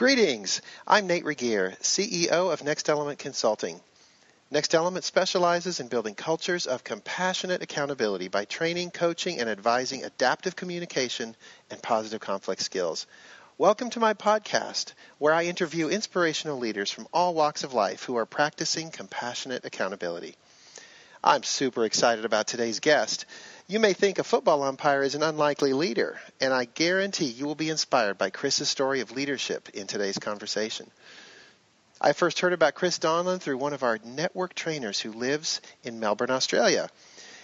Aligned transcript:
Greetings. 0.00 0.62
I'm 0.86 1.06
Nate 1.06 1.26
Regier, 1.26 1.76
CEO 1.82 2.50
of 2.50 2.64
Next 2.64 2.88
Element 2.88 3.18
Consulting. 3.18 3.78
Next 4.50 4.74
Element 4.74 5.04
specializes 5.04 5.78
in 5.78 5.88
building 5.88 6.14
cultures 6.14 6.66
of 6.66 6.82
compassionate 6.82 7.60
accountability 7.60 8.28
by 8.28 8.46
training, 8.46 8.92
coaching, 8.92 9.40
and 9.40 9.50
advising 9.50 10.02
adaptive 10.02 10.56
communication 10.56 11.36
and 11.70 11.82
positive 11.82 12.22
conflict 12.22 12.62
skills. 12.62 13.06
Welcome 13.58 13.90
to 13.90 14.00
my 14.00 14.14
podcast, 14.14 14.94
where 15.18 15.34
I 15.34 15.44
interview 15.44 15.88
inspirational 15.88 16.56
leaders 16.56 16.90
from 16.90 17.06
all 17.12 17.34
walks 17.34 17.62
of 17.62 17.74
life 17.74 18.04
who 18.04 18.16
are 18.16 18.24
practicing 18.24 18.90
compassionate 18.90 19.66
accountability. 19.66 20.34
I'm 21.22 21.42
super 21.42 21.84
excited 21.84 22.24
about 22.24 22.46
today's 22.46 22.80
guest. 22.80 23.26
You 23.70 23.78
may 23.78 23.92
think 23.92 24.18
a 24.18 24.24
football 24.24 24.64
umpire 24.64 25.04
is 25.04 25.14
an 25.14 25.22
unlikely 25.22 25.74
leader, 25.74 26.20
and 26.40 26.52
I 26.52 26.64
guarantee 26.64 27.26
you 27.26 27.46
will 27.46 27.54
be 27.54 27.70
inspired 27.70 28.18
by 28.18 28.30
Chris's 28.30 28.68
story 28.68 28.98
of 28.98 29.12
leadership 29.12 29.68
in 29.68 29.86
today's 29.86 30.18
conversation. 30.18 30.90
I 32.00 32.12
first 32.12 32.40
heard 32.40 32.52
about 32.52 32.74
Chris 32.74 32.98
Donlan 32.98 33.38
through 33.38 33.58
one 33.58 33.72
of 33.72 33.84
our 33.84 34.00
network 34.02 34.54
trainers 34.54 34.98
who 34.98 35.12
lives 35.12 35.60
in 35.84 36.00
Melbourne, 36.00 36.32
Australia. 36.32 36.90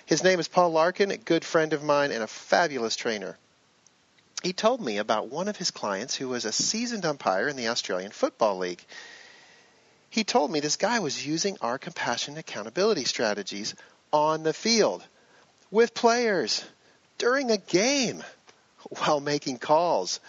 His 0.04 0.24
name 0.24 0.40
is 0.40 0.48
Paul 0.48 0.70
Larkin, 0.70 1.12
a 1.12 1.16
good 1.16 1.44
friend 1.44 1.72
of 1.72 1.84
mine 1.84 2.10
and 2.10 2.24
a 2.24 2.26
fabulous 2.26 2.96
trainer. 2.96 3.38
He 4.42 4.52
told 4.52 4.80
me 4.80 4.98
about 4.98 5.28
one 5.28 5.46
of 5.46 5.56
his 5.56 5.70
clients 5.70 6.16
who 6.16 6.28
was 6.28 6.44
a 6.44 6.50
seasoned 6.50 7.06
umpire 7.06 7.46
in 7.46 7.54
the 7.54 7.68
Australian 7.68 8.10
Football 8.10 8.58
League. 8.58 8.84
He 10.10 10.24
told 10.24 10.50
me 10.50 10.58
this 10.58 10.74
guy 10.74 10.98
was 10.98 11.24
using 11.24 11.56
our 11.60 11.78
compassion 11.78 12.36
accountability 12.36 13.04
strategies 13.04 13.76
on 14.12 14.42
the 14.42 14.52
field 14.52 15.04
with 15.70 15.94
players 15.94 16.64
during 17.18 17.50
a 17.50 17.56
game 17.56 18.22
while 18.98 19.20
making 19.20 19.58
calls. 19.58 20.20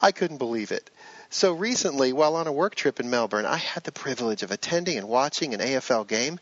I 0.00 0.12
couldn't 0.12 0.38
believe 0.38 0.72
it. 0.72 0.90
So 1.30 1.52
recently, 1.52 2.12
while 2.12 2.36
on 2.36 2.46
a 2.46 2.52
work 2.52 2.74
trip 2.74 3.00
in 3.00 3.10
Melbourne, 3.10 3.46
I 3.46 3.56
had 3.56 3.84
the 3.84 3.92
privilege 3.92 4.42
of 4.42 4.50
attending 4.50 4.98
and 4.98 5.08
watching 5.08 5.52
an 5.52 5.60
AFL 5.60 6.06
game 6.06 6.38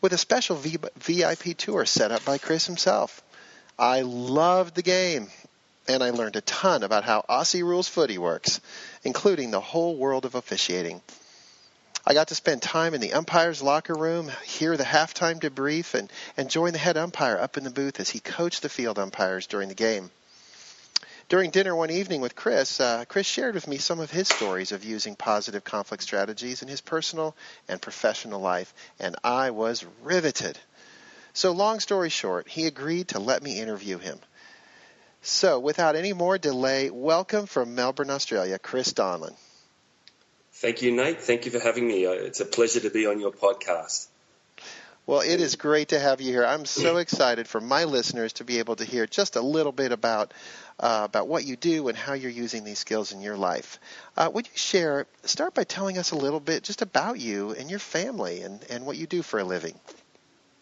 with 0.00 0.12
a 0.12 0.18
special 0.18 0.56
VIP 0.56 1.56
tour 1.56 1.86
set 1.86 2.12
up 2.12 2.24
by 2.24 2.36
Chris 2.36 2.66
himself. 2.66 3.22
I 3.78 4.02
loved 4.02 4.74
the 4.74 4.82
game, 4.82 5.28
and 5.88 6.02
I 6.02 6.10
learned 6.10 6.36
a 6.36 6.42
ton 6.42 6.82
about 6.82 7.04
how 7.04 7.24
Aussie 7.28 7.62
rules 7.62 7.88
footy 7.88 8.18
works, 8.18 8.60
including 9.02 9.50
the 9.50 9.60
whole 9.60 9.96
world 9.96 10.26
of 10.26 10.34
officiating. 10.34 11.00
I 12.06 12.12
got 12.12 12.28
to 12.28 12.34
spend 12.34 12.60
time 12.60 12.92
in 12.92 13.00
the 13.00 13.14
umpire's 13.14 13.62
locker 13.62 13.94
room, 13.94 14.30
hear 14.44 14.76
the 14.76 14.84
halftime 14.84 15.40
debrief, 15.40 15.94
and, 15.94 16.12
and 16.36 16.50
join 16.50 16.74
the 16.74 16.78
head 16.78 16.98
umpire 16.98 17.38
up 17.38 17.56
in 17.56 17.64
the 17.64 17.70
booth 17.70 17.98
as 17.98 18.10
he 18.10 18.20
coached 18.20 18.60
the 18.60 18.68
field 18.68 18.98
umpires 18.98 19.46
during 19.46 19.70
the 19.70 19.74
game. 19.74 20.10
During 21.30 21.50
dinner 21.50 21.74
one 21.74 21.90
evening 21.90 22.20
with 22.20 22.36
Chris, 22.36 22.78
uh, 22.78 23.06
Chris 23.08 23.26
shared 23.26 23.54
with 23.54 23.66
me 23.66 23.78
some 23.78 24.00
of 24.00 24.10
his 24.10 24.28
stories 24.28 24.70
of 24.70 24.84
using 24.84 25.16
positive 25.16 25.64
conflict 25.64 26.02
strategies 26.02 26.60
in 26.60 26.68
his 26.68 26.82
personal 26.82 27.34
and 27.68 27.80
professional 27.80 28.40
life, 28.42 28.74
and 29.00 29.16
I 29.24 29.48
was 29.48 29.86
riveted. 30.02 30.58
So, 31.32 31.52
long 31.52 31.80
story 31.80 32.10
short, 32.10 32.46
he 32.48 32.66
agreed 32.66 33.08
to 33.08 33.18
let 33.18 33.42
me 33.42 33.58
interview 33.58 33.96
him. 33.96 34.20
So, 35.22 35.58
without 35.58 35.96
any 35.96 36.12
more 36.12 36.36
delay, 36.36 36.90
welcome 36.90 37.46
from 37.46 37.74
Melbourne, 37.74 38.10
Australia, 38.10 38.58
Chris 38.58 38.92
Donlan. 38.92 39.34
Thank 40.64 40.80
you, 40.80 40.92
Nate. 40.92 41.20
Thank 41.20 41.44
you 41.44 41.50
for 41.50 41.60
having 41.60 41.86
me. 41.86 42.06
Uh, 42.06 42.12
it's 42.12 42.40
a 42.40 42.46
pleasure 42.46 42.80
to 42.80 42.88
be 42.88 43.04
on 43.04 43.20
your 43.20 43.32
podcast. 43.32 44.06
Well, 45.04 45.20
it 45.20 45.38
is 45.38 45.56
great 45.56 45.88
to 45.88 46.00
have 46.00 46.22
you 46.22 46.32
here. 46.32 46.46
I'm 46.46 46.64
so 46.64 46.96
excited 47.04 47.46
for 47.46 47.60
my 47.60 47.84
listeners 47.84 48.32
to 48.34 48.44
be 48.44 48.60
able 48.60 48.76
to 48.76 48.84
hear 48.86 49.06
just 49.06 49.36
a 49.36 49.42
little 49.42 49.72
bit 49.72 49.92
about 49.92 50.32
uh, 50.80 51.02
about 51.04 51.28
what 51.28 51.44
you 51.44 51.56
do 51.56 51.88
and 51.88 51.98
how 51.98 52.14
you're 52.14 52.30
using 52.30 52.64
these 52.64 52.78
skills 52.78 53.12
in 53.12 53.20
your 53.20 53.36
life. 53.36 53.78
Uh, 54.16 54.30
would 54.32 54.46
you 54.46 54.56
share? 54.56 55.06
Start 55.24 55.52
by 55.52 55.64
telling 55.64 55.98
us 55.98 56.12
a 56.12 56.16
little 56.16 56.40
bit 56.40 56.62
just 56.62 56.80
about 56.80 57.20
you 57.20 57.50
and 57.50 57.68
your 57.68 57.78
family 57.78 58.40
and, 58.40 58.64
and 58.70 58.86
what 58.86 58.96
you 58.96 59.06
do 59.06 59.20
for 59.20 59.40
a 59.40 59.44
living. 59.44 59.78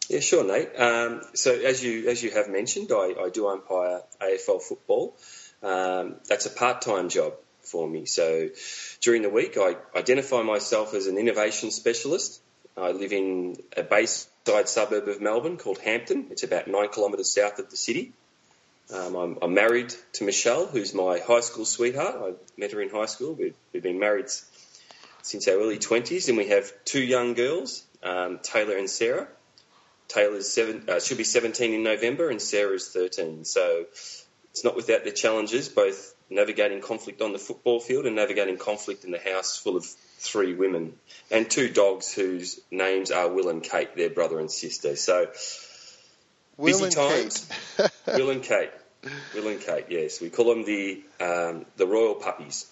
Yeah, 0.09 0.19
sure, 0.19 0.43
Nate. 0.43 0.77
Um, 0.77 1.23
so 1.35 1.55
as 1.55 1.81
you 1.81 2.09
as 2.09 2.25
you 2.25 2.33
have 2.33 2.49
mentioned, 2.49 2.91
I, 2.91 3.15
I 3.21 3.31
do 3.33 3.47
umpire 3.47 4.01
AFL 4.21 4.63
football. 4.63 5.17
Um, 5.63 6.17
that's 6.29 6.47
a 6.47 6.51
part 6.51 6.83
time 6.83 7.09
job 7.09 7.35
for 7.63 7.89
me. 7.89 8.07
So 8.07 8.51
during 9.01 9.23
the 9.23 9.31
week, 9.31 9.57
I 9.59 9.77
identify 9.97 10.43
myself 10.43 10.95
as 10.95 11.07
an 11.07 11.19
innovation 11.19 11.71
specialist. 11.71 12.41
I 12.77 12.93
live 12.93 13.13
in 13.13 13.57
a 13.77 13.83
bayside 13.83 14.69
suburb 14.69 15.09
of 15.09 15.21
Melbourne 15.21 15.59
called 15.59 15.79
Hampton. 15.79 16.29
It's 16.31 16.43
about 16.43 16.69
nine 16.69 16.89
kilometres 16.89 17.33
south 17.33 17.59
of 17.59 17.71
the 17.71 17.77
city. 17.77 18.13
Um, 18.93 19.15
I'm, 19.15 19.39
I'm, 19.41 19.55
married 19.55 19.95
to 20.15 20.25
Michelle, 20.25 20.67
who's 20.67 20.93
my 20.93 21.19
high 21.19 21.41
school 21.41 21.65
sweetheart. 21.65 22.17
I 22.19 22.61
met 22.61 22.73
her 22.73 22.83
in 22.83 22.91
high 22.91 23.07
school. 23.07 23.35
We've, 23.35 23.55
we've 23.73 23.83
been 23.83 23.99
married 23.99 24.27
since 25.23 25.49
our 25.49 25.55
early 25.55 25.79
20s, 25.79 26.29
and 26.29 26.37
we 26.37 26.49
have 26.49 26.73
two 26.85 27.03
young 27.03 27.35
girls, 27.35 27.85
um, 28.03 28.41
Taylor 28.43 28.77
and 28.77 28.91
Sarah. 28.91 29.29
Taylor's 30.09 30.49
seven, 30.49 30.85
uh, 30.89 31.01
she'll 31.01 31.17
be 31.17 31.25
17 31.25 31.73
in 31.73 31.83
November, 31.83 32.29
and 32.29 32.43
Sarah's 32.43 32.89
13. 32.89 33.45
So 33.45 33.87
it's 34.53 34.65
not 34.65 34.77
without 34.77 35.03
their 35.03 35.13
challenges, 35.13 35.69
both 35.69 36.15
navigating 36.29 36.81
conflict 36.81 37.23
on 37.23 37.33
the 37.33 37.39
football 37.39 37.81
field 37.81 38.07
and 38.07 38.15
navigating 38.15 38.59
conflict 38.59 39.05
in 39.05 39.11
the 39.11 39.19
house 39.19 39.59
full 39.59 39.77
of 39.77 39.85
three 39.85 40.55
women 40.55 40.95
and 41.31 41.51
two 41.51 41.69
dogs 41.69 42.13
whose 42.13 42.61
names 42.71 43.11
are 43.11 43.29
Will 43.29 43.49
and 43.49 43.63
Kate, 43.63 43.97
their 43.97 44.11
brother 44.11 44.39
and 44.39 44.51
sister. 44.51 44.95
So 44.97 45.27
Will 46.59 46.81
busy 46.81 46.95
times. 46.95 47.49
Will 48.07 48.31
and 48.31 48.43
Kate. 48.43 48.71
Will 49.35 49.49
and 49.49 49.61
Kate. 49.61 49.87
Yes, 49.89 50.21
we 50.21 50.31
call 50.31 50.55
them 50.55 50.65
the 50.65 51.03
um, 51.19 51.67
the 51.77 51.87
royal 51.87 52.15
puppies. 52.15 52.67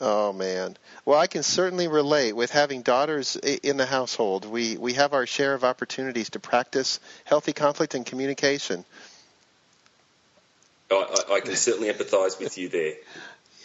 Oh 0.00 0.32
man. 0.32 0.76
Well, 1.04 1.18
I 1.18 1.26
can 1.26 1.42
certainly 1.42 1.88
relate 1.88 2.32
with 2.32 2.50
having 2.50 2.82
daughters 2.82 3.36
in 3.36 3.76
the 3.76 3.86
household. 3.86 4.44
We 4.44 4.76
we 4.76 4.94
have 4.94 5.12
our 5.12 5.26
share 5.26 5.54
of 5.54 5.64
opportunities 5.64 6.30
to 6.30 6.40
practice 6.40 7.00
healthy 7.24 7.52
conflict 7.52 7.94
and 7.94 8.06
communication. 8.06 8.84
I, 10.90 11.34
I 11.34 11.40
can 11.40 11.56
certainly 11.56 11.92
empathise 11.92 12.38
with 12.38 12.58
you 12.58 12.68
there. 12.68 12.94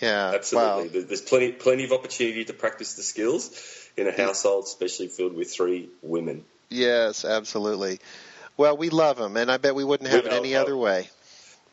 Yeah, 0.02 0.32
absolutely. 0.34 1.02
Wow. 1.02 1.06
There's 1.08 1.22
plenty 1.22 1.52
plenty 1.52 1.84
of 1.84 1.92
opportunity 1.92 2.46
to 2.46 2.54
practice 2.54 2.94
the 2.94 3.04
skills 3.04 3.52
in 3.98 4.08
a 4.08 4.14
household, 4.14 4.64
especially 4.64 5.10
filled 5.10 5.34
with 5.34 5.52
three 5.52 5.90
women. 6.02 6.46
Yes, 6.70 7.26
absolutely. 7.26 8.00
Well, 8.56 8.78
we 8.78 8.90
love 8.90 9.18
them, 9.18 9.36
and 9.36 9.52
I 9.52 9.58
bet 9.58 9.76
we 9.76 9.84
wouldn't 9.84 10.10
have 10.10 10.26
it 10.26 10.32
any 10.32 10.56
other 10.56 10.78
way. 10.78 11.10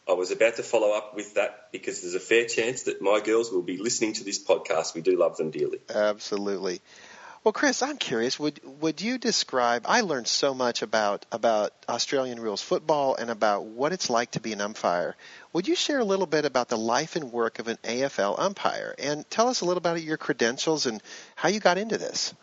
I 0.08 0.12
was 0.12 0.30
about 0.30 0.56
to 0.56 0.62
follow 0.62 0.96
up 0.96 1.16
with 1.16 1.34
that 1.34 1.72
because 1.72 2.02
there's 2.02 2.14
a 2.14 2.20
fair 2.20 2.46
chance 2.46 2.84
that 2.84 3.02
my 3.02 3.20
girls 3.20 3.50
will 3.50 3.62
be 3.62 3.76
listening 3.76 4.12
to 4.14 4.24
this 4.24 4.42
podcast. 4.42 4.94
We 4.94 5.00
do 5.00 5.16
love 5.16 5.36
them 5.36 5.50
dearly. 5.50 5.78
Absolutely. 5.92 6.80
Well, 7.46 7.52
Chris, 7.52 7.80
I'm 7.80 7.96
curious. 7.96 8.40
Would 8.40 8.60
would 8.82 9.00
you 9.00 9.18
describe? 9.18 9.84
I 9.86 10.00
learned 10.00 10.26
so 10.26 10.52
much 10.52 10.82
about 10.82 11.26
about 11.30 11.72
Australian 11.88 12.40
rules 12.40 12.60
football 12.60 13.14
and 13.14 13.30
about 13.30 13.66
what 13.66 13.92
it's 13.92 14.10
like 14.10 14.32
to 14.32 14.40
be 14.40 14.52
an 14.52 14.60
umpire. 14.60 15.14
Would 15.52 15.68
you 15.68 15.76
share 15.76 16.00
a 16.00 16.04
little 16.04 16.26
bit 16.26 16.44
about 16.44 16.68
the 16.68 16.76
life 16.76 17.14
and 17.14 17.30
work 17.30 17.60
of 17.60 17.68
an 17.68 17.78
AFL 17.84 18.34
umpire 18.36 18.96
and 18.98 19.30
tell 19.30 19.46
us 19.46 19.60
a 19.60 19.64
little 19.64 19.78
about 19.78 20.02
your 20.02 20.16
credentials 20.16 20.86
and 20.86 21.00
how 21.36 21.48
you 21.48 21.60
got 21.60 21.78
into 21.78 21.98
this? 21.98 22.34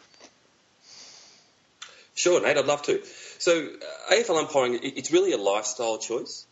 Sure, 2.15 2.41
Nate. 2.41 2.57
I'd 2.57 2.65
love 2.65 2.83
to. 2.83 3.03
So, 3.39 3.59
uh, 3.59 4.13
AFL 4.13 4.39
umpiring, 4.39 4.79
it's 4.83 5.11
really 5.11 5.33
a 5.33 5.37
lifestyle 5.37 5.97
choice. 5.97 6.45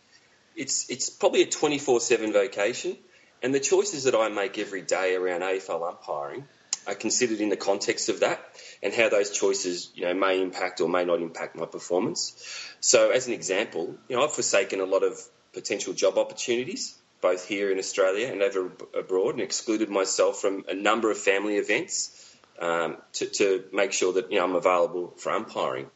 It's 0.57 0.89
it's 0.89 1.09
probably 1.09 1.43
a 1.43 1.47
24/7 1.47 2.33
vocation, 2.33 2.97
and 3.41 3.55
the 3.55 3.61
choices 3.61 4.03
that 4.03 4.13
I 4.13 4.27
make 4.27 4.57
every 4.57 4.81
day 4.81 5.15
around 5.15 5.41
AFL 5.41 5.87
umpiring 5.87 6.49
are 6.87 6.95
considered 6.95 7.39
in 7.41 7.49
the 7.49 7.57
context 7.57 8.09
of 8.09 8.21
that 8.21 8.39
and 8.81 8.93
how 8.93 9.09
those 9.09 9.31
choices, 9.31 9.91
you 9.93 10.05
know, 10.05 10.13
may 10.13 10.41
impact 10.41 10.81
or 10.81 10.89
may 10.89 11.05
not 11.05 11.21
impact 11.21 11.55
my 11.55 11.65
performance. 11.65 12.33
So, 12.79 13.11
as 13.11 13.27
an 13.27 13.33
example, 13.33 13.95
you 14.07 14.15
know, 14.15 14.23
I've 14.23 14.33
forsaken 14.33 14.79
a 14.79 14.85
lot 14.85 15.03
of 15.03 15.19
potential 15.53 15.93
job 15.93 16.17
opportunities, 16.17 16.95
both 17.21 17.47
here 17.47 17.71
in 17.71 17.77
Australia 17.77 18.27
and 18.31 18.41
over 18.41 18.71
abroad, 18.97 19.35
and 19.35 19.41
excluded 19.41 19.89
myself 19.89 20.39
from 20.39 20.65
a 20.67 20.73
number 20.73 21.11
of 21.11 21.17
family 21.17 21.57
events 21.57 22.17
um, 22.59 22.97
to, 23.13 23.25
to, 23.27 23.63
make 23.71 23.91
sure 23.91 24.13
that 24.13 24.31
you 24.31 24.37
know 24.37 24.45
I'm 24.45 24.55
available 24.55 25.13
for 25.17 25.31
umpiring. 25.31 25.87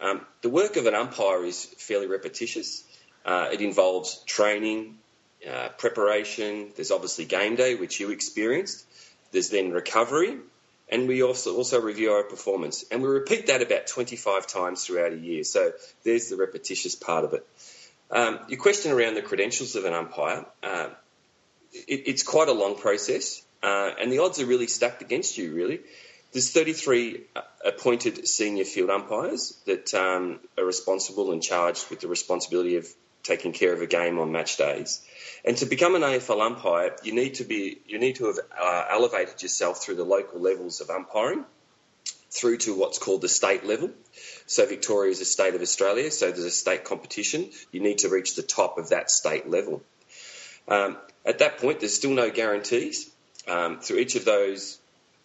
Um, 0.00 0.24
the 0.42 0.50
work 0.50 0.76
of 0.76 0.86
an 0.86 0.94
umpire 0.94 1.44
is 1.44 1.64
fairly 1.64 2.06
repetitious. 2.06 2.84
Uh, 3.24 3.48
it 3.52 3.60
involves 3.60 4.22
training, 4.24 4.98
uh, 5.48 5.68
preparation. 5.70 6.70
There's 6.76 6.90
obviously 6.90 7.24
game 7.24 7.56
day, 7.56 7.74
which 7.74 8.00
you 8.00 8.10
experienced. 8.10 8.86
There's 9.32 9.50
then 9.50 9.72
recovery, 9.72 10.36
and 10.88 11.08
we 11.08 11.22
also 11.22 11.56
also 11.56 11.80
review 11.80 12.12
our 12.12 12.22
performance, 12.22 12.84
and 12.90 13.02
we 13.02 13.08
repeat 13.08 13.48
that 13.48 13.62
about 13.62 13.86
25 13.86 14.46
times 14.46 14.84
throughout 14.84 15.12
a 15.12 15.18
year. 15.18 15.44
So 15.44 15.72
there's 16.04 16.28
the 16.28 16.36
repetitious 16.36 16.94
part 16.94 17.24
of 17.24 17.34
it. 17.34 17.46
Um, 18.10 18.38
your 18.48 18.58
question 18.58 18.92
around 18.92 19.14
the 19.14 19.22
credentials 19.22 19.76
of 19.76 19.84
an 19.84 19.92
umpire, 19.92 20.46
uh, 20.62 20.88
it, 21.72 22.02
it's 22.06 22.22
quite 22.22 22.48
a 22.48 22.52
long 22.52 22.76
process, 22.76 23.42
uh, 23.62 23.90
and 24.00 24.10
the 24.10 24.18
odds 24.20 24.40
are 24.40 24.46
really 24.46 24.66
stacked 24.66 25.02
against 25.02 25.36
you. 25.36 25.52
Really, 25.52 25.80
there's 26.32 26.50
33 26.50 27.24
uh, 27.36 27.40
appointed 27.66 28.26
senior 28.26 28.64
field 28.64 28.90
umpires 28.90 29.58
that 29.66 29.92
um, 29.92 30.40
are 30.56 30.64
responsible 30.64 31.32
and 31.32 31.42
charged 31.42 31.90
with 31.90 32.00
the 32.00 32.08
responsibility 32.08 32.76
of 32.76 32.86
taking 33.28 33.52
care 33.52 33.72
of 33.72 33.82
a 33.82 33.86
game 33.86 34.18
on 34.18 34.32
match 34.32 34.56
days. 34.56 35.00
And 35.44 35.56
to 35.58 35.66
become 35.66 35.94
an 35.94 36.02
AFL 36.02 36.40
umpire, 36.40 36.96
you 37.02 37.12
need 37.12 37.34
to 37.34 37.44
be 37.44 37.78
you 37.86 37.98
need 37.98 38.16
to 38.16 38.26
have 38.26 38.38
uh, 38.60 38.84
elevated 38.90 39.42
yourself 39.42 39.82
through 39.82 39.96
the 39.96 40.04
local 40.04 40.40
levels 40.40 40.80
of 40.80 40.90
umpiring 40.90 41.44
through 42.30 42.58
to 42.58 42.74
what's 42.74 42.98
called 42.98 43.22
the 43.22 43.28
state 43.28 43.64
level. 43.64 43.90
So 44.46 44.66
Victoria 44.66 45.10
is 45.10 45.20
a 45.20 45.24
state 45.24 45.54
of 45.54 45.62
Australia, 45.62 46.10
so 46.10 46.30
there's 46.30 46.44
a 46.44 46.50
state 46.50 46.84
competition. 46.84 47.50
You 47.72 47.80
need 47.80 47.98
to 47.98 48.08
reach 48.08 48.34
the 48.34 48.42
top 48.42 48.78
of 48.78 48.90
that 48.90 49.10
state 49.10 49.48
level. 49.48 49.82
Um, 50.66 50.98
at 51.24 51.38
that 51.38 51.58
point, 51.58 51.80
there's 51.80 51.94
still 51.94 52.14
no 52.14 52.30
guarantees. 52.30 53.10
Um, 53.46 53.80
through 53.80 53.98
each 53.98 54.14
of 54.14 54.26
those 54.26 54.78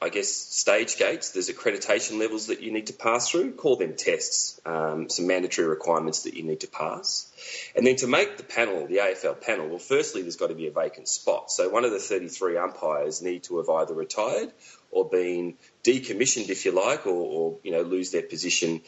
I 0.04 0.10
guess, 0.10 0.28
stage 0.30 0.98
gates. 0.98 1.32
There's 1.32 1.50
accreditation 1.50 2.20
levels 2.20 2.48
that 2.48 2.62
you 2.62 2.74
need 2.74 2.88
to 2.88 2.94
pass 2.94 3.30
through. 3.30 3.54
Call 3.54 3.78
them 3.78 3.96
tests, 3.96 4.60
um, 4.66 5.10
some 5.10 5.28
mandatory 5.28 5.66
requirements 5.66 6.24
that 6.24 6.34
you 6.34 6.44
need 6.44 6.60
to 6.60 6.68
pass. 6.68 7.32
And 7.74 7.88
then 7.88 7.96
to 7.98 8.08
make 8.08 8.36
the 8.36 8.44
panel, 8.44 8.86
the 8.86 8.98
AFL 8.98 9.40
panel, 9.40 9.70
well, 9.70 9.80
firstly, 9.80 10.22
there's 10.22 10.36
got 10.36 10.48
to 10.48 10.56
be 10.56 10.68
a 10.68 10.72
vacant 10.72 11.08
spot. 11.08 11.52
So 11.52 11.70
one 11.70 11.86
of 11.86 11.92
the 11.92 12.00
33 12.00 12.58
umpires 12.58 13.22
need 13.22 13.44
to 13.44 13.60
have 13.60 13.70
either 13.70 13.94
retired 13.94 14.52
or 14.92 15.08
been 15.08 15.56
decommissioned, 15.86 16.50
if 16.50 16.66
you 16.66 16.74
like, 16.74 17.08
or, 17.08 17.12
or 17.12 17.58
you 17.64 17.72
know, 17.72 17.82
lose 17.84 18.12
their 18.12 18.24
position 18.24 18.82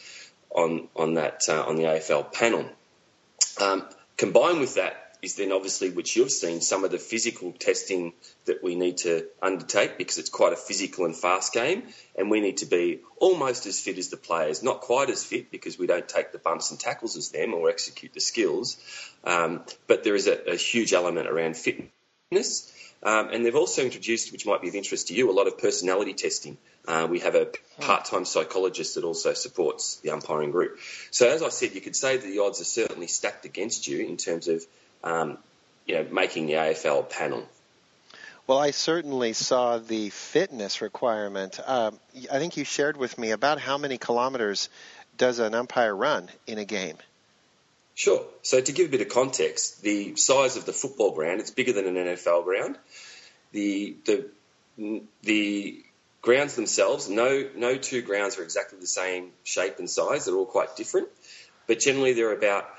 on, 0.50 0.90
on 0.98 1.14
that, 1.14 1.44
uh, 1.48 1.64
on 1.64 1.78
the 1.78 1.84
AFL 1.84 2.34
panel. 2.34 2.66
Um, 3.62 3.88
combined 4.18 4.60
with 4.60 4.76
that, 4.76 5.05
is 5.26 5.36
then 5.36 5.52
obviously, 5.52 5.90
which 5.90 6.16
you've 6.16 6.32
seen, 6.32 6.62
some 6.62 6.84
of 6.84 6.92
the 6.92 6.98
physical 6.98 7.52
testing 7.52 8.14
that 8.46 8.64
we 8.64 8.76
need 8.76 8.98
to 8.98 9.26
undertake 9.42 9.98
because 9.98 10.18
it's 10.18 10.30
quite 10.30 10.54
a 10.54 10.56
physical 10.56 11.06
and 11.06 11.16
fast 11.16 11.52
game, 11.52 11.84
and 12.18 12.32
we 12.32 12.40
need 12.40 12.58
to 12.58 12.66
be 12.66 13.02
almost 13.18 13.66
as 13.66 13.80
fit 13.80 13.98
as 13.98 14.10
the 14.10 14.18
players. 14.18 14.64
Not 14.64 14.82
quite 14.82 15.10
as 15.10 15.26
fit 15.26 15.52
because 15.52 15.78
we 15.78 15.88
don't 15.88 16.08
take 16.08 16.32
the 16.32 16.38
bumps 16.38 16.72
and 16.72 16.80
tackles 16.80 17.18
as 17.18 17.30
them 17.32 17.54
or 17.54 17.70
execute 17.70 18.14
the 18.14 18.22
skills, 18.22 18.78
um, 19.26 19.64
but 19.88 20.04
there 20.04 20.16
is 20.16 20.28
a, 20.28 20.52
a 20.52 20.56
huge 20.56 20.94
element 20.94 21.28
around 21.28 21.58
fitness. 21.58 22.72
Um, 23.04 23.30
and 23.32 23.46
they've 23.46 23.56
also 23.56 23.84
introduced, 23.84 24.32
which 24.32 24.48
might 24.48 24.62
be 24.62 24.70
of 24.70 24.76
interest 24.76 25.10
to 25.10 25.14
you, 25.14 25.30
a 25.30 25.34
lot 25.34 25.46
of 25.46 25.60
personality 25.60 26.14
testing. 26.14 26.58
Uh, 26.88 27.08
we 27.10 27.20
have 27.20 27.36
a 27.36 27.50
part-time 27.80 28.26
psychologist 28.26 28.96
that 28.96 29.04
also 29.04 29.34
supports 29.34 29.98
the 29.98 30.10
umpiring 30.10 30.52
group. 30.52 30.80
So 31.12 31.30
as 31.30 31.44
I 31.44 31.50
said, 31.50 31.76
you 31.76 31.82
could 31.82 31.96
say 31.96 32.18
that 32.18 32.26
the 32.26 32.40
odds 32.40 32.62
are 32.62 32.66
certainly 32.66 33.08
stacked 33.08 33.46
against 33.46 33.88
you 33.88 34.00
in 34.00 34.18
terms 34.18 34.48
of 34.48 34.66
um, 35.06 35.38
you 35.86 35.96
know, 35.96 36.06
making 36.12 36.48
the 36.48 36.54
AFL 36.54 37.10
panel. 37.10 37.48
Well, 38.48 38.60
I 38.60 38.72
certainly 38.72 39.34
saw 39.34 39.78
the 39.78 40.10
fitness 40.10 40.82
requirement. 40.82 41.60
Um, 41.66 42.00
I 42.32 42.38
think 42.38 42.58
you 42.58 42.64
shared 42.64 42.98
with 42.98 43.18
me 43.18 43.32
about 43.32 43.60
how 43.60 43.78
many 43.78 43.98
kilometers 43.98 44.70
does 45.18 45.40
an 45.40 45.56
umpire 45.56 45.96
run 45.96 46.30
in 46.46 46.58
a 46.58 46.66
game? 46.66 46.98
Sure. 47.96 48.26
So 48.42 48.60
to 48.60 48.72
give 48.72 48.90
a 48.90 48.92
bit 48.92 49.02
of 49.02 49.10
context, 49.10 49.82
the 49.82 50.16
size 50.18 50.58
of 50.58 50.66
the 50.66 50.74
football 50.74 51.12
ground, 51.12 51.40
it's 51.40 51.52
bigger 51.52 51.72
than 51.72 51.88
an 51.88 51.96
NFL 51.96 52.44
ground. 52.44 52.78
The 53.54 53.96
the 54.06 54.30
the 55.24 55.82
grounds 56.22 56.56
themselves, 56.56 57.10
no 57.10 57.50
no 57.56 57.78
two 57.78 58.02
grounds 58.02 58.38
are 58.38 58.44
exactly 58.44 58.80
the 58.80 58.88
same 58.88 59.32
shape 59.46 59.80
and 59.80 59.90
size. 59.90 60.26
They're 60.26 60.36
all 60.36 60.46
quite 60.46 60.76
different, 60.76 61.08
but 61.68 61.80
generally 61.80 62.14
they're 62.14 62.34
about 62.34 62.70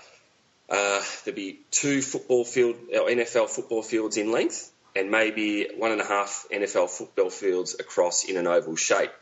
uh, 0.69 1.01
there'd 1.25 1.37
be 1.37 1.61
two 1.71 2.03
football 2.03 2.45
field 2.45 2.77
or 2.93 3.09
NFL 3.09 3.49
football 3.49 3.83
fields 3.83 4.17
in 4.17 4.33
length, 4.33 4.73
and 4.97 5.11
maybe 5.11 5.69
one 5.77 5.93
and 5.93 6.01
a 6.01 6.05
half 6.05 6.47
NFL 6.53 6.91
football 6.91 7.31
fields 7.31 7.77
across 7.79 8.25
in 8.25 8.37
an 8.37 8.47
oval 8.47 8.77
shape. 8.77 9.13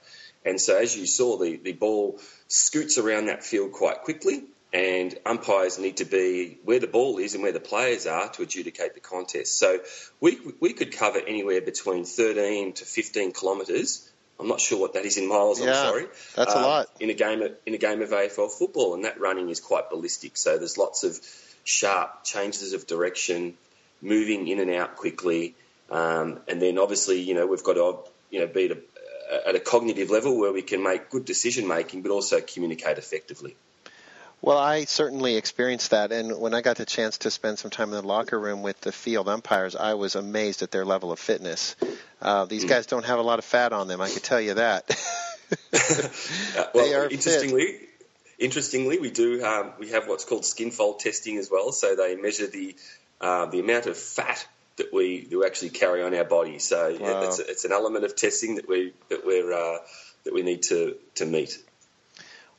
And 0.44 0.60
so, 0.60 0.76
as 0.76 0.96
you 0.96 1.06
saw, 1.06 1.38
the, 1.38 1.56
the 1.56 1.72
ball 1.72 2.20
scoots 2.48 2.98
around 2.98 3.26
that 3.26 3.44
field 3.44 3.72
quite 3.72 4.02
quickly, 4.02 4.44
and 4.72 5.14
umpires 5.24 5.78
need 5.78 5.98
to 5.98 6.04
be 6.04 6.58
where 6.64 6.80
the 6.80 6.86
ball 6.86 7.18
is 7.18 7.34
and 7.34 7.42
where 7.42 7.52
the 7.52 7.60
players 7.60 8.06
are 8.06 8.28
to 8.30 8.42
adjudicate 8.42 8.94
the 8.94 9.00
contest. 9.00 9.58
So, 9.58 9.80
we, 10.20 10.38
we 10.60 10.72
could 10.72 10.92
cover 10.92 11.18
anywhere 11.18 11.60
between 11.60 12.04
13 12.04 12.74
to 12.74 12.84
15 12.84 13.32
kilometres 13.32 14.10
I'm 14.38 14.48
not 14.48 14.60
sure 14.60 14.80
what 14.80 14.94
that 14.94 15.04
is 15.04 15.16
in 15.16 15.28
miles. 15.28 15.60
Yeah, 15.60 15.68
I'm 15.68 15.74
sorry. 15.74 16.06
That's 16.34 16.54
a 16.54 16.60
lot 16.60 16.86
in 16.98 17.10
a 17.10 17.14
game 17.14 17.42
of, 17.42 17.52
in 17.66 17.74
a 17.74 17.78
game 17.78 18.02
of 18.02 18.10
AFL 18.10 18.50
football, 18.50 18.94
and 18.94 19.04
that 19.04 19.20
running 19.20 19.48
is 19.48 19.60
quite 19.60 19.90
ballistic. 19.90 20.36
So 20.36 20.58
there's 20.58 20.76
lots 20.76 21.04
of 21.04 21.18
sharp 21.64 22.24
changes 22.24 22.72
of 22.72 22.86
direction, 22.86 23.54
moving 24.02 24.48
in 24.48 24.58
and 24.58 24.70
out 24.70 24.96
quickly, 24.96 25.54
um, 25.90 26.40
and 26.48 26.60
then 26.60 26.78
obviously 26.78 27.20
you 27.20 27.34
know 27.34 27.46
we've 27.46 27.62
got 27.62 27.74
to 27.74 27.98
you 28.30 28.40
know 28.40 28.46
be 28.46 28.66
at 28.66 28.72
a, 28.72 29.48
at 29.48 29.54
a 29.54 29.60
cognitive 29.60 30.10
level 30.10 30.38
where 30.38 30.52
we 30.52 30.62
can 30.62 30.82
make 30.82 31.10
good 31.10 31.24
decision 31.24 31.68
making, 31.68 32.02
but 32.02 32.10
also 32.10 32.40
communicate 32.40 32.98
effectively. 32.98 33.54
Well, 34.44 34.58
I 34.58 34.84
certainly 34.84 35.36
experienced 35.36 35.92
that, 35.92 36.12
and 36.12 36.38
when 36.38 36.52
I 36.52 36.60
got 36.60 36.76
the 36.76 36.84
chance 36.84 37.16
to 37.18 37.30
spend 37.30 37.58
some 37.58 37.70
time 37.70 37.88
in 37.88 37.94
the 37.94 38.06
locker 38.06 38.38
room 38.38 38.62
with 38.62 38.78
the 38.82 38.92
field 38.92 39.26
umpires, 39.26 39.74
I 39.74 39.94
was 39.94 40.16
amazed 40.16 40.60
at 40.60 40.70
their 40.70 40.84
level 40.84 41.12
of 41.12 41.18
fitness. 41.18 41.76
Uh, 42.20 42.44
these 42.44 42.66
mm. 42.66 42.68
guys 42.68 42.84
don't 42.84 43.06
have 43.06 43.18
a 43.18 43.22
lot 43.22 43.38
of 43.38 43.46
fat 43.46 43.72
on 43.72 43.88
them, 43.88 44.02
I 44.02 44.10
can 44.10 44.20
tell 44.20 44.42
you 44.42 44.52
that. 44.52 44.84
uh, 45.72 46.64
well, 46.74 47.08
interestingly, 47.10 47.64
fit. 47.64 47.88
interestingly, 48.38 48.98
we 48.98 49.10
do 49.10 49.42
um, 49.42 49.72
we 49.78 49.88
have 49.92 50.08
what's 50.08 50.26
called 50.26 50.44
skin 50.44 50.70
fold 50.70 51.00
testing 51.00 51.38
as 51.38 51.50
well. 51.50 51.72
So 51.72 51.96
they 51.96 52.14
measure 52.16 52.46
the 52.46 52.76
uh, 53.22 53.46
the 53.46 53.60
amount 53.60 53.86
of 53.86 53.96
fat 53.96 54.46
that 54.76 54.92
we 54.92 55.24
do 55.24 55.44
actually 55.46 55.70
carry 55.70 56.02
on 56.02 56.14
our 56.14 56.24
body. 56.24 56.58
So 56.58 56.90
wow. 56.90 56.98
yeah, 57.00 57.26
it's, 57.28 57.38
it's, 57.38 57.64
an 57.64 57.72
element 57.72 58.04
of 58.04 58.14
testing 58.14 58.56
that 58.56 58.68
we 58.68 58.92
that 59.08 59.24
we're 59.24 59.52
uh, 59.52 59.78
that 60.24 60.34
we 60.34 60.42
need 60.42 60.64
to 60.64 60.96
to 61.14 61.24
meet. 61.24 61.58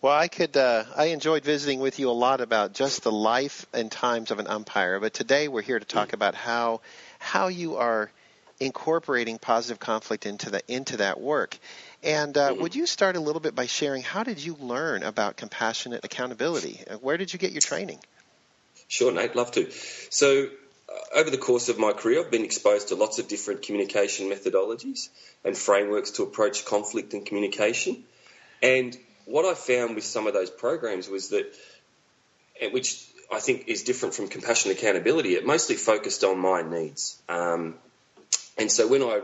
Well, 0.05 0.13
I 0.13 0.27
could. 0.27 0.55
Uh, 0.55 0.83
I 0.95 1.05
enjoyed 1.05 1.43
visiting 1.43 1.79
with 1.79 1.97
you 1.97 2.11
a 2.11 2.19
lot 2.27 2.39
about 2.39 2.75
just 2.75 3.01
the 3.01 3.11
life 3.11 3.65
and 3.73 3.91
times 3.91 4.29
of 4.29 4.37
an 4.37 4.45
umpire. 4.45 4.99
But 4.99 5.15
today 5.15 5.47
we're 5.47 5.63
here 5.63 5.79
to 5.79 5.85
talk 5.85 6.13
about 6.13 6.35
how 6.35 6.81
how 7.17 7.47
you 7.47 7.77
are 7.77 8.11
incorporating 8.59 9.39
positive 9.39 9.79
conflict 9.79 10.27
into 10.27 10.51
the 10.51 10.61
into 10.67 10.97
that 10.97 11.19
work. 11.19 11.57
And 12.03 12.37
uh, 12.37 12.51
mm-hmm. 12.51 12.61
would 12.61 12.75
you 12.75 12.85
start 12.85 13.15
a 13.15 13.19
little 13.19 13.39
bit 13.39 13.55
by 13.55 13.65
sharing 13.65 14.03
how 14.03 14.21
did 14.21 14.37
you 14.37 14.55
learn 14.59 15.01
about 15.01 15.37
compassionate 15.37 16.05
accountability? 16.05 16.81
Uh, 16.87 16.97
where 16.97 17.17
did 17.17 17.33
you 17.33 17.39
get 17.39 17.51
your 17.51 17.61
training? 17.61 17.97
Sure, 18.87 19.11
Nate. 19.11 19.35
Love 19.35 19.53
to. 19.53 19.71
So. 20.11 20.49
Uh, 20.87 21.19
over 21.19 21.31
the 21.31 21.37
course 21.39 21.67
of 21.67 21.79
my 21.79 21.93
career, 21.93 22.23
I've 22.23 22.29
been 22.29 22.45
exposed 22.45 22.89
to 22.89 22.95
lots 22.95 23.17
of 23.17 23.27
different 23.27 23.63
communication 23.63 24.29
methodologies 24.29 25.09
and 25.43 25.57
frameworks 25.57 26.11
to 26.11 26.21
approach 26.21 26.63
conflict 26.63 27.15
and 27.15 27.25
communication. 27.25 28.03
And 28.61 28.95
what 29.25 29.45
I 29.45 29.53
found 29.53 29.95
with 29.95 30.03
some 30.03 30.27
of 30.27 30.33
those 30.33 30.49
programs 30.49 31.09
was 31.09 31.29
that, 31.29 31.53
which 32.71 33.05
I 33.31 33.39
think 33.39 33.67
is 33.67 33.83
different 33.83 34.15
from 34.15 34.27
compassion 34.27 34.71
accountability, 34.71 35.35
it 35.35 35.45
mostly 35.45 35.75
focused 35.75 36.23
on 36.23 36.39
my 36.39 36.61
needs. 36.61 37.21
Um, 37.27 37.75
and 38.57 38.71
so 38.71 38.87
when 38.87 39.01
I 39.01 39.21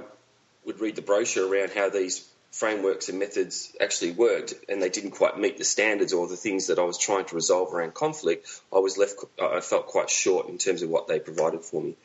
would 0.65 0.80
read 0.80 0.95
the 0.95 1.01
brochure 1.01 1.48
around 1.48 1.71
how 1.71 1.89
these 1.89 2.27
frameworks 2.51 3.07
and 3.07 3.18
methods 3.18 3.73
actually 3.80 4.11
worked 4.11 4.54
and 4.68 4.81
they 4.81 4.90
didn't 4.90 5.11
quite 5.11 5.40
meet 5.40 5.57
the 5.57 5.64
standards 5.64 6.11
or 6.11 6.28
the 6.28 6.35
things 6.35 6.68
that 6.68 6.80
I 6.80 6.83
was 6.83 6.97
trying 6.97 7.25
to 7.25 7.35
resolve 7.35 7.73
around 7.73 7.94
conflict, 7.94 8.47
I 8.73 8.80
was 8.80 8.97
left, 8.97 9.16
I 9.42 9.61
felt 9.61 9.87
quite 9.87 10.09
short 10.09 10.49
in 10.49 10.57
terms 10.57 10.81
of 10.81 10.90
what 10.90 11.07
they 11.07 11.19
provided 11.19 11.61
for 11.61 11.81
me. 11.81 11.95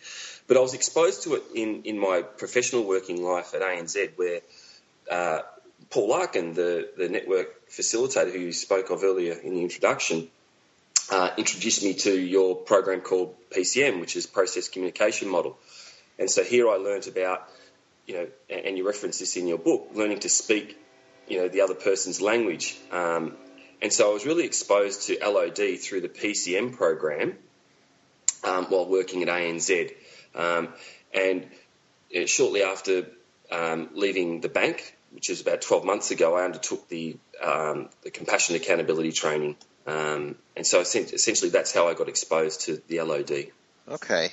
But 0.47 0.56
I 0.56 0.61
was 0.61 0.75
exposed 0.75 1.25
to 1.25 1.35
it 1.35 1.42
in, 1.54 1.82
in 1.82 1.99
my 1.99 2.23
professional 2.23 2.85
working 2.85 3.25
life 3.25 3.54
at 3.54 3.62
ANZ 3.62 4.12
where 4.16 4.40
uh, 5.11 5.40
Paul 5.90 6.09
Larkin, 6.09 6.55
the, 6.55 6.90
the 6.97 7.09
network 7.09 7.69
facilitator 7.71 8.33
who 8.33 8.38
you 8.38 8.52
spoke 8.52 8.90
of 8.90 9.05
earlier 9.05 9.35
in 9.35 9.55
the 9.55 9.62
introduction, 9.62 10.28
uh, 11.11 11.31
introduced 11.37 11.83
me 11.85 11.95
to 11.95 12.19
your 12.19 12.57
program 12.57 13.00
called 13.00 13.35
PCM, 13.50 14.00
which 14.00 14.16
is 14.16 14.26
Process 14.26 14.69
Communication 14.69 15.28
Model. 15.28 15.57
And 16.19 16.31
so 16.31 16.43
here 16.43 16.69
I 16.69 16.76
learned 16.76 17.07
about, 17.07 17.49
you 18.07 18.14
know, 18.14 18.26
and 18.50 18.76
you 18.76 18.87
reference 18.87 19.19
this 19.19 19.37
in 19.37 19.47
your 19.47 19.59
book, 19.59 19.90
learning 19.95 20.21
to 20.21 20.28
speak, 20.28 20.76
you 21.28 21.38
know, 21.38 21.49
the 21.49 21.61
other 21.61 21.75
person's 21.75 22.21
language. 22.21 22.76
Um, 22.90 23.37
and 23.81 23.93
so 23.93 24.11
I 24.11 24.14
was 24.14 24.26
really 24.26 24.45
exposed 24.45 25.07
to 25.09 25.19
LOD 25.23 25.78
through 25.78 26.00
the 26.00 26.09
PCM 26.09 26.76
program 26.76 27.37
um, 28.43 28.66
while 28.66 28.87
working 28.87 29.23
at 29.23 29.28
ANZ. 29.28 29.93
Um, 30.35 30.69
and 31.14 31.47
uh, 32.14 32.26
shortly 32.26 32.62
after 32.62 33.07
um, 33.50 33.90
leaving 33.95 34.40
the 34.40 34.49
bank, 34.49 34.95
which 35.16 35.30
is 35.30 35.40
about 35.40 35.62
12 35.62 35.87
months 35.87 36.11
ago, 36.11 36.37
I 36.37 36.44
undertook 36.44 36.88
the, 36.88 37.16
um, 37.42 37.88
the 38.02 38.11
compassion 38.11 38.54
accountability 38.54 39.12
training. 39.12 39.56
Um, 39.87 40.37
and 40.54 40.66
so 40.66 40.80
essentially 40.80 41.50
that's 41.50 41.73
how 41.73 41.88
I 41.88 41.94
got 41.94 42.11
exposed 42.11 42.66
to 42.66 42.82
the 42.87 43.00
LOD. 43.00 43.46
Okay, 43.88 44.28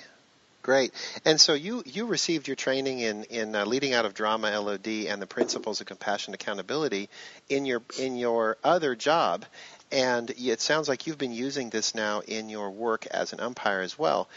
great. 0.62 0.92
And 1.24 1.40
so 1.40 1.54
you, 1.54 1.84
you 1.86 2.06
received 2.06 2.50
your 2.50 2.58
training 2.58 3.00
in, 3.00 3.24
in 3.26 3.56
uh, 3.56 3.64
leading 3.64 3.94
out 3.94 4.04
of 4.04 4.14
drama 4.14 4.60
LOD 4.60 4.88
and 5.08 5.22
the 5.22 5.26
principles 5.26 5.80
of 5.80 5.88
compassion 5.88 6.34
accountability 6.34 7.08
in 7.48 7.66
your, 7.66 7.82
in 7.98 8.18
your 8.18 8.58
other 8.62 8.94
job. 8.94 9.46
And 9.90 10.32
it 10.32 10.60
sounds 10.60 10.90
like 10.90 11.08
you've 11.08 11.18
been 11.18 11.32
using 11.32 11.70
this 11.70 11.96
now 11.96 12.20
in 12.28 12.50
your 12.50 12.72
work 12.72 13.06
as 13.06 13.32
an 13.32 13.40
umpire 13.40 13.80
as 13.80 13.98
well. 13.98 14.28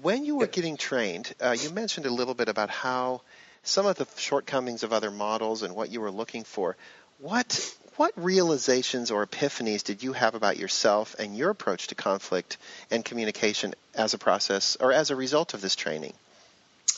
When 0.00 0.24
you 0.24 0.36
were 0.36 0.46
getting 0.46 0.76
trained, 0.76 1.34
uh, 1.40 1.56
you 1.58 1.70
mentioned 1.70 2.06
a 2.06 2.10
little 2.10 2.34
bit 2.34 2.48
about 2.48 2.70
how 2.70 3.22
some 3.66 3.86
of 3.86 3.96
the 3.96 4.06
shortcomings 4.16 4.82
of 4.82 4.92
other 4.92 5.10
models 5.10 5.62
and 5.62 5.74
what 5.74 5.90
you 5.90 6.00
were 6.00 6.10
looking 6.10 6.44
for. 6.44 6.76
What 7.18 7.76
what 7.96 8.12
realizations 8.16 9.10
or 9.10 9.26
epiphanies 9.26 9.82
did 9.82 10.02
you 10.02 10.12
have 10.12 10.34
about 10.34 10.58
yourself 10.58 11.16
and 11.18 11.36
your 11.36 11.50
approach 11.50 11.86
to 11.88 11.94
conflict 11.94 12.58
and 12.90 13.04
communication 13.04 13.74
as 13.94 14.12
a 14.12 14.18
process 14.18 14.76
or 14.78 14.92
as 14.92 15.10
a 15.10 15.16
result 15.16 15.54
of 15.54 15.62
this 15.62 15.74
training? 15.74 16.12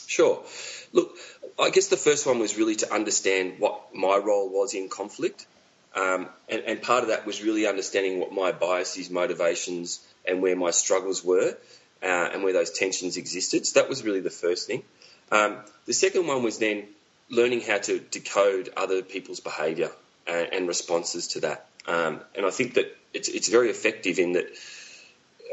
Sure. 0.07 0.43
Look, 0.91 1.15
I 1.57 1.69
guess 1.69 1.87
the 1.87 1.97
first 1.97 2.25
one 2.25 2.39
was 2.39 2.57
really 2.57 2.75
to 2.77 2.93
understand 2.93 3.59
what 3.59 3.95
my 3.95 4.17
role 4.17 4.49
was 4.49 4.73
in 4.73 4.89
conflict. 4.89 5.45
Um, 5.95 6.27
and, 6.49 6.63
and, 6.67 6.81
part 6.81 7.03
of 7.03 7.09
that 7.09 7.25
was 7.25 7.41
really 7.41 7.65
understanding 7.65 8.19
what 8.19 8.31
my 8.31 8.51
biases, 8.51 9.09
motivations, 9.09 9.99
and 10.27 10.41
where 10.41 10.55
my 10.55 10.69
struggles 10.69 11.23
were, 11.23 11.57
uh, 12.03 12.05
and 12.05 12.43
where 12.43 12.53
those 12.53 12.69
tensions 12.71 13.17
existed. 13.17 13.65
So 13.65 13.79
that 13.79 13.89
was 13.89 14.03
really 14.03 14.19
the 14.19 14.29
first 14.29 14.67
thing. 14.67 14.83
Um, 15.31 15.57
the 15.85 15.93
second 15.93 16.27
one 16.27 16.43
was 16.43 16.57
then 16.57 16.87
learning 17.29 17.61
how 17.61 17.77
to 17.77 17.99
decode 17.99 18.69
other 18.75 19.01
people's 19.01 19.39
behaviour 19.39 19.91
and, 20.27 20.53
and, 20.53 20.67
responses 20.67 21.27
to 21.29 21.41
that. 21.41 21.67
Um, 21.87 22.21
and 22.35 22.45
I 22.45 22.49
think 22.49 22.75
that 22.75 22.95
it's, 23.13 23.29
it's 23.29 23.49
very 23.49 23.69
effective 23.69 24.19
in 24.19 24.33
that 24.33 24.47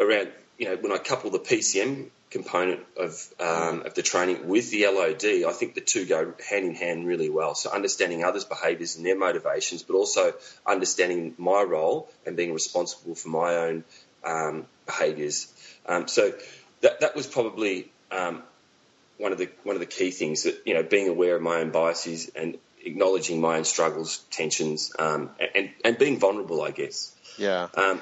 around, 0.01 0.31
you 0.59 0.69
know, 0.69 0.77
when 0.77 0.93
I 0.93 0.99
couple 0.99 1.31
the 1.31 1.39
PCM 1.39 2.09
component 2.31 2.81
of, 2.97 3.29
um, 3.39 3.83
of 3.83 3.95
the 3.95 4.03
training 4.03 4.49
with 4.49 4.71
the 4.71 4.87
LOD, 4.87 5.49
I 5.49 5.53
think 5.53 5.75
the 5.75 5.81
two 5.81 6.07
go 6.07 6.35
hand 6.49 6.65
in 6.65 6.75
hand 6.75 7.07
really 7.07 7.31
well. 7.31 7.55
So 7.55 7.71
understanding 7.71 8.25
others' 8.25 8.45
behaviours 8.45 8.97
and 8.97 9.07
their 9.07 9.19
motivations, 9.19 9.83
but 9.83 9.95
also 9.95 10.35
understanding 10.67 11.35
my 11.39 11.63
role 11.63 12.11
and 12.25 12.37
being 12.37 12.53
responsible 12.53 13.15
for 13.15 13.29
my 13.29 13.57
own 13.57 13.85
um, 14.25 14.67
behaviours. 14.87 15.53
Um, 15.87 16.09
so 16.09 16.33
that 16.81 17.01
that 17.01 17.15
was 17.15 17.27
probably 17.27 17.91
um, 18.11 18.43
one 19.19 19.33
of 19.33 19.39
the 19.39 19.49
one 19.65 19.77
of 19.77 19.81
the 19.81 19.87
key 19.87 20.11
things 20.11 20.45
that 20.45 20.63
you 20.65 20.75
know 20.75 20.83
being 20.83 21.09
aware 21.09 21.37
of 21.37 21.43
my 21.43 21.61
own 21.61 21.71
biases 21.71 22.31
and 22.35 22.59
acknowledging 22.85 23.41
my 23.41 23.57
own 23.57 23.65
struggles, 23.65 24.19
tensions, 24.31 24.93
um, 24.99 25.31
and 25.55 25.71
and 25.85 25.99
being 25.99 26.19
vulnerable, 26.19 26.63
I 26.63 26.71
guess. 26.71 27.15
Yeah. 27.39 27.69
Um, 27.75 28.01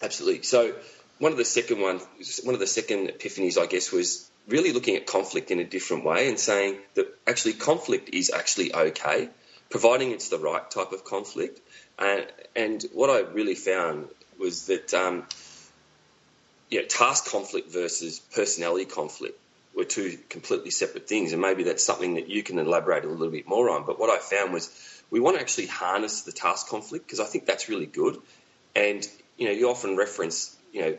absolutely. 0.00 0.42
So 0.42 0.74
one 1.18 1.32
of 1.32 1.38
the 1.38 1.44
second 1.44 1.80
one, 1.80 2.00
one 2.42 2.54
of 2.54 2.60
the 2.60 2.66
second 2.66 3.08
epiphanies, 3.08 3.60
I 3.60 3.66
guess, 3.66 3.92
was 3.92 4.28
really 4.48 4.72
looking 4.72 4.96
at 4.96 5.06
conflict 5.06 5.50
in 5.50 5.60
a 5.60 5.64
different 5.64 6.04
way 6.04 6.28
and 6.28 6.38
saying 6.38 6.78
that 6.94 7.06
actually 7.26 7.52
conflict 7.52 8.10
is 8.12 8.30
actually 8.30 8.74
okay, 8.74 9.28
providing 9.70 10.10
it's 10.10 10.30
the 10.30 10.38
right 10.38 10.68
type 10.70 10.92
of 10.92 11.04
conflict. 11.04 11.60
And, 11.98 12.26
and 12.56 12.84
what 12.92 13.10
I 13.10 13.20
really 13.20 13.54
found 13.54 14.08
was 14.38 14.66
that 14.66 14.92
um, 14.94 15.24
you 16.70 16.80
know, 16.80 16.86
task 16.86 17.30
conflict 17.30 17.70
versus 17.70 18.18
personality 18.18 18.86
conflict 18.86 19.38
were 19.74 19.84
two 19.84 20.18
completely 20.28 20.70
separate 20.70 21.08
things, 21.08 21.32
and 21.32 21.40
maybe 21.40 21.64
that's 21.64 21.84
something 21.84 22.14
that 22.14 22.28
you 22.28 22.42
can 22.42 22.58
elaborate 22.58 23.04
a 23.04 23.08
little 23.08 23.30
bit 23.30 23.48
more 23.48 23.70
on. 23.70 23.86
But 23.86 23.98
what 23.98 24.10
I 24.10 24.18
found 24.18 24.52
was 24.52 24.70
we 25.10 25.20
want 25.20 25.36
to 25.36 25.40
actually 25.40 25.66
harness 25.66 26.22
the 26.22 26.32
task 26.32 26.68
conflict 26.68 27.06
because 27.06 27.20
I 27.20 27.24
think 27.24 27.46
that's 27.46 27.68
really 27.68 27.86
good. 27.86 28.18
And 28.74 29.06
you 29.36 29.46
know, 29.46 29.52
you 29.52 29.70
often 29.70 29.96
reference 29.96 30.56
you 30.72 30.82
know 30.82 30.96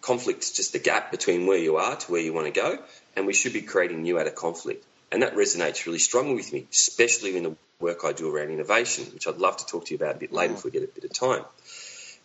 conflict's 0.00 0.50
just 0.50 0.72
the 0.72 0.78
gap 0.78 1.10
between 1.10 1.46
where 1.46 1.58
you 1.58 1.76
are 1.76 1.96
to 1.96 2.12
where 2.12 2.20
you 2.20 2.32
want 2.32 2.46
to 2.46 2.60
go, 2.60 2.78
and 3.16 3.26
we 3.26 3.32
should 3.32 3.52
be 3.52 3.62
creating 3.62 4.02
new 4.02 4.18
out 4.18 4.26
of 4.26 4.34
conflict. 4.34 4.84
And 5.12 5.22
that 5.22 5.34
resonates 5.34 5.86
really 5.86 5.98
strongly 5.98 6.34
with 6.34 6.52
me, 6.52 6.66
especially 6.72 7.36
in 7.36 7.42
the 7.44 7.56
work 7.78 8.00
I 8.04 8.12
do 8.12 8.34
around 8.34 8.50
innovation, 8.50 9.04
which 9.12 9.28
I'd 9.28 9.36
love 9.36 9.58
to 9.58 9.66
talk 9.66 9.86
to 9.86 9.90
you 9.90 9.96
about 9.96 10.16
a 10.16 10.18
bit 10.18 10.32
later 10.32 10.54
if 10.54 10.64
we 10.64 10.70
get 10.70 10.82
a 10.82 10.88
bit 10.88 11.04
of 11.04 11.12
time. 11.12 11.44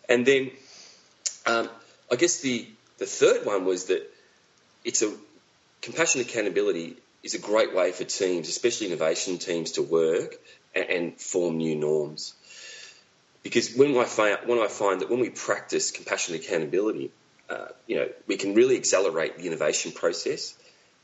And 0.08 0.26
then 0.26 0.50
um, 1.46 1.68
I 2.10 2.16
guess 2.16 2.40
the 2.40 2.68
the 2.98 3.06
third 3.06 3.46
one 3.46 3.64
was 3.64 3.86
that 3.86 4.02
it's 4.84 5.02
a 5.02 5.12
compassion 5.82 6.20
accountability 6.20 6.96
is 7.22 7.34
a 7.34 7.38
great 7.38 7.74
way 7.74 7.92
for 7.92 8.04
teams, 8.04 8.48
especially 8.48 8.88
innovation 8.88 9.38
teams, 9.38 9.72
to 9.72 9.82
work 9.82 10.36
and, 10.74 10.84
and 10.90 11.20
form 11.20 11.58
new 11.58 11.76
norms. 11.76 12.34
Because 13.42 13.74
when 13.74 13.96
I 13.96 14.04
find 14.04 14.38
when 14.46 14.58
I 14.58 14.68
find 14.68 15.00
that 15.00 15.10
when 15.10 15.20
we 15.20 15.30
practice 15.30 15.90
compassion 15.90 16.34
accountability, 16.34 17.10
uh, 17.48 17.68
you 17.86 17.96
know, 17.96 18.08
we 18.26 18.36
can 18.36 18.54
really 18.54 18.76
accelerate 18.76 19.38
the 19.38 19.46
innovation 19.46 19.92
process, 19.92 20.54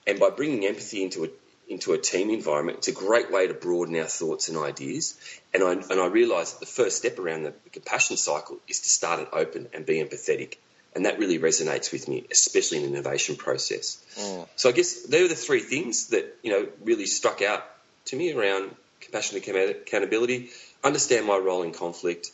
and 0.06 0.20
by 0.20 0.30
bringing 0.30 0.66
empathy 0.66 1.02
into 1.02 1.24
a 1.24 1.28
into 1.68 1.92
a 1.94 1.98
team 1.98 2.30
environment, 2.30 2.78
it's 2.78 2.88
a 2.88 2.92
great 2.92 3.32
way 3.32 3.46
to 3.48 3.54
broaden 3.54 3.96
our 3.96 4.04
thoughts 4.04 4.48
and 4.48 4.58
ideas. 4.58 5.18
And 5.54 5.62
I 5.62 5.72
and 5.72 6.00
I 6.00 6.06
realise 6.06 6.52
that 6.52 6.60
the 6.60 6.66
first 6.66 6.98
step 6.98 7.18
around 7.18 7.44
the, 7.44 7.54
compassion 7.72 8.16
cycle 8.16 8.58
is 8.68 8.80
to 8.80 8.88
start 8.88 9.20
it 9.20 9.28
open 9.32 9.68
and 9.72 9.84
be 9.86 10.02
empathetic 10.02 10.56
and 10.96 11.04
that 11.04 11.18
really 11.18 11.38
resonates 11.38 11.92
with 11.92 12.08
me, 12.08 12.24
especially 12.32 12.78
in 12.78 12.84
the 12.84 12.98
innovation 12.98 13.36
process. 13.36 14.02
Mm. 14.16 14.48
So 14.56 14.70
I 14.70 14.72
guess 14.72 15.02
they 15.02 15.20
were 15.22 15.28
the 15.28 15.34
three 15.34 15.60
things 15.60 16.08
that 16.08 16.34
you 16.42 16.50
know 16.50 16.66
really 16.82 17.04
struck 17.04 17.42
out 17.42 17.62
to 18.06 18.16
me 18.16 18.32
around 18.32 18.74
compassion 19.02 19.36
and 19.36 19.70
accountability. 19.70 20.48
Understand 20.82 21.26
my 21.26 21.36
role 21.36 21.62
in 21.62 21.72
conflict. 21.72 22.32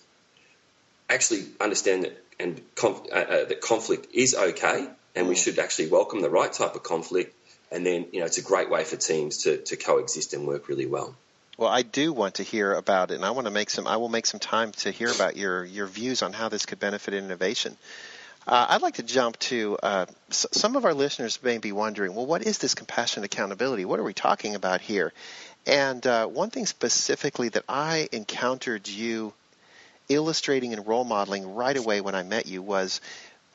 Actually 1.10 1.46
understand 1.60 2.04
that 2.04 2.16
and 2.38 2.62
conf- 2.76 3.12
uh, 3.12 3.16
uh, 3.16 3.44
that 3.46 3.60
conflict 3.60 4.06
is 4.14 4.34
okay, 4.34 4.88
and 5.16 5.26
mm. 5.26 5.28
we 5.28 5.34
should 5.34 5.58
actually 5.58 5.88
welcome 5.88 6.20
the 6.20 6.30
right 6.30 6.52
type 6.52 6.76
of 6.76 6.84
conflict. 6.84 7.34
And 7.72 7.84
then 7.84 8.06
you 8.12 8.20
know 8.20 8.26
it's 8.26 8.38
a 8.38 8.42
great 8.42 8.70
way 8.70 8.84
for 8.84 8.96
teams 8.96 9.38
to, 9.38 9.56
to 9.58 9.76
coexist 9.76 10.34
and 10.34 10.46
work 10.46 10.68
really 10.68 10.86
well. 10.86 11.16
Well, 11.58 11.68
I 11.68 11.82
do 11.82 12.12
want 12.12 12.36
to 12.36 12.44
hear 12.44 12.72
about 12.72 13.10
it, 13.10 13.16
and 13.16 13.24
I 13.24 13.32
want 13.32 13.46
to 13.46 13.52
make 13.52 13.70
some. 13.70 13.88
I 13.88 13.96
will 13.96 14.08
make 14.08 14.26
some 14.26 14.40
time 14.40 14.70
to 14.82 14.92
hear 14.92 15.10
about 15.10 15.36
your 15.36 15.64
your 15.64 15.88
views 15.88 16.22
on 16.22 16.32
how 16.32 16.48
this 16.48 16.64
could 16.64 16.78
benefit 16.78 17.12
innovation. 17.12 17.76
Uh, 18.46 18.66
I'd 18.70 18.82
like 18.82 18.94
to 18.94 19.02
jump 19.04 19.38
to 19.40 19.78
uh, 19.82 20.06
s- 20.30 20.46
some 20.52 20.74
of 20.74 20.84
our 20.84 20.94
listeners 20.94 21.38
may 21.42 21.58
be 21.58 21.70
wondering, 21.72 22.14
well, 22.14 22.26
what 22.26 22.42
is 22.42 22.58
this 22.58 22.74
compassion 22.74 23.22
accountability? 23.22 23.84
What 23.84 24.00
are 24.00 24.04
we 24.04 24.14
talking 24.14 24.54
about 24.56 24.80
here? 24.80 25.12
And 25.64 26.04
uh, 26.06 26.26
one 26.26 26.50
thing 26.50 26.66
specifically 26.66 27.50
that 27.50 27.64
I 27.68 28.08
encountered 28.10 28.88
you 28.88 29.32
illustrating 30.08 30.72
and 30.72 30.86
role 30.86 31.04
modeling 31.04 31.54
right 31.54 31.76
away 31.76 32.00
when 32.00 32.16
I 32.16 32.24
met 32.24 32.46
you 32.46 32.62
was 32.62 33.00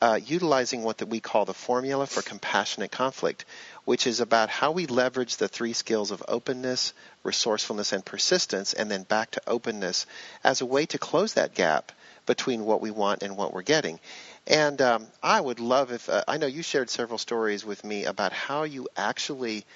uh, 0.00 0.18
utilizing 0.24 0.84
what 0.84 0.98
that 0.98 1.08
we 1.08 1.20
call 1.20 1.44
the 1.44 1.52
formula 1.52 2.06
for 2.06 2.22
compassionate 2.22 2.90
conflict, 2.90 3.44
which 3.84 4.06
is 4.06 4.20
about 4.20 4.48
how 4.48 4.70
we 4.70 4.86
leverage 4.86 5.36
the 5.36 5.48
three 5.48 5.74
skills 5.74 6.10
of 6.10 6.22
openness, 6.28 6.94
resourcefulness, 7.24 7.92
and 7.92 8.04
persistence, 8.04 8.72
and 8.72 8.90
then 8.90 9.02
back 9.02 9.32
to 9.32 9.42
openness 9.46 10.06
as 10.44 10.62
a 10.62 10.66
way 10.66 10.86
to 10.86 10.98
close 10.98 11.34
that 11.34 11.54
gap 11.54 11.92
between 12.26 12.64
what 12.64 12.80
we 12.80 12.90
want 12.90 13.22
and 13.22 13.36
what 13.36 13.52
we're 13.52 13.62
getting. 13.62 13.98
And 14.48 14.80
um, 14.80 15.06
I 15.22 15.38
would 15.38 15.60
love 15.60 15.92
if 15.92 16.08
uh, 16.08 16.24
I 16.26 16.38
know 16.38 16.46
you 16.46 16.62
shared 16.62 16.88
several 16.88 17.18
stories 17.18 17.66
with 17.66 17.84
me 17.84 18.06
about 18.06 18.32
how 18.32 18.62
you 18.62 18.88
actually 18.96 19.66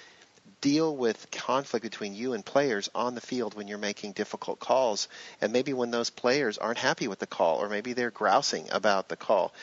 deal 0.61 0.95
with 0.95 1.29
conflict 1.29 1.83
between 1.83 2.15
you 2.15 2.33
and 2.33 2.43
players 2.43 2.89
on 2.95 3.13
the 3.13 3.21
field 3.21 3.53
when 3.53 3.67
you're 3.67 3.77
making 3.77 4.13
difficult 4.13 4.59
calls, 4.59 5.07
and 5.41 5.53
maybe 5.53 5.73
when 5.73 5.91
those 5.91 6.09
players 6.09 6.57
aren't 6.57 6.79
happy 6.79 7.07
with 7.07 7.19
the 7.19 7.27
call, 7.27 7.61
or 7.61 7.69
maybe 7.69 7.93
they're 7.93 8.09
grousing 8.09 8.67
about 8.71 9.09
the 9.09 9.15
call. 9.15 9.53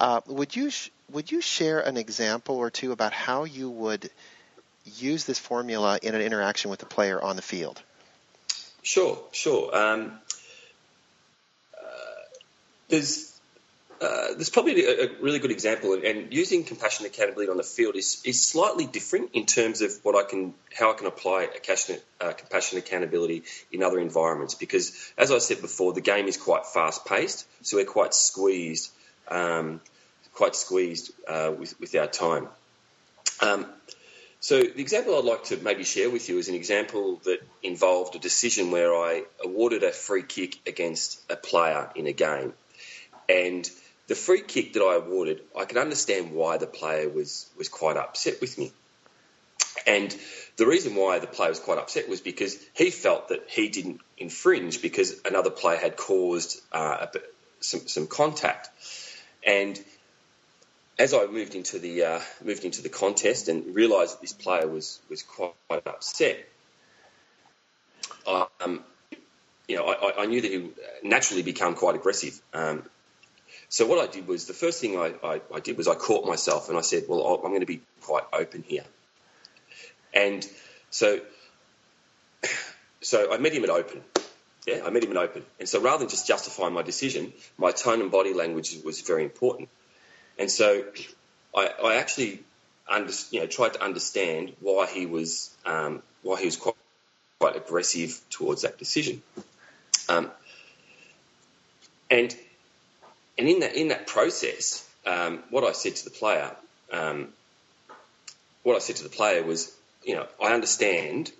Uh, 0.00 0.22
would 0.26 0.56
you 0.56 0.70
sh- 0.70 0.90
would 1.10 1.30
you 1.30 1.42
share 1.42 1.80
an 1.80 1.98
example 1.98 2.56
or 2.56 2.70
two 2.70 2.92
about 2.92 3.12
how 3.12 3.44
you 3.44 3.68
would 3.68 4.10
use 4.96 5.24
this 5.24 5.38
formula 5.38 5.98
in 6.02 6.14
an 6.14 6.22
interaction 6.22 6.70
with 6.70 6.80
the 6.80 6.86
player 6.86 7.20
on 7.20 7.36
the 7.36 7.42
field? 7.42 7.82
Sure, 8.82 9.18
sure. 9.32 9.76
Um, 9.76 10.12
uh, 11.78 11.86
there's 12.88 13.33
uh, 14.00 14.34
there's 14.34 14.50
probably 14.50 14.84
a, 14.84 15.04
a, 15.04 15.08
really 15.20 15.38
good 15.38 15.50
example, 15.50 15.94
and 16.04 16.32
using 16.32 16.64
compassion 16.64 17.06
accountability 17.06 17.50
on 17.50 17.56
the 17.56 17.62
field 17.62 17.96
is, 17.96 18.20
is 18.24 18.44
slightly 18.44 18.86
different 18.86 19.30
in 19.34 19.46
terms 19.46 19.80
of 19.80 19.92
what 20.02 20.16
I 20.16 20.28
can, 20.28 20.54
how 20.76 20.90
I 20.90 20.94
can 20.94 21.06
apply 21.06 21.44
a 21.44 22.24
uh, 22.24 22.32
compassion 22.32 22.78
accountability 22.78 23.44
in 23.72 23.82
other 23.82 23.98
environments. 23.98 24.54
Because, 24.54 25.12
as 25.16 25.30
I 25.30 25.38
said 25.38 25.60
before, 25.60 25.92
the 25.92 26.00
game 26.00 26.26
is 26.26 26.36
quite 26.36 26.66
fast 26.66 27.04
paced, 27.04 27.46
so 27.62 27.76
we're 27.76 27.84
quite 27.84 28.14
squeezed, 28.14 28.90
um, 29.28 29.80
quite 30.34 30.56
squeezed 30.56 31.12
uh, 31.28 31.52
with, 31.56 31.78
with 31.80 31.94
our 31.94 32.08
time. 32.08 32.48
Um, 33.40 33.66
so, 34.40 34.60
the 34.60 34.80
example 34.80 35.16
I'd 35.16 35.24
like 35.24 35.44
to 35.44 35.56
maybe 35.56 35.84
share 35.84 36.10
with 36.10 36.28
you 36.28 36.38
is 36.38 36.48
an 36.48 36.54
example 36.54 37.20
that 37.24 37.38
involved 37.62 38.14
a 38.16 38.18
decision 38.18 38.70
where 38.70 38.94
I 38.94 39.22
awarded 39.42 39.84
a 39.84 39.92
free 39.92 40.22
kick 40.22 40.58
against 40.66 41.20
a 41.30 41.36
player 41.36 41.90
in 41.94 42.06
a 42.06 42.12
game, 42.12 42.52
and 43.28 43.70
the 44.06 44.14
free 44.14 44.42
kick 44.42 44.74
that 44.74 44.82
I 44.82 44.96
awarded, 44.96 45.40
I 45.58 45.64
could 45.64 45.78
understand 45.78 46.32
why 46.32 46.58
the 46.58 46.66
player 46.66 47.08
was, 47.08 47.48
was 47.56 47.68
quite 47.68 47.96
upset 47.96 48.40
with 48.40 48.58
me. 48.58 48.72
And 49.86 50.14
the 50.56 50.66
reason 50.66 50.94
why 50.94 51.18
the 51.18 51.26
player 51.26 51.50
was 51.50 51.58
quite 51.58 51.78
upset 51.78 52.08
was 52.08 52.20
because 52.20 52.58
he 52.74 52.90
felt 52.90 53.28
that 53.28 53.44
he 53.48 53.68
didn't 53.68 54.00
infringe 54.18 54.80
because 54.80 55.20
another 55.24 55.50
player 55.50 55.76
had 55.76 55.96
caused 55.96 56.60
uh, 56.72 57.06
some, 57.60 57.86
some 57.88 58.06
contact. 58.06 58.68
And 59.46 59.78
as 60.98 61.12
I 61.12 61.26
moved 61.26 61.54
into 61.54 61.78
the 61.78 62.04
uh, 62.04 62.20
moved 62.42 62.64
into 62.64 62.82
the 62.82 62.88
contest 62.88 63.48
and 63.48 63.74
realised 63.74 64.14
that 64.14 64.20
this 64.20 64.32
player 64.32 64.66
was 64.68 65.00
was 65.10 65.22
quite, 65.22 65.54
quite 65.68 65.86
upset, 65.86 66.38
um, 68.26 68.84
you 69.68 69.76
know, 69.76 69.86
I, 69.86 70.22
I, 70.22 70.26
knew 70.26 70.40
that 70.40 70.50
he 70.50 70.58
would 70.58 70.74
naturally 71.02 71.42
become 71.42 71.74
quite 71.74 71.94
aggressive. 71.94 72.40
Um, 72.52 72.84
so 73.74 73.86
what 73.86 73.98
I 73.98 74.06
did 74.06 74.28
was 74.28 74.46
the 74.46 74.52
first 74.52 74.80
thing 74.80 74.96
I, 74.96 75.14
I, 75.24 75.40
I 75.52 75.58
did 75.58 75.76
was 75.76 75.88
I 75.88 75.96
caught 75.96 76.24
myself 76.24 76.68
and 76.68 76.78
I 76.78 76.80
said, 76.80 77.06
well, 77.08 77.26
I'm 77.26 77.50
going 77.50 77.58
to 77.58 77.66
be 77.66 77.80
quite 78.02 78.22
open 78.32 78.62
here. 78.64 78.84
And 80.14 80.46
so, 80.90 81.18
so 83.00 83.34
I 83.34 83.38
met 83.38 83.52
him 83.52 83.64
at 83.64 83.70
open, 83.70 84.00
Yeah, 84.64 84.82
I 84.86 84.90
met 84.90 85.02
him 85.02 85.10
at 85.10 85.16
open. 85.16 85.42
And 85.58 85.68
so 85.68 85.80
rather 85.80 85.98
than 85.98 86.08
just 86.08 86.24
justifying 86.24 86.72
my 86.72 86.82
decision, 86.82 87.32
my 87.58 87.72
tone 87.72 88.00
and 88.00 88.12
body 88.12 88.32
language 88.32 88.76
was 88.84 89.00
very 89.00 89.24
important. 89.24 89.68
And 90.38 90.48
so 90.48 90.84
I, 91.52 91.68
I 91.84 91.96
actually 91.96 92.44
under, 92.88 93.12
you 93.32 93.40
know, 93.40 93.46
tried 93.46 93.72
to 93.72 93.82
understand 93.82 94.52
why 94.60 94.86
he 94.86 95.04
was 95.04 95.52
um, 95.66 96.00
why 96.22 96.38
he 96.38 96.44
was 96.44 96.56
quite, 96.56 96.76
quite 97.40 97.56
aggressive 97.56 98.20
towards 98.30 98.62
that 98.62 98.78
decision. 98.78 99.20
Um, 100.08 100.30
and 102.08 102.36
and 103.38 103.48
in 103.48 103.60
that 103.60 103.74
in 103.74 103.88
that 103.88 104.06
process, 104.06 104.88
um, 105.06 105.42
what 105.50 105.64
I 105.64 105.72
said 105.72 105.96
to 105.96 106.04
the 106.04 106.10
player, 106.10 106.50
um, 106.92 107.28
what 108.62 108.76
I 108.76 108.78
said 108.78 108.96
to 108.96 109.02
the 109.02 109.08
player 109.08 109.42
was, 109.42 109.74
you 110.04 110.14
know, 110.14 110.26
I 110.42 110.52
understand, 110.52 111.32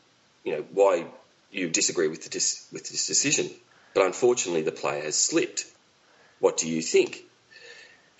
you 0.44 0.52
know, 0.52 0.64
why 0.72 1.06
you 1.50 1.70
disagree 1.70 2.08
with, 2.08 2.28
dis- 2.30 2.68
with 2.72 2.88
this 2.88 3.06
decision. 3.06 3.48
But 3.94 4.06
unfortunately, 4.06 4.62
the 4.62 4.72
player 4.72 5.02
has 5.02 5.16
slipped. 5.16 5.64
What 6.40 6.56
do 6.56 6.68
you 6.68 6.82
think? 6.82 7.22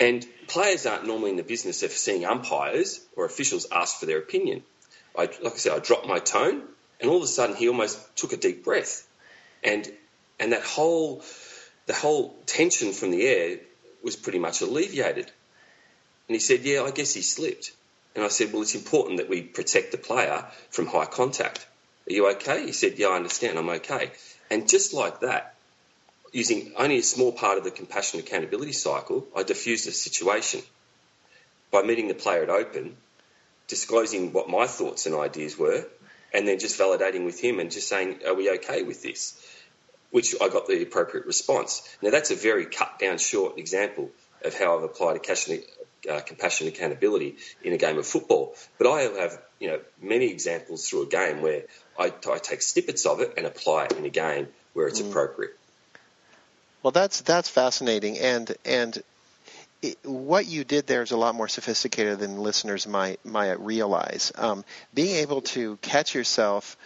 And 0.00 0.24
players 0.46 0.86
aren't 0.86 1.06
normally 1.06 1.30
in 1.30 1.36
the 1.36 1.42
business 1.42 1.82
of 1.82 1.90
seeing 1.90 2.24
umpires 2.24 3.00
or 3.16 3.24
officials 3.24 3.66
ask 3.70 3.98
for 3.98 4.06
their 4.06 4.18
opinion. 4.18 4.62
I, 5.16 5.22
like 5.42 5.54
I 5.54 5.56
said, 5.56 5.72
I 5.72 5.78
dropped 5.78 6.06
my 6.06 6.18
tone, 6.18 6.62
and 7.00 7.10
all 7.10 7.18
of 7.18 7.22
a 7.22 7.28
sudden, 7.28 7.56
he 7.56 7.68
almost 7.68 7.98
took 8.16 8.32
a 8.32 8.36
deep 8.36 8.64
breath, 8.64 9.06
and 9.62 9.88
and 10.40 10.52
that 10.52 10.62
whole 10.62 11.22
the 11.86 11.94
whole 11.94 12.36
tension 12.46 12.92
from 12.92 13.10
the 13.10 13.26
air 13.26 13.58
was 14.02 14.16
pretty 14.16 14.38
much 14.38 14.60
alleviated. 14.60 15.30
And 16.28 16.34
he 16.34 16.38
said, 16.38 16.62
"Yeah, 16.62 16.82
I 16.82 16.90
guess 16.90 17.14
he 17.14 17.22
slipped." 17.22 17.72
And 18.14 18.24
I 18.24 18.28
said, 18.28 18.52
"Well, 18.52 18.62
it's 18.62 18.74
important 18.74 19.18
that 19.18 19.28
we 19.28 19.42
protect 19.42 19.92
the 19.92 19.98
player 19.98 20.46
from 20.70 20.86
high 20.86 21.06
contact." 21.06 21.66
Are 22.08 22.12
you 22.12 22.30
okay? 22.32 22.66
He 22.66 22.72
said, 22.72 22.98
Yeah, 22.98 23.08
I 23.08 23.16
understand. 23.16 23.58
I'm 23.58 23.68
okay. 23.68 24.10
And 24.50 24.68
just 24.68 24.92
like 24.92 25.20
that, 25.20 25.54
using 26.32 26.72
only 26.76 26.98
a 26.98 27.02
small 27.02 27.32
part 27.32 27.58
of 27.58 27.64
the 27.64 27.70
compassion 27.70 28.20
accountability 28.20 28.72
cycle, 28.72 29.26
I 29.34 29.42
diffused 29.42 29.86
the 29.86 29.92
situation 29.92 30.60
by 31.70 31.82
meeting 31.82 32.08
the 32.08 32.14
player 32.14 32.42
at 32.42 32.50
open, 32.50 32.96
disclosing 33.68 34.32
what 34.32 34.48
my 34.48 34.66
thoughts 34.66 35.06
and 35.06 35.14
ideas 35.14 35.58
were, 35.58 35.86
and 36.32 36.46
then 36.46 36.58
just 36.58 36.78
validating 36.78 37.24
with 37.24 37.40
him 37.40 37.58
and 37.58 37.70
just 37.70 37.88
saying, 37.88 38.20
Are 38.26 38.34
we 38.34 38.50
okay 38.50 38.82
with 38.82 39.02
this? 39.02 39.40
Which 40.14 40.32
I 40.40 40.48
got 40.48 40.68
the 40.68 40.80
appropriate 40.80 41.26
response. 41.26 41.82
Now, 42.00 42.10
that's 42.10 42.30
a 42.30 42.36
very 42.36 42.66
cut 42.66 43.00
down 43.00 43.18
short 43.18 43.58
example 43.58 44.10
of 44.44 44.56
how 44.56 44.76
I've 44.76 44.84
applied 44.84 45.16
a 45.16 45.62
uh, 46.08 46.20
compassion 46.20 46.68
accountability 46.68 47.34
in 47.64 47.72
a 47.72 47.76
game 47.76 47.98
of 47.98 48.06
football. 48.06 48.54
But 48.78 48.86
I 48.86 49.00
have, 49.00 49.42
you 49.58 49.66
know, 49.66 49.80
many 50.00 50.30
examples 50.30 50.88
through 50.88 51.02
a 51.02 51.06
game 51.06 51.42
where 51.42 51.64
I, 51.98 52.12
I 52.30 52.38
take 52.38 52.62
snippets 52.62 53.06
of 53.06 53.18
it 53.22 53.34
and 53.36 53.44
apply 53.44 53.86
it 53.86 53.94
in 53.94 54.04
a 54.04 54.08
game 54.08 54.46
where 54.72 54.86
it's 54.86 55.00
mm. 55.00 55.10
appropriate. 55.10 55.58
Well, 56.84 56.92
that's 56.92 57.22
that's 57.22 57.48
fascinating, 57.48 58.16
and 58.20 58.54
and 58.64 59.02
it, 59.82 59.98
what 60.04 60.46
you 60.46 60.62
did 60.62 60.86
there 60.86 61.02
is 61.02 61.10
a 61.10 61.16
lot 61.16 61.34
more 61.34 61.48
sophisticated 61.48 62.20
than 62.20 62.38
listeners 62.38 62.86
might 62.86 63.24
might 63.24 63.58
realize. 63.58 64.30
Um, 64.36 64.64
being 64.94 65.16
able 65.16 65.40
to 65.40 65.76
catch 65.82 66.14
yourself 66.14 66.76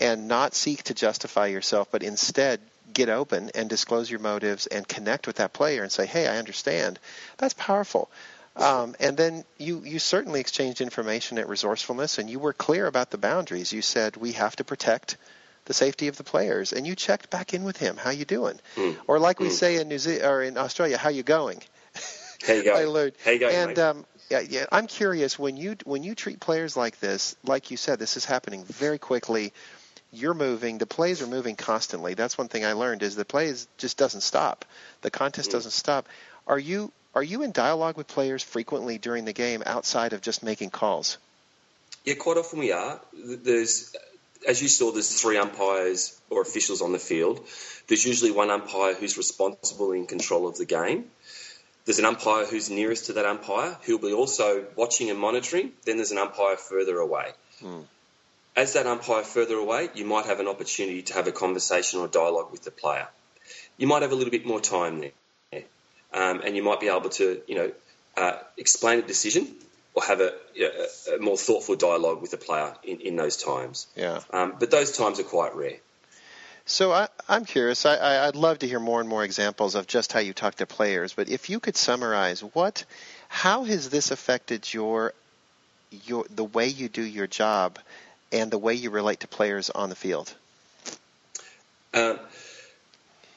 and 0.00 0.28
not 0.28 0.54
seek 0.54 0.82
to 0.84 0.94
justify 0.94 1.46
yourself, 1.46 1.88
but 1.90 2.02
instead 2.02 2.60
get 2.92 3.08
open 3.08 3.50
and 3.54 3.68
disclose 3.68 4.10
your 4.10 4.20
motives 4.20 4.66
and 4.66 4.86
connect 4.86 5.26
with 5.26 5.36
that 5.36 5.52
player 5.52 5.82
and 5.82 5.92
say, 5.92 6.06
"Hey, 6.06 6.26
I 6.26 6.38
understand." 6.38 6.98
That's 7.38 7.54
powerful. 7.54 8.10
Um, 8.56 8.96
and 9.00 9.16
then 9.16 9.44
you, 9.58 9.82
you 9.84 9.98
certainly 9.98 10.40
exchanged 10.40 10.80
information 10.80 11.38
at 11.38 11.48
resourcefulness, 11.48 12.18
and 12.18 12.30
you 12.30 12.38
were 12.38 12.54
clear 12.54 12.86
about 12.86 13.10
the 13.10 13.18
boundaries. 13.18 13.72
You 13.72 13.82
said 13.82 14.16
we 14.16 14.32
have 14.32 14.56
to 14.56 14.64
protect 14.64 15.18
the 15.66 15.74
safety 15.74 16.08
of 16.08 16.16
the 16.16 16.24
players, 16.24 16.72
and 16.72 16.86
you 16.86 16.94
checked 16.94 17.28
back 17.28 17.52
in 17.52 17.64
with 17.64 17.76
him. 17.76 17.96
How 17.96 18.10
you 18.10 18.24
doing? 18.24 18.58
Mm. 18.76 18.96
Or 19.06 19.18
like 19.18 19.40
we 19.40 19.48
mm. 19.48 19.52
say 19.52 19.76
in 19.76 19.88
New 19.88 19.98
Zealand 19.98 20.24
or 20.24 20.42
in 20.42 20.56
Australia, 20.56 20.96
how 20.96 21.10
you 21.10 21.22
going? 21.22 21.60
How 22.46 22.54
you 22.54 22.64
going? 22.64 23.12
How 23.24 23.30
you 23.32 23.38
going? 23.40 23.54
And 23.54 23.78
um, 23.78 24.06
yeah, 24.30 24.40
yeah, 24.40 24.66
I'm 24.72 24.86
curious 24.86 25.38
when 25.38 25.56
you 25.56 25.76
when 25.84 26.02
you 26.02 26.14
treat 26.14 26.40
players 26.40 26.76
like 26.76 26.98
this, 27.00 27.36
like 27.44 27.70
you 27.70 27.76
said, 27.76 27.98
this 27.98 28.16
is 28.16 28.24
happening 28.24 28.64
very 28.64 28.98
quickly. 28.98 29.52
You're 30.12 30.34
moving. 30.34 30.78
The 30.78 30.86
plays 30.86 31.20
are 31.22 31.26
moving 31.26 31.56
constantly. 31.56 32.14
That's 32.14 32.38
one 32.38 32.48
thing 32.48 32.64
I 32.64 32.72
learned 32.72 33.02
is 33.02 33.16
the 33.16 33.24
plays 33.24 33.68
just 33.78 33.96
doesn't 33.96 34.22
stop. 34.22 34.64
The 35.02 35.10
contest 35.10 35.50
mm. 35.50 35.52
doesn't 35.52 35.72
stop. 35.72 36.06
Are 36.46 36.58
you 36.58 36.92
are 37.14 37.22
you 37.22 37.42
in 37.42 37.52
dialogue 37.52 37.96
with 37.96 38.08
players 38.08 38.42
frequently 38.42 38.98
during 38.98 39.24
the 39.24 39.32
game 39.32 39.62
outside 39.64 40.12
of 40.12 40.20
just 40.20 40.42
making 40.42 40.68
calls? 40.68 41.16
Yeah, 42.04 42.14
quite 42.14 42.36
often 42.36 42.58
we 42.58 42.72
are. 42.72 43.00
There's, 43.14 43.96
as 44.46 44.60
you 44.60 44.68
saw, 44.68 44.92
there's 44.92 45.20
three 45.20 45.38
umpires 45.38 46.20
or 46.28 46.42
officials 46.42 46.82
on 46.82 46.92
the 46.92 46.98
field. 46.98 47.40
There's 47.88 48.04
usually 48.04 48.32
one 48.32 48.50
umpire 48.50 48.92
who's 48.92 49.16
responsible 49.16 49.92
in 49.92 50.06
control 50.06 50.46
of 50.46 50.58
the 50.58 50.66
game. 50.66 51.06
There's 51.86 51.98
an 51.98 52.04
umpire 52.04 52.44
who's 52.44 52.68
nearest 52.68 53.06
to 53.06 53.14
that 53.14 53.24
umpire 53.24 53.78
who'll 53.82 53.98
be 53.98 54.12
also 54.12 54.66
watching 54.76 55.08
and 55.08 55.18
monitoring. 55.18 55.72
Then 55.84 55.96
there's 55.96 56.12
an 56.12 56.18
umpire 56.18 56.56
further 56.56 56.98
away. 56.98 57.30
Hmm. 57.60 57.80
As 58.56 58.72
that 58.72 58.86
umpire 58.86 59.22
further 59.22 59.56
away, 59.56 59.90
you 59.94 60.06
might 60.06 60.26
have 60.26 60.40
an 60.40 60.48
opportunity 60.48 61.02
to 61.02 61.14
have 61.14 61.26
a 61.26 61.32
conversation 61.32 62.00
or 62.00 62.08
dialogue 62.08 62.50
with 62.50 62.64
the 62.64 62.70
player. 62.70 63.06
You 63.76 63.86
might 63.86 64.02
have 64.02 64.12
a 64.12 64.14
little 64.14 64.30
bit 64.30 64.46
more 64.46 64.60
time 64.60 65.00
there 65.00 65.10
um, 66.16 66.40
and 66.44 66.56
you 66.56 66.62
might 66.62 66.80
be 66.80 66.88
able 66.88 67.10
to, 67.10 67.40
you 67.46 67.54
know, 67.54 67.72
uh, 68.16 68.38
explain 68.56 69.00
a 69.00 69.02
decision 69.02 69.46
or 69.94 70.02
have 70.04 70.20
a, 70.20 70.32
a, 71.14 71.18
more 71.20 71.36
thoughtful 71.36 71.76
dialogue 71.76 72.22
with 72.22 72.30
the 72.30 72.36
player 72.36 72.74
in, 72.82 73.00
in 73.00 73.16
those 73.16 73.36
times. 73.36 73.86
Yeah. 73.96 74.20
Um, 74.30 74.54
but 74.58 74.70
those 74.70 74.96
times 74.96 75.20
are 75.20 75.24
quite 75.24 75.54
rare. 75.54 75.76
So 76.64 76.92
I, 76.92 77.08
am 77.28 77.44
curious. 77.44 77.86
I, 77.86 78.26
would 78.26 78.36
love 78.36 78.58
to 78.60 78.66
hear 78.66 78.80
more 78.80 79.00
and 79.00 79.08
more 79.08 79.24
examples 79.24 79.74
of 79.74 79.86
just 79.86 80.12
how 80.12 80.20
you 80.20 80.32
talk 80.32 80.56
to 80.56 80.66
players. 80.66 81.12
But 81.12 81.28
if 81.28 81.48
you 81.48 81.60
could 81.60 81.76
summarize, 81.76 82.40
what, 82.40 82.84
how 83.28 83.64
has 83.64 83.88
this 83.90 84.10
affected 84.10 84.72
your, 84.72 85.12
your 86.06 86.24
the 86.34 86.44
way 86.44 86.66
you 86.66 86.88
do 86.88 87.02
your 87.02 87.28
job, 87.28 87.78
and 88.32 88.50
the 88.50 88.58
way 88.58 88.74
you 88.74 88.90
relate 88.90 89.20
to 89.20 89.28
players 89.28 89.70
on 89.70 89.88
the 89.88 89.96
field? 89.96 90.32
Um, 91.94 92.18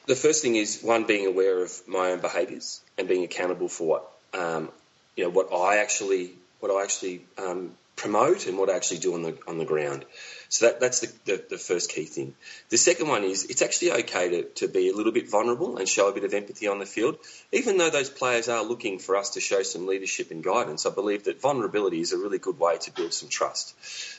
the 0.06 0.16
first 0.16 0.42
thing 0.42 0.56
is 0.56 0.82
one 0.82 1.04
being 1.04 1.26
aware 1.26 1.62
of 1.62 1.72
my 1.86 2.10
own 2.10 2.20
behaviours 2.20 2.80
and 2.98 3.08
being 3.08 3.24
accountable 3.24 3.68
for 3.68 3.86
what 3.86 4.10
um, 4.34 4.70
you 5.16 5.24
know 5.24 5.30
what 5.30 5.52
I 5.52 5.78
actually 5.78 6.32
what 6.60 6.70
I 6.70 6.82
actually 6.82 7.22
um, 7.38 7.72
promote 7.96 8.46
and 8.46 8.58
what 8.58 8.70
I 8.70 8.76
actually 8.76 8.98
do 8.98 9.14
on 9.14 9.22
the 9.22 9.38
on 9.46 9.58
the 9.58 9.64
ground. 9.64 10.04
So 10.48 10.66
that, 10.66 10.80
that's 10.80 11.00
the, 11.00 11.12
the, 11.26 11.44
the, 11.50 11.58
first 11.58 11.92
key 11.92 12.06
thing. 12.06 12.34
The 12.70 12.76
second 12.76 13.06
one 13.06 13.22
is 13.22 13.44
it's 13.44 13.62
actually 13.62 13.92
okay 13.92 14.30
to, 14.30 14.42
to 14.42 14.68
be 14.68 14.88
a 14.88 14.92
little 14.92 15.12
bit 15.12 15.30
vulnerable 15.30 15.76
and 15.76 15.88
show 15.88 16.08
a 16.08 16.12
bit 16.12 16.24
of 16.24 16.34
empathy 16.34 16.66
on 16.66 16.80
the 16.80 16.86
field. 16.86 17.18
Even 17.52 17.78
though 17.78 17.90
those 17.90 18.10
players 18.10 18.48
are 18.48 18.64
looking 18.64 18.98
for 18.98 19.16
us 19.16 19.30
to 19.30 19.40
show 19.40 19.62
some 19.62 19.86
leadership 19.86 20.32
and 20.32 20.42
guidance, 20.42 20.86
I 20.86 20.90
believe 20.90 21.24
that 21.24 21.40
vulnerability 21.40 22.00
is 22.00 22.12
a 22.12 22.18
really 22.18 22.38
good 22.38 22.58
way 22.58 22.78
to 22.78 22.90
build 22.90 23.14
some 23.14 23.28
trust. 23.28 23.76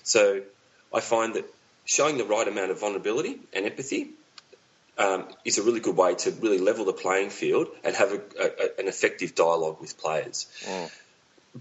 So 0.08 0.42
I 0.94 1.00
find 1.00 1.36
that 1.36 1.46
showing 1.86 2.18
the 2.18 2.26
right 2.26 2.48
amount 2.48 2.72
of 2.72 2.80
vulnerability 2.80 3.40
and 3.54 3.66
empathy 3.66 4.12
um, 4.98 5.26
is 5.46 5.58
a 5.58 5.64
really 5.64 5.80
good 5.80 5.96
way 5.96 6.16
to 6.16 6.32
really 6.32 6.60
level 6.60 6.86
the 6.86 6.94
playing 6.94 7.30
field 7.30 7.68
and 7.84 7.96
have 7.96 8.12
a, 8.12 8.22
a, 8.40 8.80
an 8.82 8.88
effective 8.88 9.36
dialogue 9.36 9.80
with 9.82 9.98
players. 9.98 10.48
Mm. 10.66 10.92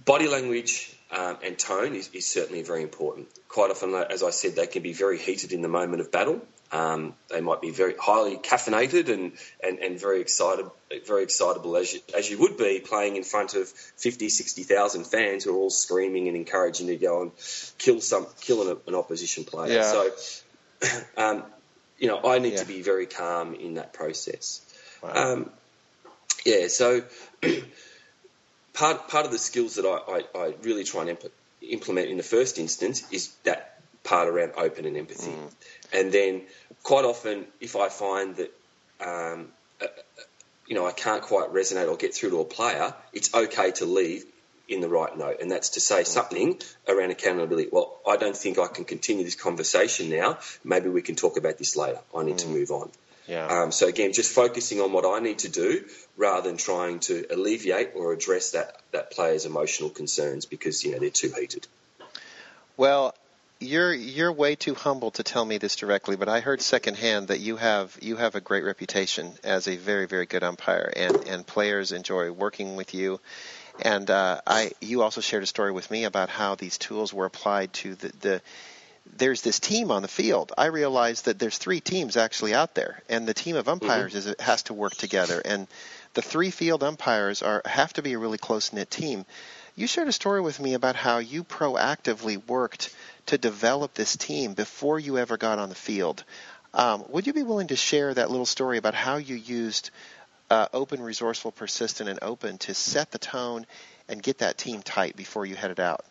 Body 0.05 0.29
language 0.29 0.95
um, 1.11 1.39
and 1.43 1.59
tone 1.59 1.95
is, 1.95 2.11
is, 2.13 2.27
certainly 2.27 2.63
very 2.63 2.83
important. 2.83 3.29
Quite 3.49 3.71
often, 3.71 3.95
as 3.95 4.23
I 4.23 4.31
said, 4.31 4.55
they 4.55 4.67
can 4.67 4.83
be 4.83 4.93
very 4.93 5.19
heated 5.19 5.53
in 5.53 5.63
the 5.63 5.69
moment 5.69 6.01
of 6.01 6.13
battle. 6.13 6.41
Um, 6.73 7.15
they 7.29 7.41
might 7.41 7.61
be 7.61 7.71
very 7.71 7.95
highly 7.99 8.37
caffeinated 8.37 9.09
and, 9.09 9.33
and, 9.63 9.79
and 9.81 10.01
very 10.01 10.21
excited, 10.21 10.67
very 11.05 11.25
excitable 11.25 11.77
as 11.77 11.93
you, 11.93 12.01
as 12.17 12.31
you 12.31 12.39
would 12.39 12.57
be 12.57 12.79
playing 12.79 13.17
in 13.17 13.25
front 13.25 13.55
of 13.55 13.69
50, 13.69 14.29
60,000 14.29 15.05
fans 15.05 15.45
who 15.45 15.55
are 15.55 15.59
all 15.59 15.71
screaming 15.71 16.29
and 16.29 16.37
encouraging 16.37 16.87
you 16.87 16.97
to 16.97 17.01
go 17.05 17.23
and 17.23 17.33
kill 17.79 18.01
some 18.01 18.27
kill 18.41 18.71
an, 18.71 18.77
an 18.87 18.95
opposition 18.95 19.45
player. 19.45 19.73
Yeah. 19.73 19.83
So 19.83 20.11
um, 21.17 21.43
you 21.99 22.09
know, 22.09 22.21
I 22.25 22.39
need 22.39 22.55
yeah. 22.55 22.61
to 22.61 22.67
be 22.67 22.83
very 22.83 23.07
calm 23.07 23.55
in 23.55 23.75
that 23.75 23.93
process. 23.93 24.63
Wow. 25.03 25.33
Um, 25.33 25.51
yeah, 26.45 26.69
so 26.69 27.03
part 28.73 29.09
part 29.09 29.27
of 29.27 29.33
the 29.33 29.39
skills 29.39 29.75
that 29.75 29.85
I, 29.85 30.39
I, 30.39 30.47
I 30.47 30.55
really 30.63 30.85
try 30.85 31.03
and 31.03 31.11
imp- 31.11 31.33
implement 31.63 32.09
in 32.09 32.17
the 32.17 32.23
first 32.23 32.59
instance 32.59 33.03
is 33.13 33.29
that 33.45 33.70
part 34.05 34.29
around 34.29 34.53
open 34.57 34.87
and 34.87 34.97
empathy, 34.97 35.31
mm. 35.31 35.53
and 35.93 36.13
then 36.13 36.43
quite 36.83 37.05
often 37.05 37.47
if 37.61 37.77
I 37.77 37.89
find 37.89 38.37
that 38.37 38.53
um, 39.01 39.49
uh, 39.81 39.87
you 40.67 40.75
know 40.75 40.87
I 40.87 40.93
can't 40.93 41.23
quite 41.23 41.53
resonate 41.53 41.89
or 41.89 41.97
get 41.97 42.15
through 42.15 42.31
to 42.31 42.41
a 42.41 42.45
player, 42.45 42.95
it's 43.13 43.35
okay 43.35 43.73
to 43.73 43.85
leave 43.85 44.25
in 44.69 44.81
the 44.81 44.89
right 44.89 45.17
note, 45.17 45.41
and 45.41 45.51
that's 45.51 45.71
to 45.71 45.81
say 45.81 46.05
something 46.05 46.59
around 46.89 47.11
accountability. 47.11 47.69
Well, 47.73 47.99
I 48.07 48.17
don't 48.17 48.37
think 48.37 48.59
I 48.59 48.69
can 48.69 48.85
continue 48.85 49.25
this 49.25 49.35
conversation 49.35 50.11
now. 50.11 50.39
Maybe 50.63 50.89
we 50.89 51.03
can 51.03 51.17
talk 51.17 51.37
about 51.37 51.59
this 51.59 51.77
later. 51.77 51.99
I 52.17 52.23
need 52.23 52.37
mm. 52.37 52.43
to 52.43 52.49
move 52.49 52.71
on. 52.71 52.91
Yeah. 53.27 53.47
Um, 53.47 53.73
so 53.73 53.87
again, 53.87 54.13
just 54.13 54.33
focusing 54.33 54.81
on 54.81 54.93
what 54.93 55.05
I 55.05 55.21
need 55.21 55.41
to 55.41 55.49
do 55.49 55.85
rather 56.17 56.49
than 56.49 56.57
trying 56.57 56.99
to 57.01 57.27
alleviate 57.31 57.91
or 57.95 58.13
address 58.13 58.53
that 58.53 58.81
that 58.93 59.13
player's 59.13 59.47
emotional 59.47 59.91
concerns 59.91 60.47
because 60.47 60.85
you 60.85 60.93
know 60.93 60.99
they're 60.99 61.11
too 61.11 61.33
heated. 61.39 61.67
Well, 62.77 63.15
you're 63.61 63.93
you're 63.93 64.33
way 64.33 64.57
too 64.57 64.75
humble 64.75 65.11
to 65.13 65.23
tell 65.23 65.45
me 65.45 65.59
this 65.59 65.77
directly, 65.77 66.17
but 66.17 66.29
I 66.29 66.41
heard 66.41 66.63
secondhand 66.63 67.29
that 67.29 67.41
you 67.41 67.57
have 67.57 67.97
you 68.01 68.17
have 68.17 68.35
a 68.35 68.41
great 68.41 68.65
reputation 68.65 69.33
as 69.45 69.69
a 69.69 69.77
very 69.77 70.07
very 70.07 70.27
good 70.27 70.43
umpire, 70.43 70.91
and 70.97 71.17
and 71.29 71.47
players 71.47 71.93
enjoy 71.93 72.33
working 72.33 72.77
with 72.77 72.95
you. 72.95 73.21
And 73.83 74.11
uh, 74.11 74.41
I 74.47 74.73
you 74.81 75.03
also 75.03 75.21
shared 75.21 75.43
a 75.43 75.47
story 75.47 75.73
with 75.73 75.91
me 75.91 76.05
about 76.05 76.31
how 76.31 76.55
these 76.55 76.79
tools 76.79 77.13
were 77.13 77.27
applied 77.27 77.73
to 77.75 77.95
the, 77.95 78.13
the 78.21 78.43
there's 79.17 79.43
this 79.43 79.61
team 79.61 79.91
on 79.91 80.03
the 80.03 80.09
field. 80.09 80.53
I 80.57 80.67
realized 80.67 81.27
that 81.27 81.39
there's 81.39 81.59
three 81.59 81.81
teams 81.81 82.17
actually 82.17 82.55
out 82.55 82.75
there, 82.75 83.03
and 83.09 83.27
the 83.27 83.35
team 83.35 83.57
of 83.57 83.69
umpires 83.69 84.15
mm-hmm. 84.15 84.31
is 84.31 84.37
has 84.41 84.63
to 84.65 84.75
work 84.75 84.95
together, 84.95 85.41
and 85.45 85.69
the 86.15 86.23
three 86.23 86.51
field 86.51 86.83
umpires 86.83 87.43
are 87.43 87.61
have 87.67 87.93
to 87.95 88.03
be 88.03 88.15
a 88.15 88.19
really 88.19 88.39
close 88.39 88.73
knit 88.73 88.91
team. 88.91 89.27
You 89.77 89.87
shared 89.87 90.09
a 90.09 90.13
story 90.13 90.41
with 90.41 90.61
me 90.61 90.75
about 90.75 90.97
how 90.97 91.19
you 91.19 91.45
proactively 91.45 92.45
worked 92.47 92.95
to 93.31 93.39
develop 93.39 93.95
this 93.95 94.17
team 94.17 94.55
before 94.55 94.99
you 94.99 95.17
ever 95.17 95.37
got 95.37 95.61
on 95.61 95.69
the 95.69 95.75
field. 95.75 96.25
Um, 96.75 97.05
would 97.11 97.29
you 97.29 97.33
be 97.33 97.45
willing 97.45 97.69
to 97.69 97.77
share 97.77 98.13
that 98.13 98.29
little 98.29 98.47
story 98.47 98.77
about 98.77 98.95
how 98.95 99.17
you 99.17 99.37
used 99.37 99.91
uh, 100.51 100.67
open, 100.73 101.01
resourceful, 101.01 101.53
persistent, 101.53 102.09
and 102.09 102.19
open 102.23 102.59
to 102.59 102.75
set 102.75 103.13
the 103.13 103.19
tone 103.19 103.67
and 104.09 104.21
get 104.21 104.39
that 104.39 104.59
team 104.59 104.83
tight 104.83 105.15
before 105.15 105.47
you 105.47 105.55
headed 105.55 105.79
out? 105.79 106.05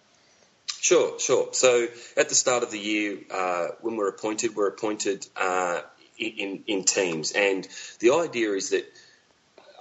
Sure, 0.80 1.20
sure. 1.20 1.50
So 1.52 1.88
at 2.16 2.30
the 2.30 2.36
start 2.36 2.64
of 2.64 2.72
the 2.72 2.80
year, 2.80 3.18
uh, 3.30 3.68
when 3.82 3.98
we're 3.98 4.08
appointed, 4.08 4.56
we're 4.56 4.70
appointed 4.70 5.28
uh, 5.36 5.82
in, 6.18 6.64
in 6.68 6.86
teams. 6.86 7.34
And 7.34 7.68
the 8.00 8.14
idea 8.14 8.54
is 8.54 8.70
that 8.70 8.86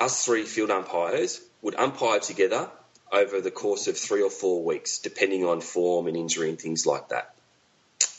us 0.00 0.24
three 0.24 0.42
field 0.42 0.72
umpires 0.72 1.40
would 1.62 1.76
umpire 1.76 2.18
together 2.18 2.68
over 3.12 3.40
the 3.40 3.50
course 3.50 3.88
of 3.88 3.96
three 3.96 4.22
or 4.22 4.30
four 4.30 4.62
weeks, 4.64 4.98
depending 4.98 5.44
on 5.44 5.60
form 5.60 6.06
and 6.06 6.16
injury 6.16 6.48
and 6.48 6.60
things 6.60 6.86
like 6.86 7.08
that. 7.08 7.34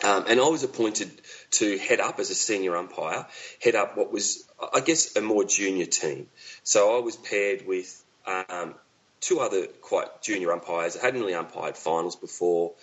Um, 0.03 0.25
and 0.27 0.39
I 0.39 0.47
was 0.47 0.63
appointed 0.63 1.11
to 1.51 1.77
head 1.77 1.99
up 1.99 2.19
as 2.19 2.29
a 2.29 2.35
senior 2.35 2.77
umpire, 2.77 3.25
head 3.61 3.75
up 3.75 3.97
what 3.97 4.11
was, 4.11 4.47
I 4.73 4.79
guess, 4.79 5.15
a 5.15 5.21
more 5.21 5.43
junior 5.43 5.85
team. 5.85 6.27
So 6.63 6.97
I 6.97 7.01
was 7.01 7.15
paired 7.17 7.67
with 7.67 8.01
um, 8.25 8.75
two 9.19 9.39
other 9.39 9.67
quite 9.67 10.21
junior 10.21 10.51
umpires. 10.53 10.97
I 10.97 11.05
hadn't 11.05 11.19
really 11.19 11.33
umpired 11.33 11.75
finals 11.75 12.15
before. 12.15 12.73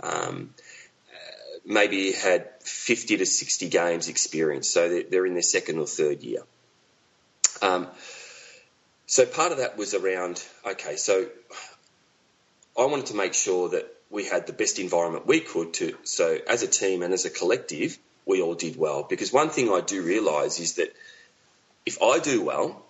Um, 0.00 0.54
maybe 1.64 2.12
had 2.12 2.48
50 2.62 3.18
to 3.18 3.26
60 3.26 3.68
games 3.68 4.08
experience, 4.08 4.68
so 4.68 5.02
they're 5.02 5.26
in 5.26 5.34
their 5.34 5.42
second 5.42 5.78
or 5.78 5.86
third 5.86 6.22
year. 6.22 6.42
So 9.06 9.26
part 9.26 9.52
of 9.52 9.58
that 9.58 9.76
was 9.76 9.94
around, 9.94 10.42
okay, 10.66 10.96
so 10.96 11.28
I 12.78 12.86
wanted 12.86 13.06
to 13.06 13.16
make 13.16 13.34
sure 13.34 13.70
that 13.70 13.86
we 14.10 14.24
had 14.26 14.46
the 14.46 14.52
best 14.52 14.78
environment 14.78 15.26
we 15.26 15.40
could 15.40 15.74
to, 15.74 15.96
so 16.04 16.38
as 16.48 16.62
a 16.62 16.68
team 16.68 17.02
and 17.02 17.12
as 17.12 17.24
a 17.24 17.30
collective, 17.30 17.98
we 18.26 18.42
all 18.42 18.54
did 18.54 18.76
well. 18.76 19.02
Because 19.02 19.32
one 19.32 19.50
thing 19.50 19.70
I 19.70 19.80
do 19.80 20.02
realise 20.02 20.60
is 20.60 20.74
that 20.74 20.94
if 21.84 22.00
I 22.00 22.18
do 22.18 22.42
well, 22.42 22.82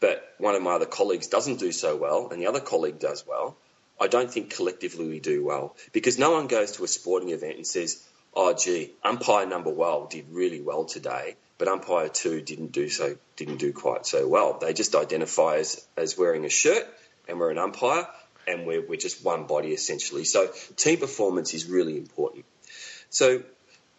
but 0.00 0.34
one 0.38 0.54
of 0.54 0.62
my 0.62 0.72
other 0.72 0.86
colleagues 0.86 1.28
doesn't 1.28 1.60
do 1.60 1.72
so 1.72 1.96
well 1.96 2.28
and 2.30 2.40
the 2.40 2.48
other 2.48 2.60
colleague 2.60 2.98
does 2.98 3.24
well, 3.26 3.56
I 4.00 4.08
don't 4.08 4.30
think 4.30 4.50
collectively 4.50 5.08
we 5.08 5.20
do 5.20 5.44
well. 5.44 5.76
Because 5.92 6.18
no 6.18 6.32
one 6.32 6.48
goes 6.48 6.72
to 6.72 6.84
a 6.84 6.88
sporting 6.88 7.30
event 7.30 7.56
and 7.56 7.66
says, 7.66 8.02
oh, 8.34 8.54
gee, 8.54 8.92
umpire 9.04 9.46
number 9.46 9.70
one 9.70 10.08
did 10.08 10.26
really 10.30 10.60
well 10.60 10.84
today 10.84 11.36
but 11.62 11.68
umpire 11.68 12.08
two 12.08 12.40
didn't 12.40 12.72
do 12.72 12.88
so 12.88 13.16
didn't 13.36 13.58
do 13.58 13.72
quite 13.72 14.04
so 14.04 14.26
well. 14.26 14.58
They 14.60 14.72
just 14.72 14.96
identify 14.96 15.58
as, 15.58 15.86
as 15.96 16.18
wearing 16.18 16.44
a 16.44 16.48
shirt 16.48 16.84
and 17.28 17.38
we're 17.38 17.52
an 17.52 17.58
umpire 17.58 18.08
and 18.48 18.66
we're, 18.66 18.84
we're 18.84 18.96
just 18.96 19.24
one 19.24 19.46
body 19.46 19.68
essentially. 19.68 20.24
So 20.24 20.50
team 20.74 20.98
performance 20.98 21.54
is 21.54 21.66
really 21.66 21.96
important. 21.96 22.46
So 23.10 23.44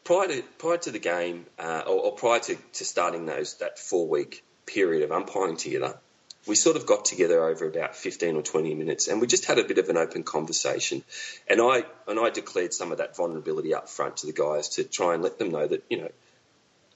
prior 0.04 0.28
to 0.28 0.44
prior 0.58 0.78
to 0.80 0.92
the 0.92 1.00
game 1.00 1.46
uh, 1.58 1.84
or, 1.88 2.08
or, 2.08 2.12
prior 2.12 2.40
to, 2.40 2.58
to 2.74 2.84
starting 2.84 3.26
those 3.28 3.54
that 3.60 3.80
four 3.80 4.10
week 4.10 4.44
period 4.66 5.04
of 5.04 5.14
umpiring 5.14 5.56
together, 5.56 5.98
we 6.46 6.56
sort 6.56 6.76
of 6.76 6.86
got 6.86 7.06
together 7.06 7.44
over 7.44 7.68
about 7.68 7.96
15 7.96 8.36
or 8.36 8.42
20 8.42 8.76
minutes 8.76 9.08
and 9.08 9.22
we 9.22 9.28
just 9.28 9.46
had 9.46 9.60
a 9.60 9.64
bit 9.64 9.78
of 9.78 9.90
an 9.90 9.98
open 9.98 10.24
conversation. 10.24 11.04
And 11.48 11.62
I, 11.62 11.84
and 12.08 12.20
I 12.20 12.30
declared 12.30 12.74
some 12.74 12.92
of 12.92 12.98
that 12.98 13.16
vulnerability 13.16 13.74
up 13.74 13.90
front 13.90 14.18
to 14.18 14.26
the 14.26 14.34
guys 14.34 14.70
to 14.70 14.84
try 14.84 15.14
and 15.14 15.24
let 15.24 15.40
them 15.40 15.52
know 15.52 15.66
that, 15.68 15.84
you 15.90 16.02
know, 16.02 16.10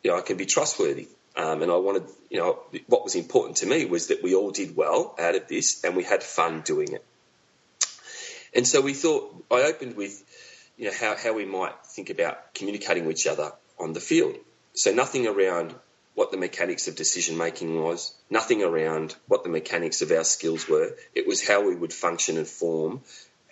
you 0.03 0.11
know, 0.11 0.17
I 0.17 0.21
can 0.21 0.37
be 0.37 0.45
trustworthy. 0.45 1.07
Um, 1.35 1.61
and 1.61 1.71
I 1.71 1.75
wanted, 1.75 2.03
you 2.29 2.39
know, 2.39 2.59
what 2.87 3.03
was 3.03 3.15
important 3.15 3.57
to 3.57 3.67
me 3.67 3.85
was 3.85 4.07
that 4.07 4.23
we 4.23 4.33
all 4.35 4.51
did 4.51 4.75
well 4.75 5.15
out 5.19 5.35
of 5.35 5.47
this 5.47 5.83
and 5.83 5.95
we 5.95 6.03
had 6.03 6.23
fun 6.23 6.61
doing 6.61 6.93
it. 6.93 7.03
And 8.53 8.67
so 8.67 8.81
we 8.81 8.93
thought, 8.93 9.45
I 9.51 9.63
opened 9.63 9.95
with, 9.95 10.23
you 10.77 10.85
know, 10.85 10.93
how, 10.99 11.15
how 11.15 11.33
we 11.33 11.45
might 11.45 11.73
think 11.85 12.09
about 12.09 12.53
communicating 12.53 13.05
with 13.05 13.17
each 13.17 13.27
other 13.27 13.51
on 13.79 13.93
the 13.93 13.99
field. 13.99 14.35
So 14.73 14.91
nothing 14.91 15.27
around 15.27 15.75
what 16.17 16.31
the 16.31 16.37
mechanics 16.37 16.87
of 16.87 16.95
decision 16.95 17.37
making 17.37 17.79
was, 17.79 18.11
nothing 18.27 18.63
around 18.63 19.15
what 19.27 19.43
the 19.43 19.49
mechanics 19.49 20.01
of 20.01 20.11
our 20.11 20.23
skills 20.23 20.67
were. 20.67 20.95
It 21.13 21.27
was 21.27 21.47
how 21.47 21.61
we 21.61 21.75
would 21.75 21.93
function 21.93 22.39
and 22.39 22.47
form 22.47 23.01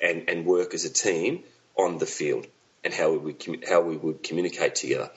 and, 0.02 0.28
and 0.28 0.48
work 0.48 0.74
as 0.74 0.84
a 0.84 0.90
team 0.90 1.44
on 1.78 2.00
the 2.00 2.08
field 2.08 2.48
and 2.84 2.92
how 2.92 3.12
we 3.12 3.18
would, 3.20 3.66
how 3.70 3.82
we 3.82 3.96
would 3.96 4.24
communicate 4.24 4.74
together. 4.74 5.12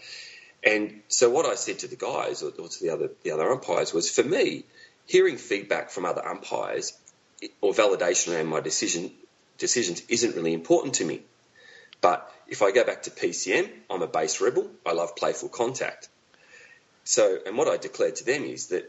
And 0.63 1.01
so 1.09 1.31
what 1.31 1.47
I 1.47 1.55
said 1.55 1.79
to 1.79 1.89
the 1.89 1.97
guys 1.97 2.43
or, 2.43 2.49
or 2.49 2.69
to 2.69 2.83
the 2.83 2.91
other 2.91 3.13
the 3.23 3.31
other 3.31 3.51
umpires 3.51 3.95
was, 3.95 4.11
for 4.11 4.23
me, 4.23 4.65
hearing 5.07 5.39
feedback 5.39 5.89
from 5.89 6.05
other 6.05 6.27
umpires 6.29 6.93
or 7.63 7.73
validation 7.73 8.35
around 8.35 8.49
my 8.49 8.61
decision 8.61 9.11
decisions 9.57 10.03
isn't 10.11 10.37
really 10.37 10.53
important 10.53 10.97
to 10.97 11.05
me. 11.07 11.23
But 12.03 12.31
if 12.47 12.61
I 12.61 12.73
go 12.73 12.85
back 12.85 13.05
to 13.05 13.11
PCM, 13.11 13.71
I'm 13.89 14.03
a 14.03 14.07
base 14.07 14.39
rebel. 14.43 14.71
I 14.85 14.93
love 14.93 15.17
playful 15.17 15.49
contact. 15.49 16.11
So, 17.09 17.39
and 17.47 17.57
what 17.57 17.69
I 17.69 17.77
declared 17.77 18.17
to 18.17 18.25
them 18.25 18.45
is 18.45 18.67
that 18.69 18.85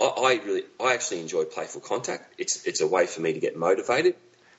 I, 0.00 0.04
I 0.04 0.32
really, 0.44 0.62
I 0.80 0.94
actually 0.94 1.20
enjoy 1.20 1.44
playful 1.44 1.80
contact. 1.80 2.34
It's 2.38 2.64
it's 2.66 2.80
a 2.80 2.86
way 2.86 3.06
for 3.06 3.20
me 3.20 3.32
to 3.34 3.40
get 3.40 3.56
motivated. 3.56 4.14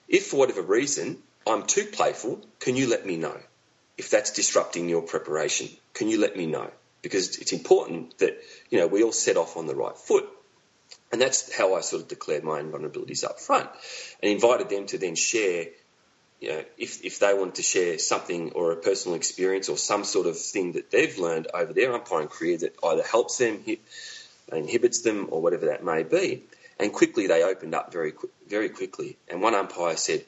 If 0.08 0.28
for 0.28 0.38
whatever 0.38 0.62
reason 0.62 1.17
I'm 1.48 1.63
too 1.65 1.86
playful, 1.86 2.41
can 2.60 2.76
you 2.76 2.88
let 2.89 3.06
me 3.06 3.17
know? 3.17 3.38
if 4.00 4.10
that's 4.10 4.32
disrupting 4.32 4.88
your 4.88 5.02
preparation, 5.02 5.67
can 5.93 6.08
you 6.08 6.19
let 6.22 6.38
me 6.38 6.45
know? 6.45 6.72
Because 7.02 7.38
it's 7.38 7.52
important 7.52 8.17
that, 8.19 8.41
you 8.69 8.80
know, 8.80 8.88
we 8.88 9.04
all 9.04 9.12
set 9.12 9.36
off 9.36 9.58
on 9.58 9.67
the 9.67 9.76
right 9.76 9.98
foot. 9.98 10.26
And 11.12 11.19
that's 11.19 11.54
how 11.54 11.76
I 11.76 11.82
sort 11.82 12.04
of 12.04 12.08
declared 12.08 12.45
my 12.45 12.62
vulnerabilities 12.62 13.26
up 13.26 13.41
front 13.41 13.69
and 14.24 14.32
invited 14.32 14.69
them 14.69 14.86
to 14.88 14.98
then 14.98 15.15
share, 15.15 15.65
you 16.39 16.49
know, 16.49 16.63
if, 16.78 17.04
if 17.04 17.19
they 17.19 17.34
wanted 17.34 17.56
to 17.56 17.63
share 17.63 17.99
something 17.99 18.54
or 18.54 18.71
a 18.71 18.75
personal 18.75 19.15
experience 19.15 19.69
or 19.69 19.78
some 19.78 20.04
sort 20.04 20.28
of 20.28 20.38
thing 20.38 20.73
that 20.73 20.89
they've 20.89 21.17
learned 21.17 21.47
over 21.54 21.73
their 21.73 21.93
umpiring 21.93 22.30
career 22.30 22.58
that 22.58 22.75
either 22.84 23.04
helps 23.04 23.38
them, 23.38 23.63
inhibits 24.52 25.02
them, 25.02 25.28
or 25.32 25.41
whatever 25.41 25.67
that 25.67 25.84
may 25.84 26.04
be. 26.04 26.43
And 26.80 26.93
quickly 26.93 27.28
they 27.28 27.43
opened 27.43 27.75
up 27.75 27.91
very, 27.91 28.13
very 28.47 28.69
quickly. 28.69 29.17
And 29.28 29.41
one 29.41 29.54
umpire 29.54 29.97
said, 29.97 30.23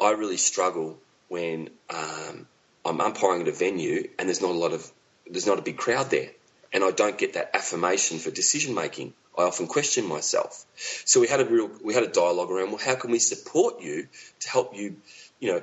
I 0.00 0.10
really 0.10 0.36
struggle 0.36 0.98
when 1.28 1.70
um, 1.90 2.46
I'm 2.84 3.00
umpiring 3.00 3.42
at 3.42 3.48
a 3.48 3.52
venue 3.52 4.08
and 4.18 4.28
there's 4.28 4.42
not 4.42 4.50
a 4.50 4.58
lot 4.58 4.72
of 4.72 4.90
there's 5.30 5.46
not 5.46 5.58
a 5.58 5.62
big 5.62 5.76
crowd 5.76 6.10
there, 6.10 6.30
and 6.72 6.84
I 6.84 6.90
don't 6.90 7.16
get 7.16 7.34
that 7.34 7.54
affirmation 7.54 8.18
for 8.18 8.30
decision 8.30 8.74
making. 8.74 9.14
I 9.38 9.44
often 9.44 9.66
question 9.66 10.06
myself. 10.06 10.64
So 11.06 11.20
we 11.20 11.28
had 11.28 11.40
a 11.40 11.44
real 11.44 11.70
we 11.82 11.94
had 11.94 12.02
a 12.02 12.08
dialogue 12.08 12.50
around 12.50 12.70
well, 12.70 12.80
how 12.84 12.96
can 12.96 13.10
we 13.10 13.18
support 13.18 13.80
you 13.80 14.08
to 14.40 14.48
help 14.48 14.76
you, 14.76 14.96
you 15.42 15.52
know, 15.52 15.62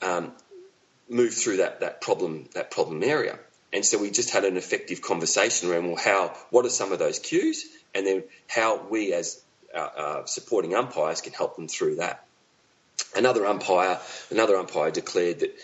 um, 0.00 0.32
move 1.10 1.34
through 1.34 1.56
that 1.56 1.80
that 1.80 2.00
problem 2.00 2.48
that 2.54 2.70
problem 2.70 3.02
area. 3.02 3.36
And 3.72 3.84
so 3.84 3.98
we 3.98 4.10
just 4.10 4.30
had 4.30 4.44
an 4.44 4.56
effective 4.56 5.02
conversation 5.02 5.68
around 5.68 5.88
well, 5.88 5.96
how 5.96 6.28
what 6.50 6.64
are 6.64 6.70
some 6.70 6.92
of 6.92 7.00
those 7.00 7.18
cues, 7.18 7.66
and 7.94 8.06
then 8.06 8.22
how 8.46 8.86
we 8.88 9.12
as 9.12 9.42
uh, 9.74 9.78
uh, 9.78 10.24
supporting 10.26 10.74
umpires 10.74 11.20
can 11.20 11.32
help 11.32 11.56
them 11.56 11.66
through 11.66 11.96
that. 11.96 12.24
Another 13.16 13.44
umpire, 13.44 13.98
another 14.30 14.56
umpire 14.56 14.92
declared 14.92 15.40
that 15.40 15.58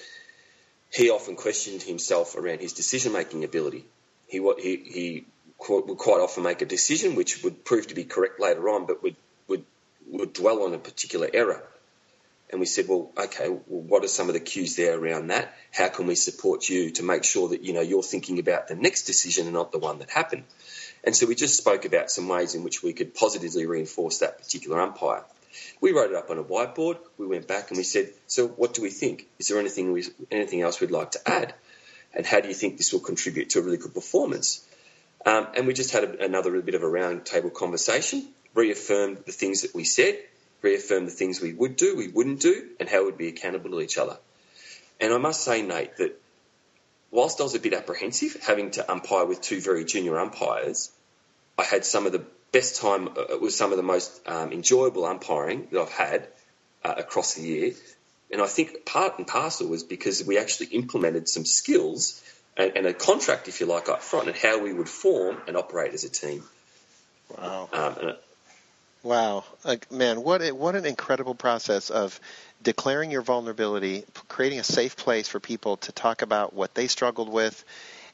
he 0.92 1.10
often 1.10 1.36
questioned 1.36 1.82
himself 1.82 2.36
around 2.36 2.60
his 2.60 2.72
decision 2.72 3.12
making 3.12 3.44
ability. 3.44 3.84
He, 4.28 4.38
he, 4.58 4.76
he 4.76 5.24
would 5.68 5.98
quite 5.98 6.20
often 6.20 6.42
make 6.42 6.62
a 6.62 6.66
decision 6.66 7.14
which 7.14 7.44
would 7.44 7.64
prove 7.64 7.86
to 7.88 7.94
be 7.94 8.04
correct 8.04 8.40
later 8.40 8.68
on, 8.68 8.86
but 8.86 9.02
would, 9.02 9.16
would, 9.48 9.64
would 10.08 10.32
dwell 10.32 10.62
on 10.62 10.74
a 10.74 10.78
particular 10.78 11.28
error. 11.32 11.62
And 12.50 12.60
we 12.60 12.66
said, 12.66 12.86
well, 12.88 13.10
okay, 13.18 13.48
well, 13.48 13.60
what 13.66 14.04
are 14.04 14.08
some 14.08 14.28
of 14.28 14.34
the 14.34 14.40
cues 14.40 14.76
there 14.76 14.98
around 14.98 15.28
that? 15.28 15.54
How 15.72 15.88
can 15.88 16.06
we 16.06 16.14
support 16.14 16.68
you 16.68 16.90
to 16.90 17.02
make 17.02 17.24
sure 17.24 17.48
that, 17.48 17.62
you 17.62 17.72
know, 17.72 17.80
you're 17.80 18.02
thinking 18.02 18.38
about 18.38 18.68
the 18.68 18.76
next 18.76 19.04
decision 19.04 19.46
and 19.46 19.54
not 19.54 19.72
the 19.72 19.78
one 19.78 19.98
that 19.98 20.10
happened? 20.10 20.44
And 21.02 21.16
so 21.16 21.26
we 21.26 21.34
just 21.34 21.56
spoke 21.56 21.84
about 21.84 22.10
some 22.10 22.28
ways 22.28 22.54
in 22.54 22.62
which 22.62 22.82
we 22.82 22.92
could 22.92 23.14
positively 23.14 23.66
reinforce 23.66 24.18
that 24.18 24.38
particular 24.38 24.80
umpire. 24.80 25.24
We 25.80 25.92
wrote 25.92 26.10
it 26.10 26.16
up 26.16 26.30
on 26.30 26.38
a 26.38 26.44
whiteboard. 26.44 26.98
We 27.18 27.26
went 27.26 27.48
back 27.48 27.70
and 27.70 27.76
we 27.76 27.84
said, 27.84 28.10
so 28.26 28.46
what 28.46 28.74
do 28.74 28.82
we 28.82 28.90
think? 28.90 29.26
Is 29.38 29.48
there 29.48 29.58
anything 29.58 29.92
we, 29.92 30.04
anything 30.30 30.62
else 30.62 30.80
we'd 30.80 30.90
like 30.90 31.12
to 31.12 31.28
add? 31.28 31.54
And 32.14 32.24
how 32.24 32.40
do 32.40 32.48
you 32.48 32.54
think 32.54 32.76
this 32.76 32.92
will 32.92 33.00
contribute 33.00 33.50
to 33.50 33.58
a 33.58 33.62
really 33.62 33.76
good 33.76 33.94
performance? 33.94 34.66
Um, 35.26 35.48
and 35.56 35.66
we 35.66 35.72
just 35.72 35.92
had 35.92 36.04
a, 36.04 36.24
another 36.24 36.60
bit 36.60 36.74
of 36.74 36.82
a 36.82 36.86
roundtable 36.86 37.52
conversation, 37.52 38.28
reaffirmed 38.54 39.18
the 39.26 39.32
things 39.32 39.62
that 39.62 39.74
we 39.74 39.84
said, 39.84 40.18
reaffirmed 40.64 41.06
the 41.06 41.12
things 41.12 41.40
we 41.40 41.52
would 41.52 41.76
do, 41.76 41.94
we 41.96 42.08
wouldn't 42.08 42.40
do, 42.40 42.70
and 42.80 42.88
how 42.88 43.04
we'd 43.04 43.18
be 43.18 43.28
accountable 43.28 43.70
to 43.70 43.80
each 43.80 43.98
other. 43.98 44.16
And 45.00 45.12
I 45.12 45.18
must 45.18 45.42
say, 45.42 45.62
Nate, 45.62 45.96
that 45.98 46.20
whilst 47.10 47.40
I 47.40 47.44
was 47.44 47.54
a 47.54 47.60
bit 47.60 47.74
apprehensive 47.74 48.36
having 48.42 48.72
to 48.72 48.90
umpire 48.90 49.26
with 49.26 49.40
two 49.40 49.60
very 49.60 49.84
junior 49.84 50.18
umpires, 50.18 50.90
I 51.58 51.64
had 51.64 51.84
some 51.84 52.06
of 52.06 52.12
the 52.12 52.24
best 52.50 52.80
time. 52.80 53.08
Uh, 53.08 53.34
it 53.34 53.40
was 53.40 53.56
some 53.56 53.70
of 53.70 53.76
the 53.76 53.82
most 53.82 54.20
um, 54.26 54.52
enjoyable 54.52 55.04
umpiring 55.04 55.68
that 55.70 55.80
I've 55.80 55.90
had 55.90 56.28
uh, 56.84 56.94
across 56.96 57.34
the 57.34 57.42
year. 57.42 57.72
And 58.32 58.42
I 58.42 58.46
think 58.46 58.84
part 58.84 59.18
and 59.18 59.26
parcel 59.26 59.68
was 59.68 59.84
because 59.84 60.24
we 60.24 60.38
actually 60.38 60.68
implemented 60.68 61.28
some 61.28 61.44
skills 61.44 62.20
and, 62.56 62.76
and, 62.76 62.86
a 62.86 62.94
contract, 62.94 63.48
if 63.48 63.60
you 63.60 63.66
like, 63.66 63.88
up 63.88 64.02
front, 64.02 64.28
and 64.28 64.36
how 64.36 64.62
we 64.62 64.72
would 64.72 64.88
form 64.88 65.38
and 65.46 65.56
operate 65.56 65.92
as 65.92 66.04
a 66.04 66.08
team. 66.08 66.42
Wow. 67.36 67.68
Um, 67.72 68.14
wow, 69.04 69.44
like, 69.64 69.92
man, 69.92 70.22
what 70.24 70.42
a, 70.42 70.50
what 70.50 70.74
an 70.74 70.86
incredible 70.86 71.34
process 71.34 71.90
of 71.90 72.18
declaring 72.62 73.10
your 73.10 73.22
vulnerability, 73.22 74.04
creating 74.26 74.58
a 74.58 74.64
safe 74.64 74.96
place 74.96 75.28
for 75.28 75.38
people 75.38 75.76
to 75.76 75.92
talk 75.92 76.22
about 76.22 76.54
what 76.54 76.74
they 76.74 76.88
struggled 76.88 77.28
with, 77.28 77.64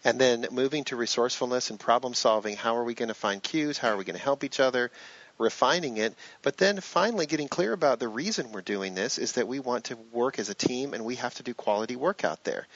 and 0.04 0.20
then 0.20 0.46
moving 0.50 0.84
to 0.84 0.96
resourcefulness 0.96 1.70
and 1.70 1.80
problem 1.80 2.12
solving. 2.12 2.56
How 2.56 2.76
are 2.76 2.84
we 2.84 2.94
going 2.94 3.08
to 3.08 3.14
find 3.14 3.42
cues? 3.42 3.78
How 3.78 3.88
are 3.90 3.96
we 3.96 4.04
going 4.04 4.16
to 4.16 4.22
help 4.22 4.44
each 4.44 4.60
other? 4.60 4.90
Refining 5.38 5.96
it, 5.96 6.14
but 6.42 6.58
then 6.58 6.82
finally 6.82 7.24
getting 7.24 7.48
clear 7.48 7.72
about 7.72 7.98
the 7.98 8.08
reason 8.08 8.52
we're 8.52 8.60
doing 8.60 8.94
this 8.94 9.16
is 9.16 9.32
that 9.32 9.48
we 9.48 9.58
want 9.58 9.84
to 9.84 9.96
work 10.12 10.38
as 10.38 10.50
a 10.50 10.54
team 10.54 10.92
and 10.92 11.02
we 11.02 11.14
have 11.14 11.32
to 11.36 11.42
do 11.42 11.54
quality 11.54 11.96
work 11.96 12.24
out 12.26 12.44
there, 12.44 12.66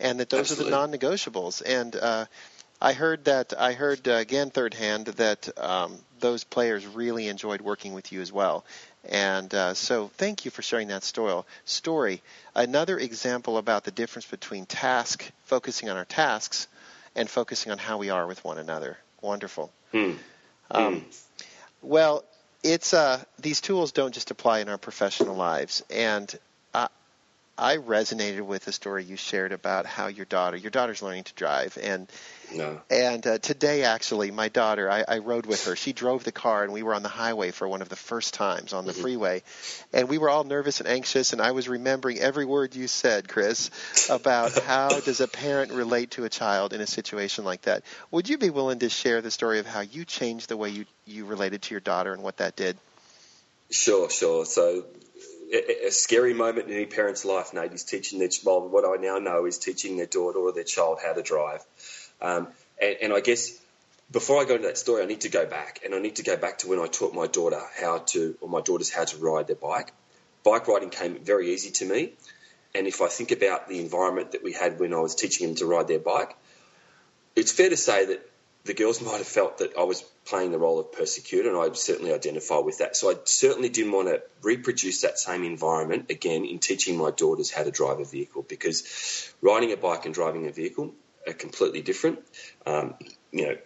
and 0.00 0.18
that 0.20 0.30
those 0.30 0.50
Absolutely. 0.52 0.72
are 0.72 0.86
the 0.86 0.88
non-negotiables. 0.88 1.62
And 1.66 1.94
uh, 1.94 2.24
I 2.80 2.94
heard 2.94 3.26
that 3.26 3.52
I 3.58 3.74
heard 3.74 4.08
uh, 4.08 4.12
again 4.12 4.48
third 4.48 4.72
hand 4.72 5.06
that 5.06 5.50
um, 5.58 5.98
those 6.24 6.42
players 6.42 6.86
really 6.86 7.28
enjoyed 7.28 7.60
working 7.60 7.92
with 7.92 8.10
you 8.10 8.22
as 8.22 8.32
well. 8.32 8.64
And 9.06 9.54
uh, 9.54 9.74
so, 9.74 10.10
thank 10.16 10.46
you 10.46 10.50
for 10.50 10.62
sharing 10.62 10.88
that 10.88 11.04
story. 11.04 11.42
Story. 11.66 12.22
Another 12.54 12.98
example 12.98 13.58
about 13.58 13.84
the 13.84 13.90
difference 13.90 14.24
between 14.26 14.64
task, 14.64 15.30
focusing 15.44 15.90
on 15.90 15.98
our 15.98 16.06
tasks, 16.06 16.66
and 17.14 17.28
focusing 17.28 17.72
on 17.72 17.76
how 17.76 17.98
we 17.98 18.08
are 18.08 18.26
with 18.26 18.42
one 18.42 18.56
another. 18.56 18.96
Wonderful. 19.20 19.70
Hmm. 19.92 20.12
Um, 20.70 21.00
hmm. 21.00 21.08
Well, 21.82 22.24
it's 22.62 22.94
uh, 22.94 23.22
these 23.38 23.60
tools 23.60 23.92
don't 23.92 24.14
just 24.14 24.30
apply 24.30 24.60
in 24.60 24.70
our 24.70 24.78
professional 24.78 25.36
lives, 25.36 25.84
and 25.90 26.34
I, 26.72 26.88
I 27.58 27.76
resonated 27.76 28.40
with 28.40 28.64
the 28.64 28.72
story 28.72 29.04
you 29.04 29.16
shared 29.16 29.52
about 29.52 29.84
how 29.84 30.06
your 30.06 30.24
daughter, 30.24 30.56
your 30.56 30.70
daughter's 30.70 31.02
learning 31.02 31.24
to 31.24 31.34
drive, 31.34 31.76
and 31.82 32.08
no. 32.54 32.80
And 32.90 33.26
uh, 33.26 33.38
today, 33.38 33.84
actually, 33.84 34.30
my 34.30 34.48
daughter, 34.48 34.90
I, 34.90 35.04
I 35.06 35.18
rode 35.18 35.46
with 35.46 35.66
her. 35.66 35.76
She 35.76 35.92
drove 35.92 36.24
the 36.24 36.32
car, 36.32 36.64
and 36.64 36.72
we 36.72 36.82
were 36.82 36.94
on 36.94 37.02
the 37.02 37.08
highway 37.08 37.50
for 37.50 37.68
one 37.68 37.82
of 37.82 37.88
the 37.88 37.96
first 37.96 38.34
times 38.34 38.72
on 38.72 38.86
the 38.86 38.92
mm-hmm. 38.92 39.02
freeway. 39.02 39.42
And 39.92 40.08
we 40.08 40.18
were 40.18 40.30
all 40.30 40.44
nervous 40.44 40.80
and 40.80 40.88
anxious, 40.88 41.32
and 41.32 41.42
I 41.42 41.52
was 41.52 41.68
remembering 41.68 42.18
every 42.18 42.44
word 42.44 42.74
you 42.74 42.88
said, 42.88 43.28
Chris, 43.28 43.70
about 44.08 44.58
how 44.64 45.00
does 45.00 45.20
a 45.20 45.28
parent 45.28 45.72
relate 45.72 46.12
to 46.12 46.24
a 46.24 46.30
child 46.30 46.72
in 46.72 46.80
a 46.80 46.86
situation 46.86 47.44
like 47.44 47.62
that. 47.62 47.82
Would 48.10 48.28
you 48.28 48.38
be 48.38 48.50
willing 48.50 48.78
to 48.80 48.88
share 48.88 49.20
the 49.20 49.30
story 49.30 49.58
of 49.58 49.66
how 49.66 49.80
you 49.80 50.04
changed 50.04 50.48
the 50.48 50.56
way 50.56 50.70
you, 50.70 50.84
you 51.06 51.24
related 51.24 51.62
to 51.62 51.74
your 51.74 51.80
daughter 51.80 52.12
and 52.12 52.22
what 52.22 52.38
that 52.38 52.56
did? 52.56 52.76
Sure, 53.70 54.10
sure. 54.10 54.44
So 54.44 54.84
a, 55.52 55.86
a 55.86 55.90
scary 55.90 56.34
moment 56.34 56.68
in 56.68 56.74
any 56.74 56.86
parent's 56.86 57.24
life, 57.24 57.52
Nate, 57.54 57.72
is 57.72 57.84
teaching 57.84 58.18
their 58.18 58.28
well, 58.44 58.68
what 58.68 58.84
I 58.84 59.02
now 59.02 59.18
know 59.18 59.46
is 59.46 59.58
teaching 59.58 59.96
their 59.96 60.06
daughter 60.06 60.38
or 60.38 60.52
their 60.52 60.64
child 60.64 60.98
how 61.04 61.12
to 61.12 61.22
drive. 61.22 61.64
Um, 62.24 62.48
and, 62.80 62.96
and 63.02 63.12
I 63.12 63.20
guess 63.20 63.60
before 64.10 64.40
I 64.40 64.44
go 64.44 64.54
into 64.54 64.66
that 64.66 64.78
story, 64.78 65.02
I 65.02 65.06
need 65.06 65.22
to 65.22 65.28
go 65.28 65.44
back, 65.44 65.80
and 65.84 65.94
I 65.94 65.98
need 65.98 66.16
to 66.16 66.22
go 66.22 66.36
back 66.36 66.58
to 66.58 66.68
when 66.68 66.78
I 66.78 66.86
taught 66.86 67.14
my 67.14 67.26
daughter 67.26 67.60
how 67.80 67.98
to, 67.98 68.36
or 68.40 68.48
my 68.48 68.60
daughters 68.60 68.90
how 68.90 69.04
to 69.04 69.16
ride 69.18 69.46
their 69.46 69.56
bike. 69.56 69.92
Bike 70.42 70.66
riding 70.68 70.90
came 70.90 71.18
very 71.22 71.52
easy 71.52 71.70
to 71.72 71.84
me, 71.84 72.12
and 72.74 72.86
if 72.86 73.02
I 73.02 73.08
think 73.08 73.30
about 73.30 73.68
the 73.68 73.78
environment 73.78 74.32
that 74.32 74.42
we 74.42 74.52
had 74.52 74.80
when 74.80 74.94
I 74.94 75.00
was 75.00 75.14
teaching 75.14 75.46
them 75.46 75.56
to 75.56 75.66
ride 75.66 75.88
their 75.88 75.98
bike, 75.98 76.36
it's 77.36 77.52
fair 77.52 77.68
to 77.68 77.76
say 77.76 78.06
that 78.06 78.30
the 78.64 78.74
girls 78.74 79.02
might 79.06 79.18
have 79.18 79.26
felt 79.26 79.58
that 79.58 79.76
I 79.78 79.82
was 79.82 80.02
playing 80.24 80.52
the 80.52 80.58
role 80.58 80.80
of 80.80 80.92
persecutor, 80.92 81.48
and 81.48 81.58
I 81.58 81.74
certainly 81.74 82.12
identify 82.14 82.58
with 82.58 82.78
that. 82.78 82.96
So 82.96 83.10
I 83.10 83.16
certainly 83.24 83.68
didn't 83.68 83.92
want 83.92 84.08
to 84.08 84.22
reproduce 84.42 85.02
that 85.02 85.18
same 85.18 85.44
environment 85.44 86.10
again 86.10 86.44
in 86.44 86.58
teaching 86.58 86.96
my 86.96 87.10
daughters 87.10 87.50
how 87.50 87.64
to 87.64 87.70
drive 87.70 88.00
a 88.00 88.04
vehicle 88.04 88.44
because 88.48 89.32
riding 89.42 89.72
a 89.72 89.76
bike 89.76 90.06
and 90.06 90.14
driving 90.14 90.46
a 90.46 90.52
vehicle 90.52 90.94
are 91.26 91.32
completely 91.32 91.82
different. 91.82 92.20
Um, 92.66 92.94
you 93.32 93.46
know, 93.46 93.56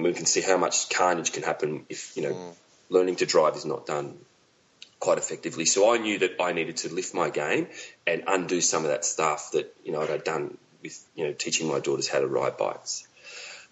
we 0.00 0.12
can 0.12 0.26
see 0.26 0.40
how 0.40 0.56
much 0.56 0.88
carnage 0.90 1.32
can 1.32 1.42
happen 1.42 1.86
if 1.88 2.16
you 2.16 2.22
know 2.22 2.34
mm. 2.34 2.54
learning 2.88 3.16
to 3.16 3.26
drive 3.26 3.56
is 3.56 3.64
not 3.64 3.86
done 3.86 4.18
quite 5.00 5.18
effectively. 5.18 5.64
So 5.64 5.92
I 5.92 5.98
knew 5.98 6.20
that 6.20 6.40
I 6.40 6.52
needed 6.52 6.76
to 6.78 6.94
lift 6.94 7.12
my 7.12 7.28
game 7.30 7.66
and 8.06 8.22
undo 8.26 8.60
some 8.60 8.84
of 8.84 8.90
that 8.90 9.04
stuff 9.04 9.50
that 9.52 9.74
you 9.84 9.92
know 9.92 10.02
I'd 10.02 10.24
done 10.24 10.56
with 10.82 11.04
you 11.14 11.26
know 11.26 11.32
teaching 11.32 11.68
my 11.68 11.80
daughters 11.80 12.08
how 12.08 12.20
to 12.20 12.26
ride 12.26 12.56
bikes. 12.56 13.06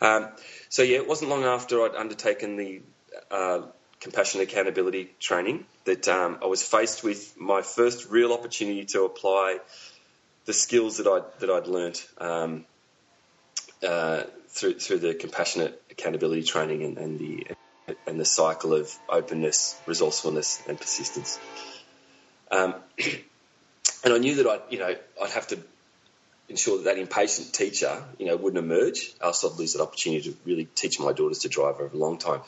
Um, 0.00 0.28
so 0.68 0.82
yeah, 0.82 0.96
it 0.96 1.08
wasn't 1.08 1.30
long 1.30 1.44
after 1.44 1.82
I'd 1.82 1.94
undertaken 1.94 2.56
the 2.56 2.82
uh, 3.30 3.62
compassion 4.00 4.40
accountability 4.40 5.10
training 5.20 5.66
that 5.84 6.08
um, 6.08 6.38
I 6.42 6.46
was 6.46 6.62
faced 6.62 7.04
with 7.04 7.38
my 7.38 7.62
first 7.62 8.10
real 8.10 8.32
opportunity 8.32 8.84
to 8.86 9.04
apply 9.04 9.58
the 10.46 10.52
skills 10.52 10.96
that 10.96 11.06
I'd 11.06 11.40
that 11.40 11.50
I'd 11.50 11.66
learnt. 11.66 12.08
Um, 12.18 12.64
uh, 13.86 14.22
through 14.48 14.78
through 14.78 14.98
the 14.98 15.14
compassionate 15.14 15.80
accountability 15.90 16.42
training 16.42 16.82
and, 16.82 16.98
and, 16.98 17.18
the 17.18 17.46
and 18.06 18.20
the 18.20 18.24
cycle 18.24 18.74
of 18.74 18.92
openness, 19.08 19.80
resourcefulness, 19.86 20.62
and 20.68 20.78
persistence. 20.78 21.38
Um, 22.50 22.74
and 24.04 24.12
I 24.14 24.18
knew 24.18 24.36
that 24.36 24.46
I, 24.46 24.58
you 24.70 24.78
know, 24.78 24.94
I'd 25.22 25.30
have 25.30 25.48
to 25.48 25.58
ensure 26.48 26.78
that 26.78 26.84
that 26.84 26.98
impatient 26.98 27.52
teacher, 27.52 28.04
you 28.18 28.26
know, 28.26 28.36
wouldn't 28.36 28.62
emerge. 28.62 29.12
Else 29.20 29.44
I'd 29.44 29.58
lose 29.58 29.74
that 29.74 29.82
opportunity 29.82 30.30
to 30.30 30.36
really 30.44 30.64
teach 30.74 30.98
my 31.00 31.12
daughters 31.12 31.40
to 31.40 31.48
drive 31.48 31.76
over 31.76 31.94
a 31.94 31.98
long 31.98 32.18
time. 32.18 32.40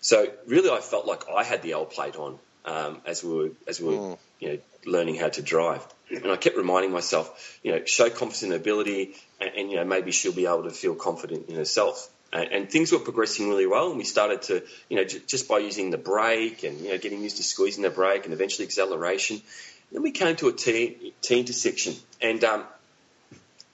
So 0.00 0.26
really, 0.46 0.70
I 0.70 0.80
felt 0.80 1.06
like 1.06 1.28
I 1.28 1.44
had 1.44 1.62
the 1.62 1.72
L 1.72 1.84
plate 1.84 2.16
on 2.16 2.38
um, 2.64 3.00
as 3.06 3.22
we 3.24 3.34
were 3.34 3.50
as 3.66 3.80
we 3.80 3.88
were, 3.88 4.00
mm. 4.00 4.18
you 4.40 4.48
know, 4.48 4.58
learning 4.86 5.16
how 5.16 5.28
to 5.28 5.42
drive. 5.42 5.86
And 6.10 6.30
I 6.30 6.36
kept 6.36 6.56
reminding 6.56 6.90
myself, 6.90 7.58
you 7.62 7.72
know, 7.72 7.84
show 7.84 8.10
confidence 8.10 8.42
in 8.42 8.52
ability, 8.52 9.14
and, 9.40 9.50
and 9.56 9.70
you 9.70 9.76
know, 9.76 9.84
maybe 9.84 10.10
she'll 10.10 10.32
be 10.32 10.46
able 10.46 10.64
to 10.64 10.70
feel 10.70 10.94
confident 10.94 11.48
in 11.48 11.54
herself. 11.56 12.08
And, 12.32 12.52
and 12.52 12.70
things 12.70 12.92
were 12.92 12.98
progressing 12.98 13.48
really 13.48 13.66
well, 13.66 13.88
and 13.88 13.98
we 13.98 14.04
started 14.04 14.42
to, 14.42 14.62
you 14.88 14.96
know, 14.96 15.04
j- 15.04 15.20
just 15.26 15.48
by 15.48 15.58
using 15.58 15.90
the 15.90 15.98
brake 15.98 16.62
and 16.62 16.80
you 16.80 16.90
know, 16.90 16.98
getting 16.98 17.22
used 17.22 17.36
to 17.38 17.42
squeezing 17.42 17.82
the 17.82 17.90
brake 17.90 18.24
and 18.24 18.34
eventually 18.34 18.66
acceleration. 18.66 19.36
And 19.36 19.96
Then 19.96 20.02
we 20.02 20.10
came 20.10 20.36
to 20.36 20.48
a 20.48 20.52
T, 20.52 21.12
T 21.22 21.40
intersection, 21.40 21.94
and 22.20 22.42
um, 22.44 22.64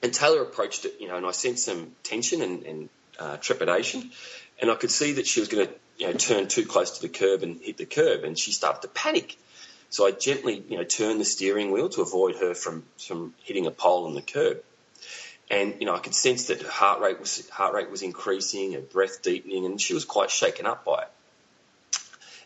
and 0.01 0.13
Taylor 0.13 0.41
approached 0.41 0.85
it, 0.85 0.95
you 0.99 1.07
know, 1.07 1.15
and 1.15 1.25
I 1.25 1.31
sensed 1.31 1.65
some 1.65 1.91
tension 2.03 2.41
and, 2.41 2.63
and 2.63 2.89
uh, 3.19 3.37
trepidation, 3.37 4.11
and 4.59 4.71
I 4.71 4.75
could 4.75 4.91
see 4.91 5.13
that 5.13 5.27
she 5.27 5.39
was 5.39 5.49
going 5.49 5.67
to, 5.67 5.73
you 5.97 6.07
know, 6.07 6.13
turn 6.13 6.47
too 6.47 6.65
close 6.65 6.99
to 6.99 7.01
the 7.01 7.09
curb 7.09 7.43
and 7.43 7.59
hit 7.61 7.77
the 7.77 7.85
curb, 7.85 8.23
and 8.23 8.37
she 8.37 8.51
started 8.51 8.81
to 8.81 8.87
panic. 8.87 9.37
So 9.89 10.05
I 10.05 10.11
gently, 10.11 10.63
you 10.67 10.77
know, 10.77 10.83
turned 10.83 11.19
the 11.19 11.25
steering 11.25 11.71
wheel 11.71 11.89
to 11.89 12.01
avoid 12.01 12.35
her 12.37 12.53
from, 12.53 12.83
from 12.97 13.33
hitting 13.43 13.67
a 13.67 13.71
pole 13.71 14.05
on 14.05 14.15
the 14.15 14.21
curb. 14.21 14.61
And, 15.49 15.75
you 15.79 15.85
know, 15.85 15.95
I 15.95 15.99
could 15.99 16.13
sense 16.13 16.47
that 16.47 16.61
her 16.61 16.69
heart 16.69 16.99
rate 16.99 17.19
was, 17.19 17.49
heart 17.49 17.73
rate 17.73 17.89
was 17.89 18.01
increasing, 18.01 18.73
her 18.73 18.81
breath 18.81 19.21
deepening, 19.21 19.65
and 19.65 19.79
she 19.79 19.93
was 19.93 20.03
quite 20.03 20.29
shaken 20.29 20.65
up 20.65 20.83
by 20.83 21.03
it. 21.03 21.07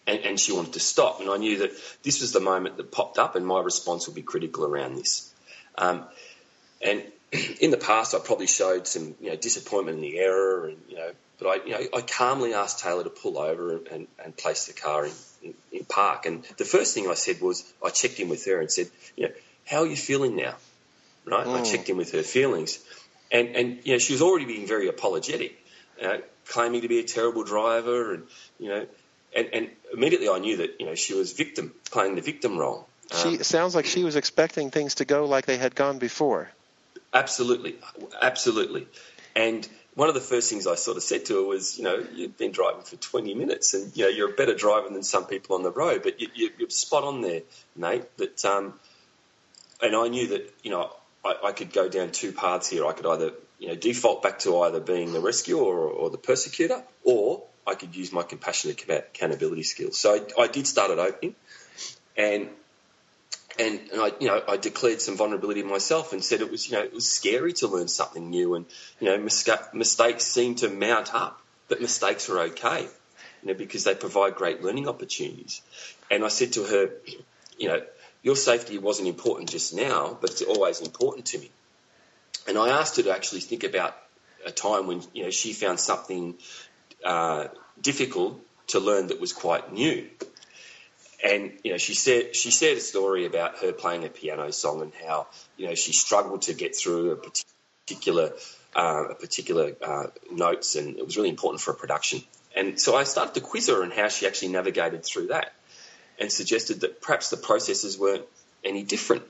And, 0.05 0.19
and 0.19 0.39
she 0.39 0.51
wanted 0.51 0.73
to 0.73 0.79
stop. 0.79 1.19
And 1.19 1.29
I 1.29 1.37
knew 1.37 1.59
that 1.59 1.71
this 2.03 2.21
was 2.21 2.31
the 2.31 2.39
moment 2.39 2.77
that 2.77 2.91
popped 2.91 3.17
up, 3.17 3.35
and 3.35 3.45
my 3.45 3.59
response 3.59 4.07
would 4.07 4.15
be 4.15 4.21
critical 4.21 4.65
around 4.65 4.95
this. 4.95 5.33
Um, 5.79 6.05
and 6.79 7.03
in 7.31 7.71
the 7.71 7.77
past, 7.77 8.13
I 8.13 8.19
probably 8.19 8.47
showed 8.47 8.87
some, 8.87 9.15
you 9.21 9.29
know, 9.29 9.35
disappointment 9.35 9.97
in 9.97 10.01
the 10.01 10.19
error, 10.19 10.67
and 10.67 10.77
you 10.89 10.97
know, 10.97 11.11
but 11.39 11.47
I, 11.47 11.65
you 11.65 11.71
know, 11.71 11.97
I 11.97 12.01
calmly 12.01 12.53
asked 12.53 12.79
Taylor 12.79 13.03
to 13.03 13.09
pull 13.09 13.39
over 13.39 13.77
and, 13.77 13.87
and, 13.87 14.07
and 14.23 14.37
place 14.37 14.65
the 14.67 14.73
car 14.73 15.05
in, 15.05 15.11
in, 15.41 15.53
in, 15.71 15.85
park. 15.85 16.25
And 16.25 16.43
the 16.57 16.65
first 16.65 16.93
thing 16.93 17.09
I 17.09 17.15
said 17.15 17.41
was, 17.41 17.63
I 17.83 17.89
checked 17.89 18.19
in 18.19 18.29
with 18.29 18.45
her 18.45 18.59
and 18.59 18.69
said, 18.69 18.89
you 19.15 19.27
know, 19.27 19.33
how 19.65 19.79
are 19.79 19.87
you 19.87 19.95
feeling 19.95 20.35
now? 20.35 20.55
Right? 21.25 21.47
Mm. 21.47 21.59
I 21.59 21.63
checked 21.63 21.89
in 21.89 21.97
with 21.97 22.11
her 22.11 22.21
feelings. 22.21 22.79
And, 23.31 23.55
and, 23.55 23.79
you 23.83 23.93
know, 23.93 23.97
she 23.97 24.13
was 24.13 24.21
already 24.21 24.45
being 24.45 24.67
very 24.67 24.87
apologetic, 24.87 25.57
know, 26.01 26.21
claiming 26.47 26.81
to 26.81 26.87
be 26.87 26.99
a 26.99 27.03
terrible 27.03 27.43
driver 27.43 28.13
and, 28.13 28.23
you 28.59 28.69
know, 28.69 28.85
and, 29.35 29.49
and 29.53 29.69
immediately 29.93 30.29
I 30.29 30.39
knew 30.39 30.57
that, 30.57 30.79
you 30.79 30.85
know, 30.85 30.95
she 30.95 31.13
was 31.13 31.31
victim, 31.31 31.73
playing 31.89 32.15
the 32.15 32.21
victim 32.21 32.57
role. 32.57 32.87
She 33.13 33.37
um, 33.37 33.43
sounds 33.43 33.75
like 33.75 33.85
she 33.85 34.03
was 34.03 34.15
expecting 34.15 34.71
things 34.71 34.95
to 34.95 35.05
go 35.05 35.25
like 35.25 35.45
they 35.45 35.57
had 35.57 35.73
gone 35.73 35.99
before. 35.99 36.51
Absolutely, 37.13 37.75
absolutely. 38.21 38.87
And 39.35 39.67
one 39.95 40.07
of 40.07 40.15
the 40.15 40.21
first 40.21 40.49
things 40.49 40.67
I 40.67 40.75
sort 40.75 40.97
of 40.97 41.03
said 41.03 41.25
to 41.25 41.35
her 41.35 41.43
was, 41.43 41.77
you 41.77 41.83
know, 41.83 42.05
you've 42.13 42.37
been 42.37 42.51
driving 42.51 42.83
for 42.83 42.95
20 42.95 43.33
minutes, 43.33 43.73
and 43.73 43.95
you 43.95 44.05
know 44.05 44.09
you're 44.09 44.31
a 44.31 44.35
better 44.35 44.55
driver 44.55 44.89
than 44.89 45.03
some 45.03 45.25
people 45.25 45.55
on 45.55 45.63
the 45.63 45.71
road. 45.71 46.03
But 46.03 46.21
you, 46.21 46.49
are 46.65 46.69
spot 46.69 47.03
on 47.03 47.21
there, 47.21 47.41
Nate. 47.75 48.17
That 48.17 48.45
um, 48.45 48.79
and 49.81 49.95
I 49.95 50.07
knew 50.07 50.27
that 50.27 50.53
you 50.63 50.71
know 50.71 50.91
I, 51.25 51.35
I, 51.45 51.51
could 51.51 51.73
go 51.73 51.89
down 51.89 52.11
two 52.11 52.31
paths 52.31 52.69
here. 52.69 52.85
I 52.85 52.93
could 52.93 53.05
either 53.05 53.31
you 53.59 53.67
know 53.67 53.75
default 53.75 54.23
back 54.23 54.39
to 54.39 54.61
either 54.61 54.79
being 54.79 55.11
the 55.11 55.19
rescuer 55.19 55.61
or, 55.61 55.89
or 55.89 56.09
the 56.09 56.17
persecutor, 56.17 56.83
or 57.03 57.43
I 57.67 57.75
could 57.75 57.93
use 57.93 58.13
my 58.13 58.23
compassionate 58.23 58.81
accountability 58.89 59.63
skills. 59.63 59.97
So 59.97 60.15
I, 60.15 60.43
I 60.43 60.47
did 60.47 60.67
start 60.67 60.91
at 60.91 60.99
opening, 60.99 61.35
and 62.15 62.49
and, 63.59 63.79
and 63.91 64.01
I, 64.01 64.11
you 64.19 64.27
know, 64.27 64.41
I 64.47 64.57
declared 64.57 65.01
some 65.01 65.17
vulnerability 65.17 65.63
myself 65.63 66.13
and 66.13 66.23
said 66.23 66.41
it 66.41 66.51
was, 66.51 66.69
you 66.69 66.77
know, 66.77 66.83
it 66.83 66.93
was 66.93 67.07
scary 67.07 67.53
to 67.53 67.67
learn 67.67 67.87
something 67.87 68.29
new, 68.29 68.55
and 68.55 68.65
you 68.99 69.07
know, 69.07 69.17
mistakes 69.17 70.25
seem 70.25 70.55
to 70.55 70.69
mount 70.69 71.13
up, 71.13 71.41
but 71.67 71.81
mistakes 71.81 72.29
are 72.29 72.39
okay, 72.39 72.81
you 72.81 73.47
know, 73.47 73.53
because 73.53 73.83
they 73.83 73.95
provide 73.95 74.35
great 74.35 74.61
learning 74.61 74.87
opportunities. 74.87 75.61
And 76.09 76.23
I 76.23 76.29
said 76.29 76.53
to 76.53 76.63
her, 76.63 76.91
you 77.57 77.67
know, 77.67 77.81
your 78.23 78.35
safety 78.35 78.77
wasn't 78.77 79.07
important 79.07 79.49
just 79.49 79.73
now, 79.73 80.17
but 80.19 80.31
it's 80.31 80.41
always 80.41 80.81
important 80.81 81.25
to 81.27 81.39
me. 81.39 81.49
And 82.47 82.57
I 82.57 82.69
asked 82.69 82.97
her 82.97 83.03
to 83.03 83.11
actually 83.11 83.41
think 83.41 83.63
about 83.63 83.95
a 84.45 84.51
time 84.51 84.87
when 84.87 85.01
you 85.13 85.23
know 85.23 85.29
she 85.29 85.53
found 85.53 85.79
something 85.79 86.35
uh, 87.03 87.47
difficult 87.79 88.39
to 88.67 88.79
learn 88.79 89.07
that 89.07 89.19
was 89.19 89.33
quite 89.33 89.71
new 89.73 90.07
and 91.23 91.51
you 91.63 91.71
know 91.71 91.77
she 91.77 91.93
said 91.93 92.35
she 92.35 92.51
shared 92.51 92.77
a 92.77 92.81
story 92.81 93.25
about 93.25 93.57
her 93.59 93.71
playing 93.71 94.03
a 94.05 94.09
piano 94.09 94.51
song 94.51 94.81
and 94.81 94.91
how 95.05 95.27
you 95.57 95.67
know 95.67 95.75
she 95.75 95.93
struggled 95.93 96.43
to 96.43 96.53
get 96.53 96.75
through 96.75 97.11
a 97.11 97.15
particular 97.85 98.33
uh, 98.75 99.05
a 99.09 99.15
particular 99.15 99.73
uh, 99.81 100.07
notes 100.31 100.75
and 100.75 100.97
it 100.97 101.05
was 101.05 101.17
really 101.17 101.29
important 101.29 101.61
for 101.61 101.71
a 101.71 101.75
production. 101.75 102.21
And 102.55 102.79
so 102.79 102.95
I 102.95 103.03
started 103.03 103.33
to 103.35 103.41
quiz 103.41 103.67
her 103.67 103.83
on 103.83 103.91
how 103.91 104.07
she 104.09 104.27
actually 104.27 104.49
navigated 104.49 105.05
through 105.05 105.27
that, 105.27 105.53
and 106.19 106.31
suggested 106.31 106.81
that 106.81 107.01
perhaps 107.01 107.29
the 107.29 107.37
processes 107.37 107.97
weren't 107.97 108.25
any 108.63 108.83
different. 108.83 109.23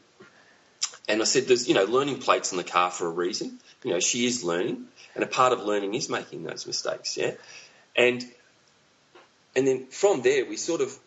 And 1.08 1.22
I 1.22 1.26
said, 1.26 1.48
"There's 1.48 1.68
you 1.68 1.76
know 1.76 1.86
learning 1.86 2.20
plates 2.20 2.52
in 2.52 2.58
the 2.58 2.64
car 2.64 2.90
for 2.90 3.06
a 3.06 3.12
reason. 3.12 3.60
You 3.84 3.94
know 3.94 4.00
she 4.00 4.26
is 4.26 4.44
learning, 4.44 4.86
and 5.16 5.24
a 5.24 5.28
part 5.28 5.54
of 5.54 5.62
learning 5.62 5.94
is 5.94 6.10
making 6.10 6.44
those 6.44 6.66
mistakes. 6.66 7.16
Yeah, 7.18 7.34
and 7.96 8.26
and 9.56 9.68
then 9.68 9.88
from 9.88 10.22
there 10.22 10.46
we 10.46 10.58
sort 10.58 10.82
of 10.82 10.98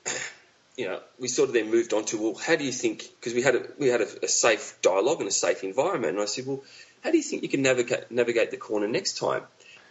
you 0.77 0.87
know, 0.87 1.01
we 1.19 1.29
sort 1.29 1.49
of 1.49 1.55
then 1.55 1.71
moved 1.71 1.93
on 1.93 2.05
to, 2.07 2.19
well, 2.21 2.35
how 2.35 2.57
do 2.57 2.65
you 2.65 2.73
think? 2.73 3.05
Because 3.21 3.35
we 3.35 3.43
had 3.43 3.55
a, 3.55 3.67
we 3.79 3.89
had 3.89 4.01
a, 4.01 4.25
a, 4.25 4.29
safe 4.29 4.77
dialogue 4.83 5.21
and 5.21 5.29
a 5.29 5.33
safe 5.33 5.63
environment, 5.63 6.15
and 6.15 6.23
I 6.23 6.25
said, 6.25 6.47
well, 6.47 6.63
how 7.03 7.11
do 7.11 7.17
you 7.17 7.23
think 7.23 7.43
you 7.43 7.49
can 7.49 7.63
navigate 7.63 8.11
navigate 8.11 8.51
the 8.51 8.57
corner 8.57 8.89
next 8.89 9.19
time? 9.19 9.43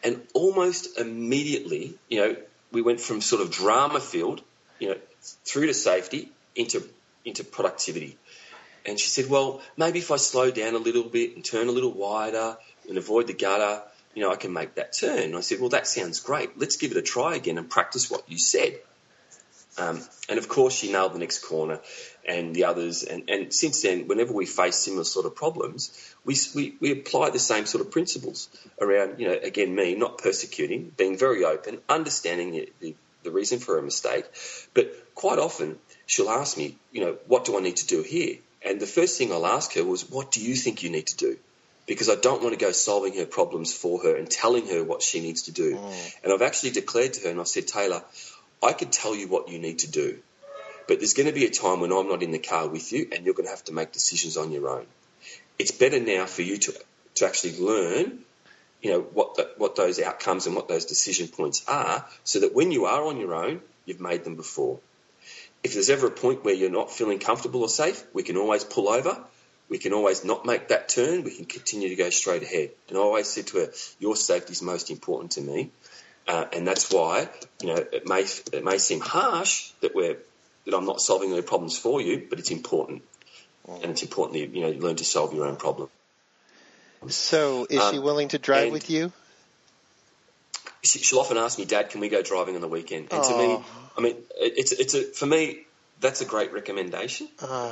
And 0.04 0.22
almost 0.34 1.00
immediately, 1.00 1.96
you 2.10 2.20
know, 2.20 2.36
we 2.72 2.82
went 2.82 3.00
from 3.00 3.22
sort 3.22 3.42
of 3.42 3.52
drama 3.52 4.02
filled, 4.02 4.42
you 4.80 4.90
know, 4.90 4.98
through 5.46 5.68
to 5.68 5.74
safety 5.74 6.32
into 6.56 6.84
into 7.24 7.44
productivity. 7.44 8.18
And 8.86 9.00
she 9.00 9.08
said, 9.08 9.30
well, 9.30 9.62
maybe 9.78 10.00
if 10.00 10.12
I 10.12 10.18
slow 10.18 10.52
down 10.52 10.76
a 10.76 10.80
little 10.80 11.04
bit 11.04 11.36
and 11.36 11.46
turn 11.46 11.70
a 11.70 11.72
little 11.72 11.92
wider 11.94 12.58
and 12.90 12.98
avoid 12.98 13.28
the 13.28 13.34
gutter, 13.34 13.82
you 14.14 14.22
know, 14.22 14.30
I 14.30 14.36
can 14.36 14.52
make 14.52 14.76
that 14.76 14.92
turn. 14.92 15.20
And 15.20 15.36
I 15.38 15.40
said, 15.40 15.62
well, 15.62 15.70
that 15.70 15.88
sounds 15.88 16.20
great. 16.20 16.60
Let's 16.60 16.76
give 16.76 16.92
it 16.92 16.98
a 16.98 17.02
try 17.02 17.36
again 17.36 17.58
and 17.58 17.70
practice 17.70 18.12
what 18.12 18.30
you 18.30 18.38
said. 18.38 18.80
Um, 19.78 20.02
and 20.30 20.38
of 20.38 20.48
course, 20.48 20.76
she 20.76 20.92
nailed 20.92 21.14
the 21.14 21.20
next 21.20 21.40
corner 21.40 21.80
and 22.28 22.56
the 22.56 22.66
others. 22.66 23.04
And, 23.04 23.30
and 23.30 23.54
since 23.54 23.82
then, 23.82 24.08
whenever 24.08 24.34
we 24.34 24.46
face 24.46 24.76
similar 24.76 25.04
sort 25.04 25.26
of 25.26 25.36
problems, 25.36 25.92
we, 26.24 26.36
we, 26.56 26.76
we 26.80 26.92
apply 26.92 27.32
the 27.32 27.40
same 27.40 27.66
sort 27.66 27.84
of 27.84 27.92
principles 27.92 28.50
around, 28.80 29.20
you 29.20 29.28
know, 29.28 29.38
again, 29.42 29.74
me 29.76 29.96
not 29.96 30.20
persecuting, 30.20 30.92
being 30.96 31.18
very 31.18 31.44
open, 31.44 31.80
understanding 31.90 32.52
the, 32.52 32.70
the, 32.80 32.96
the 33.24 33.32
reason 33.32 33.60
for 33.60 33.80
a 33.80 33.82
mistake. 33.82 34.26
But 34.74 34.94
quite 35.16 35.40
often, 35.40 35.80
she'll 36.06 36.30
ask 36.30 36.58
me, 36.58 36.78
you 36.92 37.02
know, 37.02 37.18
what 37.28 37.46
do 37.46 37.58
I 37.58 37.62
need 37.62 37.78
to 37.78 37.88
do 37.88 38.04
here? 38.04 38.38
And 38.66 38.80
the 38.80 38.88
first 38.88 39.18
thing 39.18 39.32
I'll 39.32 39.46
ask 39.46 39.74
her 39.74 39.84
was, 39.84 40.10
what 40.10 40.32
do 40.32 40.42
you 40.42 40.56
think 40.56 40.84
you 40.84 40.90
need 40.90 41.08
to 41.08 41.18
do? 41.18 41.38
Because 41.86 42.10
I 42.10 42.16
don't 42.16 42.42
want 42.42 42.58
to 42.58 42.66
go 42.66 42.72
solving 42.72 43.18
her 43.18 43.26
problems 43.26 43.74
for 43.74 44.04
her 44.04 44.16
and 44.16 44.30
telling 44.30 44.68
her 44.68 44.84
what 44.86 45.02
she 45.02 45.20
needs 45.20 45.44
to 45.44 45.52
do. 45.52 45.76
Mm. 45.76 46.16
And 46.24 46.34
I've 46.34 46.42
actually 46.42 46.72
declared 46.72 47.14
to 47.14 47.24
her, 47.24 47.30
and 47.32 47.42
I've 47.42 47.48
said, 47.50 47.68
Taylor, 47.68 48.04
I 48.64 48.74
could 48.74 48.92
tell 48.92 49.16
you 49.16 49.28
what 49.28 49.50
you 49.50 49.60
need 49.60 49.80
to 49.80 49.92
do, 49.92 50.20
but 50.88 51.00
there's 51.00 51.14
going 51.14 51.28
to 51.28 51.34
be 51.34 51.46
a 51.46 51.50
time 51.50 51.80
when 51.80 51.92
I'm 51.92 52.08
not 52.08 52.24
in 52.24 52.32
the 52.32 52.40
car 52.40 52.68
with 52.68 52.92
you 52.92 53.08
and 53.12 53.26
you're 53.26 53.34
going 53.34 53.46
to 53.46 53.52
have 53.52 53.64
to 53.66 53.74
make 53.74 53.92
decisions 53.92 54.38
on 54.38 54.52
your 54.52 54.70
own. 54.70 54.86
It's 55.60 55.72
better 55.72 56.00
now 56.00 56.26
for 56.26 56.42
you 56.42 56.58
to, 56.58 56.74
to 57.16 57.26
actually 57.26 57.58
learn, 57.60 58.20
you 58.82 58.92
know, 58.92 59.02
what, 59.02 59.36
the, 59.36 59.50
what 59.58 59.76
those 59.76 60.00
outcomes 60.00 60.48
and 60.48 60.56
what 60.56 60.68
those 60.68 60.86
decision 60.86 61.28
points 61.28 61.64
are 61.68 62.06
so 62.24 62.40
that 62.40 62.54
when 62.54 62.72
you 62.72 62.86
are 62.86 63.06
on 63.06 63.18
your 63.18 63.34
own, 63.36 63.62
you've 63.86 64.02
made 64.02 64.24
them 64.24 64.36
before. 64.36 64.80
If 65.64 65.74
there's 65.74 65.90
ever 65.90 66.08
a 66.08 66.12
point 66.12 66.44
where 66.44 66.54
you're 66.54 66.70
not 66.70 66.92
feeling 66.92 67.20
comfortable 67.20 67.62
or 67.62 67.70
safe, 67.70 68.04
we 68.14 68.24
can 68.24 68.36
always 68.36 68.64
pull 68.64 68.90
over. 68.90 69.18
We 69.70 69.78
can 69.78 69.94
always 69.94 70.26
not 70.26 70.46
make 70.46 70.68
that 70.68 70.90
turn. 70.90 71.24
We 71.24 71.34
can 71.34 71.46
continue 71.46 71.90
to 71.90 71.96
go 71.96 72.10
straight 72.10 72.44
ahead. 72.44 72.72
And 72.90 72.98
I 72.98 73.02
always 73.02 73.28
said 73.28 73.48
to 73.48 73.60
her, 73.60 73.70
your 74.00 74.18
safety 74.18 74.52
is 74.52 74.62
most 74.62 74.92
important 74.92 75.32
to 75.32 75.42
me. 75.42 75.72
Uh, 76.28 76.46
and 76.54 76.66
that's 76.66 76.92
why, 76.92 77.28
you 77.62 77.68
know, 77.68 77.86
it 77.92 78.08
may 78.08 78.22
it 78.22 78.64
may 78.64 78.78
seem 78.78 79.02
harsh 79.02 79.72
that 79.82 79.94
we're 79.94 80.18
that 80.66 80.74
I'm 80.74 80.86
not 80.86 81.02
solving 81.02 81.36
the 81.36 81.42
problems 81.42 81.78
for 81.78 82.02
you, 82.02 82.26
but 82.30 82.40
it's 82.40 82.52
important, 82.52 83.04
and 83.68 83.92
it's 83.92 84.04
important 84.04 84.40
that 84.40 84.56
you 84.56 84.62
know 84.62 84.70
you 84.70 84.80
learn 84.80 84.96
to 84.98 85.06
solve 85.06 85.34
your 85.34 85.46
own 85.46 85.58
problem. 85.58 85.90
So, 87.08 87.68
is 87.70 87.82
um, 87.82 87.94
she 87.94 88.00
willing 88.00 88.30
to 88.30 88.40
drive 88.40 88.72
with 88.72 88.90
you? 88.90 89.12
She, 90.86 91.14
will 91.14 91.22
often 91.22 91.38
ask 91.38 91.60
me, 91.60 91.66
"Dad, 91.66 91.90
can 91.90 92.00
we 92.00 92.08
go 92.08 92.22
driving 92.22 92.56
on 92.56 92.62
the 92.62 92.70
weekend?" 92.70 93.10
And 93.12 93.22
Aww. 93.22 93.28
to 93.28 93.38
me, 93.38 93.64
I 93.98 94.02
mean, 94.02 94.16
it's 94.38 94.72
it's 94.72 94.94
a 94.94 95.04
for 95.04 95.26
me 95.26 95.66
that's 96.00 96.22
a 96.22 96.26
great 96.26 96.54
recommendation 96.54 97.28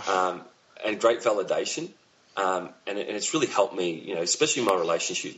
um, 0.08 0.42
and 0.86 1.00
great 1.00 1.22
validation. 1.22 1.90
Um, 2.38 2.70
and, 2.88 2.98
and, 2.98 3.10
it's 3.10 3.34
really 3.34 3.48
helped 3.48 3.76
me, 3.76 3.92
you 3.92 4.16
know, 4.16 4.22
especially 4.22 4.64
my 4.64 4.74
relationship 4.76 5.36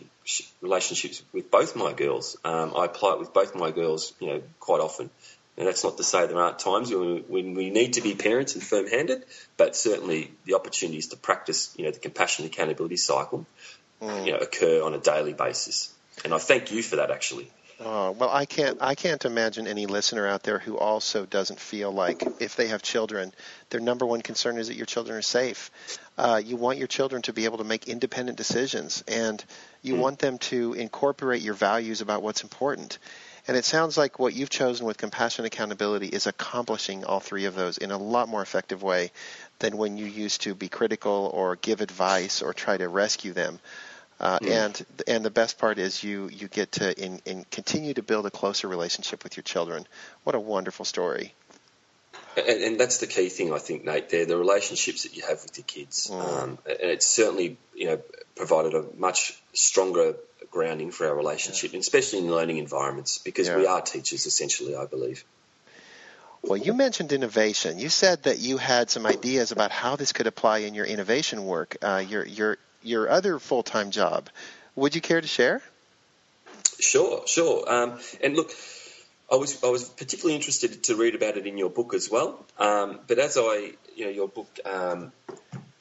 relationships 0.62 1.24
with 1.34 1.50
both 1.50 1.76
my 1.76 1.92
girls. 1.92 2.38
Um, 2.46 2.74
I 2.78 2.86
apply 2.86 3.14
it 3.14 3.20
with 3.20 3.34
both 3.34 3.56
my 3.56 3.72
girls, 3.72 4.14
you 4.20 4.28
know, 4.28 4.42
quite 4.60 4.80
often. 4.80 5.10
And 5.58 5.68
that's 5.68 5.84
not 5.84 5.98
to 5.98 6.04
say 6.04 6.26
there 6.28 6.40
aren't 6.40 6.60
times 6.60 6.92
when 6.92 7.00
we, 7.00 7.22
when 7.22 7.54
we 7.56 7.70
need 7.70 7.94
to 7.94 8.02
be 8.02 8.16
parents 8.16 8.56
and 8.56 8.64
firm-handed, 8.64 9.24
but 9.58 9.76
certainly 9.76 10.32
the 10.46 10.56
opportunities 10.56 11.08
to 11.08 11.18
practice, 11.18 11.74
you 11.78 11.86
know, 11.86 11.92
the 11.92 12.00
compassion 12.00 12.46
accountability 12.46 12.98
cycle, 12.98 13.46
mm. 14.02 14.26
you 14.26 14.32
know, 14.32 14.40
occur 14.40 14.84
on 14.84 14.94
a 14.94 15.00
daily 15.00 15.34
basis. 15.34 15.94
And 16.24 16.34
I 16.34 16.38
thank 16.38 16.72
you 16.72 16.82
for 16.82 16.98
that, 16.98 17.12
actually. 17.12 17.52
Oh, 17.86 18.12
well, 18.12 18.30
I 18.30 18.46
can't. 18.46 18.78
I 18.82 18.96
can't 18.96 19.26
imagine 19.26 19.68
any 19.68 19.88
listener 19.88 20.26
out 20.26 20.44
there 20.44 20.58
who 20.58 20.78
also 20.78 21.26
doesn't 21.26 21.60
feel 21.60 21.92
like 21.92 22.24
if 22.40 22.56
they 22.56 22.68
have 22.68 22.82
children, 22.82 23.34
their 23.72 23.82
number 23.82 24.06
one 24.06 24.22
concern 24.22 24.58
is 24.58 24.70
that 24.70 24.78
your 24.78 24.86
children 24.86 25.18
are 25.18 25.22
safe. 25.22 25.70
Uh, 26.18 26.42
you 26.44 26.56
want 26.56 26.78
your 26.78 26.88
children 26.88 27.22
to 27.24 27.34
be 27.34 27.44
able 27.44 27.58
to 27.58 27.66
make 27.66 27.90
independent 27.90 28.38
decisions, 28.38 29.04
and 29.06 29.44
you 29.82 29.96
mm. 29.96 30.00
want 30.00 30.20
them 30.20 30.38
to 30.38 30.72
incorporate 30.74 31.42
your 31.42 31.56
values 31.56 32.00
about 32.00 32.24
what's 32.24 32.44
important. 32.44 33.00
And 33.48 33.58
it 33.58 33.66
sounds 33.66 33.98
like 33.98 34.18
what 34.18 34.34
you've 34.34 34.50
chosen 34.50 34.86
with 34.86 34.98
compassion 34.98 35.44
accountability 35.44 36.08
is 36.08 36.28
accomplishing 36.28 37.04
all 37.04 37.20
three 37.20 37.44
of 37.44 37.56
those 37.56 37.78
in 37.78 37.92
a 37.92 37.98
lot 37.98 38.30
more 38.30 38.42
effective 38.42 38.82
way 38.82 39.12
than 39.60 39.76
when 39.76 39.98
you 39.98 40.06
used 40.06 40.44
to 40.44 40.56
be 40.56 40.70
critical 40.70 41.30
or 41.34 41.58
give 41.58 41.82
advice 41.82 42.42
or 42.42 42.54
try 42.54 42.78
to 42.78 42.88
rescue 42.88 43.34
them. 43.34 43.60
Uh, 44.24 44.40
mm. 44.40 44.52
And 44.52 44.86
and 45.06 45.26
the 45.26 45.30
best 45.30 45.58
part 45.58 45.78
is 45.78 46.02
you 46.02 46.30
you 46.30 46.48
get 46.48 46.72
to 46.74 46.98
in, 46.98 47.22
in 47.26 47.46
continue 47.52 47.94
to 47.94 48.02
build 48.02 48.26
a 48.26 48.32
closer 48.32 48.70
relationship 48.70 49.22
with 49.22 49.36
your 49.36 49.44
children. 49.44 49.86
What 50.24 50.34
a 50.34 50.40
wonderful 50.40 50.86
story. 50.86 51.34
And, 52.38 52.64
and, 52.64 52.80
that's 52.80 52.98
the 52.98 53.06
key 53.06 53.30
thing, 53.30 53.54
I 53.54 53.60
think, 53.60 53.84
Nate. 53.86 54.10
There, 54.10 54.26
the 54.26 54.38
relationships 54.38 55.04
that 55.04 55.16
you 55.16 55.24
have 55.24 55.44
with 55.44 55.58
your 55.58 55.66
kids, 55.66 56.10
mm. 56.10 56.20
um, 56.20 56.58
and 56.66 56.90
it's 56.90 57.06
certainly 57.06 57.58
you 57.76 57.88
know 57.88 58.02
provided 58.38 58.74
a 58.74 58.86
much 58.98 59.38
stronger 59.52 60.16
grounding 60.50 60.92
for 60.92 61.06
our 61.06 61.16
relationship, 61.16 61.74
yeah. 61.74 61.80
especially 61.80 62.20
in 62.20 62.32
learning 62.32 62.60
environments, 62.60 63.18
because 63.18 63.50
yeah. 63.50 63.58
we 63.58 63.68
are 63.68 63.82
teachers 63.82 64.26
essentially, 64.26 64.74
I 64.74 64.86
believe. 64.86 65.26
Well, 66.42 66.58
you 66.58 66.74
mentioned 66.74 67.12
innovation. 67.12 67.78
You 67.78 67.90
said 67.90 68.24
that 68.24 68.40
you 68.40 68.58
had 68.58 68.90
some 68.90 69.06
ideas 69.06 69.52
about 69.52 69.72
how 69.72 69.98
this 69.98 70.14
could 70.14 70.28
apply 70.28 70.60
in 70.60 70.74
your 70.74 70.86
innovation 70.86 71.46
work. 71.46 71.76
Uh, 71.82 72.04
your 72.08 72.26
your 72.26 72.58
your 72.84 73.10
other 73.10 73.40
full 73.40 73.64
time 73.64 73.92
job. 73.92 74.30
Would 74.76 74.96
you 74.96 75.02
care 75.02 75.22
to 75.22 75.28
share? 75.28 75.62
Sure, 76.80 77.24
sure. 77.28 77.72
Um, 77.72 78.00
and 78.22 78.36
look, 78.36 78.52
I 79.32 79.36
was 79.36 79.64
I 79.64 79.70
was 79.70 79.88
particularly 79.90 80.36
interested 80.36 80.84
to 80.86 80.96
read 80.96 81.16
about 81.16 81.38
it 81.38 81.48
in 81.48 81.58
your 81.58 81.70
book 81.70 81.94
as 81.94 82.10
well. 82.10 82.46
Um, 82.58 83.00
but 83.08 83.20
as 83.20 83.38
I, 83.38 83.72
you 83.96 84.06
know, 84.06 84.12
your 84.12 84.28
book. 84.28 84.48
Um, 84.66 85.12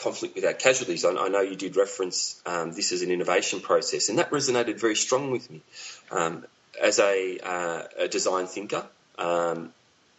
conflict 0.02 0.34
without 0.34 0.58
casualties. 0.58 1.04
I, 1.04 1.10
I, 1.10 1.28
know 1.28 1.40
you 1.40 1.54
did 1.56 1.76
reference 1.76 2.40
um, 2.44 2.72
this 2.72 2.92
as 2.92 3.02
an 3.02 3.10
innovation 3.10 3.60
process, 3.60 4.08
and 4.08 4.18
that 4.18 4.30
resonated 4.30 4.80
very 4.80 4.96
strong 4.96 5.30
with 5.30 5.48
me. 5.50 5.62
Um, 6.10 6.44
as 6.80 6.98
a, 6.98 7.38
uh, 7.38 7.82
a, 7.98 8.08
design 8.08 8.46
thinker, 8.46 8.84
um, 9.18 9.72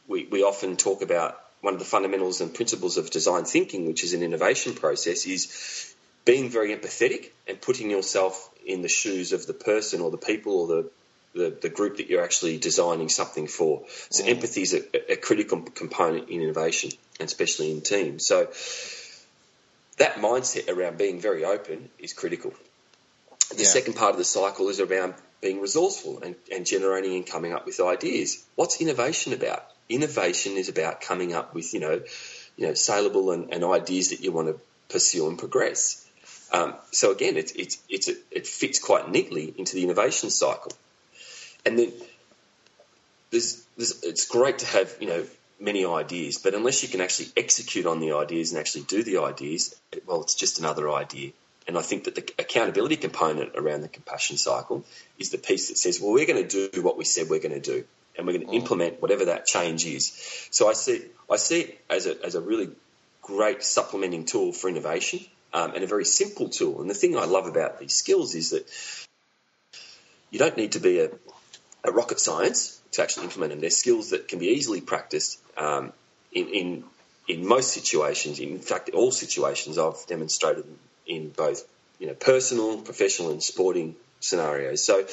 we, 0.07 0.25
we 0.25 0.43
often 0.43 0.77
talk 0.77 1.01
about 1.01 1.39
one 1.61 1.73
of 1.73 1.79
the 1.79 1.85
fundamentals 1.85 2.41
and 2.41 2.53
principles 2.53 2.97
of 2.97 3.09
design 3.09 3.45
thinking, 3.45 3.87
which 3.87 4.03
is 4.03 4.13
an 4.13 4.23
innovation 4.23 4.73
process, 4.73 5.25
is 5.25 5.93
being 6.25 6.49
very 6.49 6.75
empathetic 6.75 7.31
and 7.47 7.61
putting 7.61 7.89
yourself 7.89 8.49
in 8.65 8.81
the 8.81 8.89
shoes 8.89 9.33
of 9.33 9.45
the 9.45 9.53
person 9.53 10.01
or 10.01 10.11
the 10.11 10.17
people 10.17 10.61
or 10.61 10.67
the 10.67 10.89
the, 11.33 11.57
the 11.61 11.69
group 11.69 11.97
that 11.97 12.09
you're 12.09 12.23
actually 12.23 12.57
designing 12.57 13.09
something 13.09 13.47
for. 13.47 13.83
So 14.09 14.23
mm. 14.23 14.29
empathy 14.29 14.61
is 14.61 14.73
a, 14.73 15.13
a, 15.13 15.15
critical 15.15 15.61
component 15.61 16.29
in 16.29 16.41
innovation, 16.41 16.91
and 17.19 17.27
especially 17.27 17.71
in 17.71 17.81
teams. 17.81 18.25
So 18.25 18.49
that 19.97 20.15
mindset 20.17 20.69
around 20.69 20.97
being 20.97 21.19
very 21.19 21.43
open 21.43 21.89
is 21.99 22.13
critical. 22.13 22.53
The 23.49 23.63
yeah. 23.63 23.67
second 23.67 23.95
part 23.95 24.11
of 24.11 24.17
the 24.17 24.23
cycle 24.23 24.69
is 24.69 24.79
around 24.79 25.15
being 25.41 25.59
resourceful 25.59 26.19
and, 26.23 26.35
and 26.51 26.65
generating 26.65 27.15
and 27.15 27.25
coming 27.25 27.53
up 27.53 27.65
with 27.65 27.79
ideas. 27.79 28.43
What's 28.55 28.79
innovation 28.79 29.33
about? 29.33 29.65
Innovation 29.89 30.53
is 30.53 30.69
about 30.69 31.01
coming 31.01 31.33
up 31.33 31.53
with, 31.53 31.73
you 31.73 31.79
know, 31.79 32.01
you 32.55 32.67
know, 32.67 32.73
saleable 32.73 33.31
and, 33.31 33.51
and 33.53 33.63
ideas 33.63 34.11
that 34.11 34.21
you 34.21 34.31
want 34.31 34.47
to 34.47 34.59
pursue 34.89 35.27
and 35.27 35.37
progress. 35.37 36.07
Um, 36.53 36.75
so 36.91 37.11
again, 37.11 37.35
it, 37.35 37.55
it, 37.55 37.77
it's 37.89 38.07
a, 38.07 38.13
it 38.31 38.45
fits 38.45 38.77
quite 38.77 39.09
neatly 39.09 39.53
into 39.57 39.75
the 39.75 39.83
innovation 39.83 40.29
cycle. 40.29 40.71
And 41.65 41.79
then 41.79 41.91
there's, 43.31 43.65
there's, 43.75 44.03
it's 44.03 44.27
great 44.27 44.59
to 44.59 44.65
have, 44.67 44.95
you 45.01 45.07
know, 45.07 45.25
many 45.59 45.85
ideas, 45.85 46.37
but 46.37 46.53
unless 46.53 46.83
you 46.83 46.89
can 46.89 47.01
actually 47.01 47.29
execute 47.35 47.85
on 47.85 47.99
the 47.99 48.13
ideas 48.13 48.51
and 48.51 48.59
actually 48.59 48.83
do 48.83 49.03
the 49.03 49.17
ideas, 49.19 49.75
well, 50.05 50.21
it's 50.21 50.35
just 50.35 50.59
another 50.59 50.91
idea. 50.91 51.31
And 51.67 51.77
I 51.77 51.81
think 51.81 52.03
that 52.03 52.15
the 52.15 52.29
accountability 52.37 52.97
component 52.97 53.53
around 53.55 53.81
the 53.81 53.87
compassion 53.87 54.37
cycle 54.37 54.85
is 55.17 55.29
the 55.29 55.37
piece 55.37 55.69
that 55.69 55.77
says, 55.77 55.99
well, 56.01 56.11
we're 56.11 56.27
going 56.27 56.47
to 56.47 56.69
do 56.69 56.81
what 56.81 56.97
we 56.97 57.05
said 57.05 57.29
we're 57.29 57.39
going 57.39 57.59
to 57.59 57.61
do, 57.61 57.85
and 58.17 58.27
we're 58.27 58.33
going 58.33 58.47
to 58.47 58.51
mm. 58.51 58.55
implement 58.57 59.01
whatever 59.01 59.25
that 59.25 59.45
change 59.45 59.85
is. 59.85 60.11
So 60.51 60.69
I 60.69 60.73
see, 60.73 61.05
I 61.31 61.37
see 61.37 61.61
it 61.61 61.81
as 61.89 62.05
a, 62.05 62.25
as 62.25 62.35
a 62.35 62.41
really 62.41 62.69
great 63.21 63.63
supplementing 63.63 64.25
tool 64.25 64.51
for 64.51 64.67
innovation 64.67 65.21
um, 65.53 65.73
and 65.75 65.83
a 65.83 65.87
very 65.87 66.05
simple 66.05 66.49
tool. 66.49 66.81
And 66.81 66.89
the 66.89 66.95
thing 66.95 67.17
I 67.17 67.25
love 67.25 67.45
about 67.45 67.79
these 67.79 67.93
skills 67.95 68.35
is 68.35 68.49
that 68.49 68.67
you 70.31 70.39
don't 70.39 70.57
need 70.57 70.73
to 70.73 70.79
be 70.79 70.99
a, 70.99 71.11
a 71.83 71.91
rocket 71.91 72.19
science 72.19 72.81
to 72.93 73.03
actually 73.03 73.25
implement 73.25 73.51
them. 73.51 73.61
They're 73.61 73.69
skills 73.69 74.09
that 74.09 74.27
can 74.27 74.39
be 74.39 74.47
easily 74.47 74.81
practiced 74.81 75.39
um, 75.57 75.93
in, 76.31 76.47
in 76.49 76.83
in 77.25 77.47
most 77.47 77.71
situations. 77.71 78.39
In 78.39 78.59
fact, 78.59 78.89
all 78.89 79.11
situations 79.11 79.77
I've 79.77 80.05
demonstrated 80.07 80.65
in 81.07 81.29
both 81.29 81.65
you 81.99 82.07
know 82.07 82.13
personal, 82.15 82.81
professional, 82.81 83.31
and 83.31 83.41
sporting 83.41 83.95
scenarios. 84.19 84.83
So. 84.83 85.07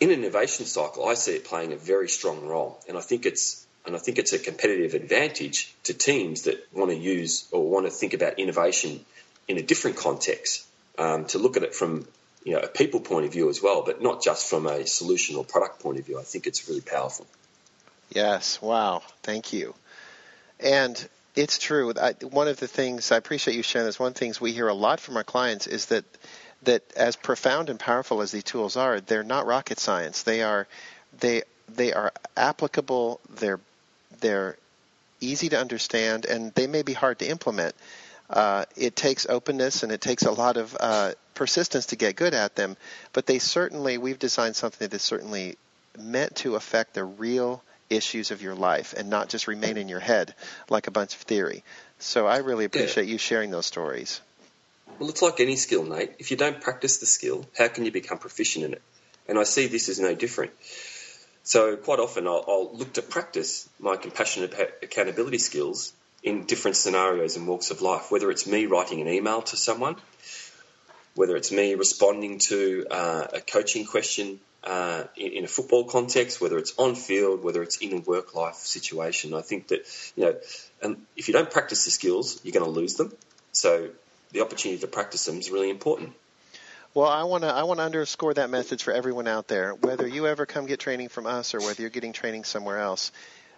In 0.00 0.10
an 0.10 0.18
innovation 0.18 0.66
cycle, 0.66 1.06
I 1.06 1.14
see 1.14 1.36
it 1.36 1.44
playing 1.44 1.72
a 1.72 1.76
very 1.76 2.08
strong 2.08 2.44
role, 2.44 2.80
and 2.88 2.98
I 2.98 3.00
think 3.00 3.24
it's 3.24 3.64
and 3.84 3.94
I 3.96 3.98
think 3.98 4.18
it's 4.18 4.32
a 4.32 4.38
competitive 4.38 4.94
advantage 4.94 5.74
to 5.84 5.94
teams 5.94 6.42
that 6.42 6.66
want 6.72 6.90
to 6.90 6.96
use 6.96 7.48
or 7.50 7.68
want 7.68 7.86
to 7.86 7.90
think 7.90 8.14
about 8.14 8.38
innovation 8.38 9.04
in 9.48 9.58
a 9.58 9.62
different 9.62 9.96
context, 9.96 10.66
um, 10.98 11.24
to 11.26 11.38
look 11.38 11.56
at 11.56 11.62
it 11.62 11.74
from 11.74 12.06
you 12.44 12.54
know 12.54 12.60
a 12.60 12.68
people 12.68 13.00
point 13.00 13.26
of 13.26 13.32
view 13.32 13.48
as 13.48 13.62
well, 13.62 13.82
but 13.84 14.02
not 14.02 14.22
just 14.22 14.48
from 14.48 14.66
a 14.66 14.86
solution 14.86 15.36
or 15.36 15.44
product 15.44 15.80
point 15.80 15.98
of 15.98 16.06
view. 16.06 16.18
I 16.18 16.22
think 16.22 16.46
it's 16.46 16.68
really 16.68 16.80
powerful. 16.80 17.26
Yes. 18.10 18.60
Wow. 18.60 19.02
Thank 19.22 19.52
you. 19.52 19.74
And 20.60 21.08
it's 21.34 21.58
true. 21.58 21.92
I, 22.00 22.12
one 22.20 22.46
of 22.46 22.60
the 22.60 22.68
things 22.68 23.10
I 23.10 23.16
appreciate 23.16 23.56
you 23.56 23.62
sharing 23.62 23.86
this. 23.86 23.98
One 23.98 24.08
of 24.08 24.14
the 24.14 24.20
things 24.20 24.40
we 24.40 24.52
hear 24.52 24.68
a 24.68 24.74
lot 24.74 25.00
from 25.00 25.16
our 25.16 25.24
clients 25.24 25.66
is 25.66 25.86
that 25.86 26.04
that 26.62 26.82
as 26.96 27.16
profound 27.16 27.70
and 27.70 27.80
powerful 27.80 28.20
as 28.22 28.30
these 28.30 28.44
tools 28.44 28.76
are, 28.76 29.00
they're 29.00 29.24
not 29.24 29.46
rocket 29.46 29.80
science. 29.80 30.22
They 30.22 30.42
are 30.42 30.68
they 31.18 31.42
they 31.68 31.92
are 31.92 32.12
applicable. 32.36 33.20
They're 33.30 33.60
they're 34.22 34.56
easy 35.20 35.50
to 35.50 35.58
understand, 35.58 36.24
and 36.24 36.52
they 36.54 36.66
may 36.66 36.82
be 36.82 36.94
hard 36.94 37.18
to 37.18 37.28
implement. 37.28 37.74
Uh, 38.30 38.64
it 38.76 38.96
takes 38.96 39.26
openness 39.28 39.82
and 39.82 39.92
it 39.92 40.00
takes 40.00 40.22
a 40.22 40.30
lot 40.30 40.56
of 40.56 40.74
uh, 40.80 41.12
persistence 41.34 41.86
to 41.86 41.96
get 41.96 42.16
good 42.16 42.32
at 42.32 42.56
them, 42.56 42.76
but 43.12 43.26
they 43.26 43.38
certainly, 43.38 43.98
we've 43.98 44.18
designed 44.18 44.56
something 44.56 44.88
that's 44.88 45.04
certainly 45.04 45.56
meant 45.98 46.34
to 46.36 46.54
affect 46.56 46.94
the 46.94 47.04
real 47.04 47.62
issues 47.90 48.30
of 48.30 48.40
your 48.40 48.54
life 48.54 48.94
and 48.96 49.10
not 49.10 49.28
just 49.28 49.46
remain 49.46 49.76
in 49.76 49.88
your 49.88 50.00
head 50.00 50.34
like 50.70 50.86
a 50.86 50.90
bunch 50.90 51.14
of 51.14 51.20
theory. 51.20 51.62
So 51.98 52.26
I 52.26 52.38
really 52.38 52.64
appreciate 52.64 53.06
yeah. 53.06 53.12
you 53.12 53.18
sharing 53.18 53.50
those 53.50 53.66
stories. 53.66 54.22
Well, 54.98 55.10
it's 55.10 55.20
like 55.20 55.40
any 55.40 55.56
skill, 55.56 55.84
Nate. 55.84 56.12
If 56.18 56.30
you 56.30 56.36
don't 56.38 56.60
practice 56.60 56.98
the 56.98 57.06
skill, 57.06 57.44
how 57.58 57.68
can 57.68 57.84
you 57.84 57.92
become 57.92 58.18
proficient 58.18 58.64
in 58.64 58.72
it? 58.72 58.82
And 59.28 59.38
I 59.38 59.44
see 59.44 59.66
this 59.66 59.88
as 59.88 60.00
no 60.00 60.14
different. 60.14 60.52
So 61.44 61.76
quite 61.76 61.98
often 61.98 62.26
I'll, 62.26 62.44
I'll 62.46 62.76
look 62.76 62.94
to 62.94 63.02
practice 63.02 63.68
my 63.80 63.96
compassionate 63.96 64.54
accountability 64.82 65.38
skills 65.38 65.92
in 66.22 66.44
different 66.44 66.76
scenarios 66.76 67.36
and 67.36 67.48
walks 67.48 67.70
of 67.70 67.82
life, 67.82 68.10
whether 68.10 68.30
it's 68.30 68.46
me 68.46 68.66
writing 68.66 69.00
an 69.00 69.08
email 69.08 69.42
to 69.42 69.56
someone, 69.56 69.96
whether 71.14 71.36
it's 71.36 71.50
me 71.50 71.74
responding 71.74 72.38
to 72.38 72.86
uh, 72.90 73.26
a 73.34 73.40
coaching 73.40 73.84
question 73.84 74.38
uh, 74.62 75.04
in, 75.16 75.32
in, 75.32 75.44
a 75.44 75.48
football 75.48 75.84
context, 75.84 76.40
whether 76.40 76.56
it's 76.58 76.74
on 76.78 76.94
field, 76.94 77.42
whether 77.42 77.62
it's 77.62 77.78
in 77.78 77.92
a 77.92 78.00
work 78.00 78.34
life 78.36 78.54
situation. 78.54 79.34
I 79.34 79.40
think 79.40 79.68
that, 79.68 79.80
you 80.14 80.24
know, 80.24 80.36
and 80.80 81.04
if 81.16 81.26
you 81.26 81.34
don't 81.34 81.50
practice 81.50 81.84
the 81.84 81.90
skills, 81.90 82.40
you're 82.44 82.52
going 82.52 82.64
to 82.64 82.70
lose 82.70 82.94
them. 82.94 83.12
So 83.50 83.90
the 84.30 84.42
opportunity 84.42 84.80
to 84.80 84.86
practice 84.86 85.24
them 85.24 85.38
is 85.38 85.50
really 85.50 85.70
important. 85.70 86.12
Well, 86.94 87.08
I 87.08 87.22
want 87.22 87.42
to 87.44 87.48
I 87.48 87.62
want 87.62 87.80
to 87.80 87.84
underscore 87.84 88.34
that 88.34 88.50
message 88.50 88.82
for 88.82 88.92
everyone 88.92 89.26
out 89.26 89.48
there. 89.48 89.72
Whether 89.72 90.06
you 90.06 90.26
ever 90.26 90.44
come 90.44 90.66
get 90.66 90.78
training 90.78 91.08
from 91.08 91.26
us 91.26 91.54
or 91.54 91.60
whether 91.60 91.80
you're 91.80 91.88
getting 91.88 92.12
training 92.12 92.44
somewhere 92.44 92.80
else, 92.80 93.12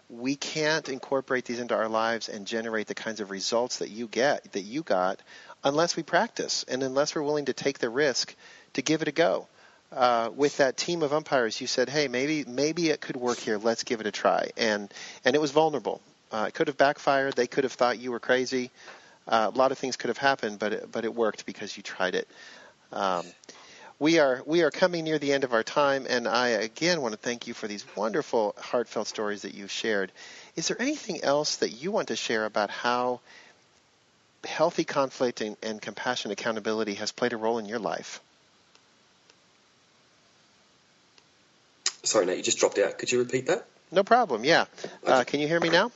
we 0.09 0.37
can't 0.37 0.89
incorporate 0.89 1.45
these 1.45 1.59
into 1.59 1.75
our 1.75 1.89
lives 1.89 2.29
and 2.29 2.47
generate 2.47 2.87
the 2.87 2.95
kinds 2.95 3.19
of 3.19 3.33
results 3.33 3.79
that 3.79 3.91
you 3.91 4.07
get 4.07 4.53
that 4.53 4.61
you 4.61 4.85
got 4.85 5.19
unless 5.65 5.97
we 5.97 6.05
practice 6.05 6.65
and 6.69 6.85
unless 6.85 7.17
we're 7.17 7.25
willing 7.25 7.47
to 7.47 7.53
take 7.53 7.81
the 7.81 7.91
risk 7.91 8.37
to 8.75 8.83
give 8.83 9.03
it 9.03 9.09
a 9.09 9.13
go. 9.13 9.49
Uh, 9.91 10.31
with 10.37 10.59
that 10.59 10.77
team 10.77 11.03
of 11.03 11.13
umpires, 11.13 11.61
you 11.61 11.67
said, 11.67 11.89
"Hey, 11.89 12.07
maybe 12.07 12.45
maybe 12.45 12.91
it 12.91 13.01
could 13.01 13.17
work 13.17 13.39
here. 13.39 13.59
Let's 13.59 13.83
give 13.83 13.99
it 13.99 14.07
a 14.07 14.13
try." 14.13 14.51
And 14.57 14.95
and 15.25 15.35
it 15.35 15.41
was 15.41 15.51
vulnerable. 15.51 16.01
Uh, 16.31 16.45
it 16.47 16.55
could 16.55 16.69
have 16.69 16.77
backfired. 16.77 17.35
They 17.35 17.49
could 17.49 17.65
have 17.65 17.73
thought 17.73 17.99
you 17.99 18.13
were 18.13 18.21
crazy. 18.21 18.71
Uh, 19.27 19.51
a 19.53 19.59
lot 19.59 19.73
of 19.73 19.79
things 19.79 19.97
could 19.97 20.09
have 20.09 20.19
happened, 20.19 20.61
but 20.61 20.73
it, 20.73 20.93
but 20.93 21.05
it 21.05 21.13
worked 21.13 21.47
because 21.47 21.77
you 21.77 21.83
tried 21.83 22.15
it. 22.15 22.29
Um, 22.95 23.27
we 23.99 24.19
are 24.21 24.43
we 24.47 24.63
are 24.63 24.71
coming 24.71 25.05
near 25.05 25.19
the 25.19 25.33
end 25.33 25.45
of 25.45 25.53
our 25.53 25.63
time, 25.63 26.07
and 26.09 26.27
I 26.29 26.49
again 26.49 27.01
want 27.01 27.13
to 27.13 27.19
thank 27.19 27.47
you 27.47 27.55
for 27.55 27.67
these 27.67 27.85
wonderful, 27.97 28.55
heartfelt 28.59 29.09
stories 29.09 29.43
that 29.43 29.55
you've 29.55 29.71
shared. 29.71 30.13
Is 30.57 30.69
there 30.69 30.81
anything 30.81 31.23
else 31.23 31.57
that 31.57 31.71
you 31.71 31.91
want 31.91 32.09
to 32.09 32.17
share 32.17 32.45
about 32.45 32.71
how 32.71 33.21
healthy 34.45 34.85
conflict 34.85 35.41
and, 35.41 35.57
and 35.63 35.83
compassion 35.83 36.31
accountability 36.31 36.95
has 36.95 37.13
played 37.13 37.33
a 37.33 37.37
role 37.37 37.59
in 37.59 37.67
your 37.67 37.79
life? 37.79 38.21
Sorry, 42.05 42.27
Nate, 42.27 42.37
you 42.37 42.43
just 42.43 42.59
dropped 42.59 42.79
out. 42.79 42.99
Could 42.99 43.11
you 43.11 43.19
repeat 43.19 43.47
that? 43.47 43.67
No 43.91 44.05
problem. 44.05 44.45
Yeah. 44.45 44.67
Uh, 45.07 45.25
can 45.25 45.41
you 45.41 45.49
hear 45.49 45.59
me 45.59 45.71
now? 45.71 45.91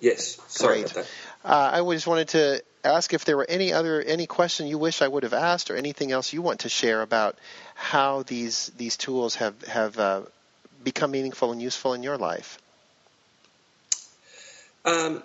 Yes. 0.00 0.38
Sorry 0.48 0.82
Great. 0.82 0.96
Uh, 1.44 1.82
I 1.84 1.94
just 1.94 2.06
wanted 2.06 2.28
to 2.28 2.62
ask 2.84 3.14
if 3.14 3.24
there 3.24 3.36
were 3.36 3.46
any 3.48 3.72
other 3.72 4.00
any 4.00 4.26
question 4.26 4.66
you 4.66 4.78
wish 4.78 5.02
I 5.02 5.08
would 5.08 5.22
have 5.22 5.32
asked, 5.32 5.70
or 5.70 5.76
anything 5.76 6.12
else 6.12 6.32
you 6.32 6.42
want 6.42 6.60
to 6.60 6.68
share 6.68 7.02
about 7.02 7.36
how 7.74 8.22
these 8.22 8.70
these 8.76 8.96
tools 8.96 9.36
have 9.36 9.60
have 9.62 9.98
uh, 9.98 10.22
become 10.82 11.10
meaningful 11.10 11.52
and 11.52 11.62
useful 11.62 11.94
in 11.94 12.02
your 12.02 12.18
life. 12.18 12.58
Um, 14.84 15.22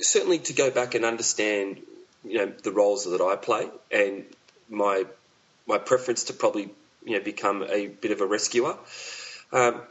certainly, 0.00 0.38
to 0.40 0.52
go 0.54 0.70
back 0.70 0.94
and 0.94 1.04
understand, 1.04 1.80
you 2.24 2.38
know, 2.38 2.46
the 2.46 2.72
roles 2.72 3.04
that 3.04 3.20
I 3.20 3.36
play 3.36 3.68
and 3.90 4.24
my 4.68 5.04
my 5.66 5.78
preference 5.78 6.24
to 6.24 6.32
probably 6.32 6.70
you 7.04 7.18
know 7.18 7.20
become 7.20 7.62
a 7.62 7.88
bit 7.88 8.10
of 8.12 8.20
a 8.20 8.26
rescuer. 8.26 8.76
Um, 9.52 9.82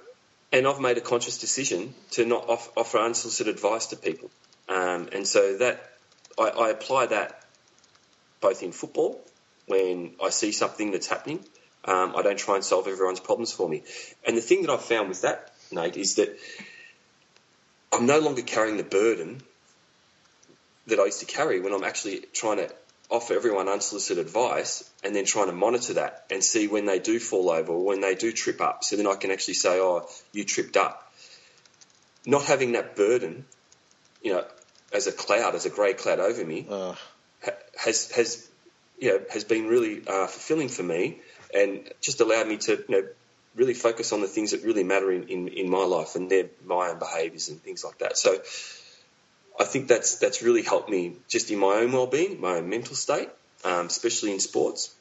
and 0.54 0.68
I've 0.68 0.82
made 0.82 0.98
a 0.98 1.02
conscious 1.02 1.38
decision 1.38 1.94
to 2.12 2.26
not 2.26 2.50
off, 2.50 2.70
offer 2.76 2.98
unsolicited 2.98 3.56
advice 3.56 3.88
to 3.88 3.96
people. 3.96 4.30
Um, 4.68 5.08
and 5.14 5.26
so 5.26 5.58
that 5.58 5.91
I, 6.40 6.50
I 6.50 6.70
apply 6.70 7.08
that 7.08 7.44
both 8.40 8.64
in 8.64 8.72
football 8.72 9.22
when 9.68 10.16
I 10.24 10.30
see 10.30 10.52
something 10.52 10.92
that's 10.92 11.08
happening. 11.08 11.44
Um, 11.86 12.14
I 12.16 12.22
don't 12.22 12.38
try 12.38 12.56
and 12.56 12.64
solve 12.64 12.88
everyone's 12.88 13.20
problems 13.20 13.52
for 13.52 13.68
me. 13.68 13.84
And 14.26 14.38
the 14.38 14.42
thing 14.42 14.62
that 14.64 14.72
I've 14.72 14.84
found 14.84 15.10
with 15.10 15.22
that, 15.22 15.54
Nate, 15.72 15.98
is 15.98 16.16
that 16.16 16.38
I'm 17.92 18.06
no 18.06 18.20
longer 18.20 18.42
carrying 18.42 18.78
the 18.78 18.84
burden 18.84 19.42
that 20.88 21.00
I 21.00 21.06
used 21.06 21.20
to 21.22 21.26
carry 21.26 21.60
when 21.60 21.74
I'm 21.74 21.84
actually 21.84 22.26
trying 22.34 22.58
to 22.58 22.74
offer 23.10 23.34
everyone 23.34 23.68
unsolicited 23.68 24.26
advice 24.26 24.90
and 25.04 25.16
then 25.16 25.26
trying 25.26 25.48
to 25.48 25.52
monitor 25.52 25.94
that 25.94 26.26
and 26.32 26.44
see 26.44 26.68
when 26.68 26.86
they 26.86 27.00
do 27.00 27.20
fall 27.20 27.50
over 27.50 27.74
or 27.74 27.84
when 27.84 28.00
they 28.00 28.16
do 28.16 28.32
trip 28.32 28.62
up. 28.62 28.84
So 28.84 28.96
then 28.96 29.08
I 29.08 29.16
can 29.16 29.32
actually 29.32 29.56
say, 29.56 29.80
oh, 29.80 30.08
you 30.32 30.46
tripped 30.46 30.78
up. 30.78 31.12
Not 32.26 32.44
having 32.44 32.74
that 32.74 32.96
burden, 32.96 33.46
you 34.22 34.34
know, 34.34 34.46
as 34.94 35.08
a 35.08 35.12
cloud, 35.12 35.56
as 35.56 35.66
a 35.66 35.70
grey 35.70 35.94
cloud 35.94 36.20
over 36.20 36.44
me, 36.44 36.66
uh. 36.70 36.96
has 37.78 38.12
has 38.12 38.48
you 39.00 39.10
know 39.10 39.22
has 39.32 39.44
been 39.44 39.68
really 39.68 40.02
uh, 40.08 40.28
fulfilling 40.28 40.70
for 40.70 40.84
me, 40.84 41.20
and 41.54 41.90
just 42.02 42.22
allowed 42.22 42.48
me 42.48 42.58
to 42.58 42.84
you 42.88 43.02
know 43.02 43.08
really 43.56 43.74
focus 43.74 44.14
on 44.14 44.22
the 44.22 44.28
things 44.28 44.52
that 44.52 44.64
really 44.64 44.84
matter 44.84 45.12
in, 45.12 45.28
in, 45.28 45.48
in 45.50 45.70
my 45.70 45.84
life 45.84 46.16
and 46.16 46.30
their 46.32 46.46
my 46.66 46.90
own 46.90 47.00
behaviours 47.00 47.50
and 47.50 47.62
things 47.62 47.84
like 47.84 47.98
that. 47.98 48.18
So 48.18 48.38
I 49.60 49.66
think 49.66 49.88
that's 49.88 50.16
that's 50.20 50.42
really 50.42 50.62
helped 50.64 50.90
me 50.90 51.16
just 51.28 51.52
in 51.52 51.60
my 51.60 51.76
own 51.76 51.92
well-being, 51.92 52.40
my 52.40 52.56
own 52.56 52.70
mental 52.70 52.96
state, 52.96 53.30
um, 53.66 53.88
especially 53.88 54.32
in 54.32 54.40
sports. 54.40 54.94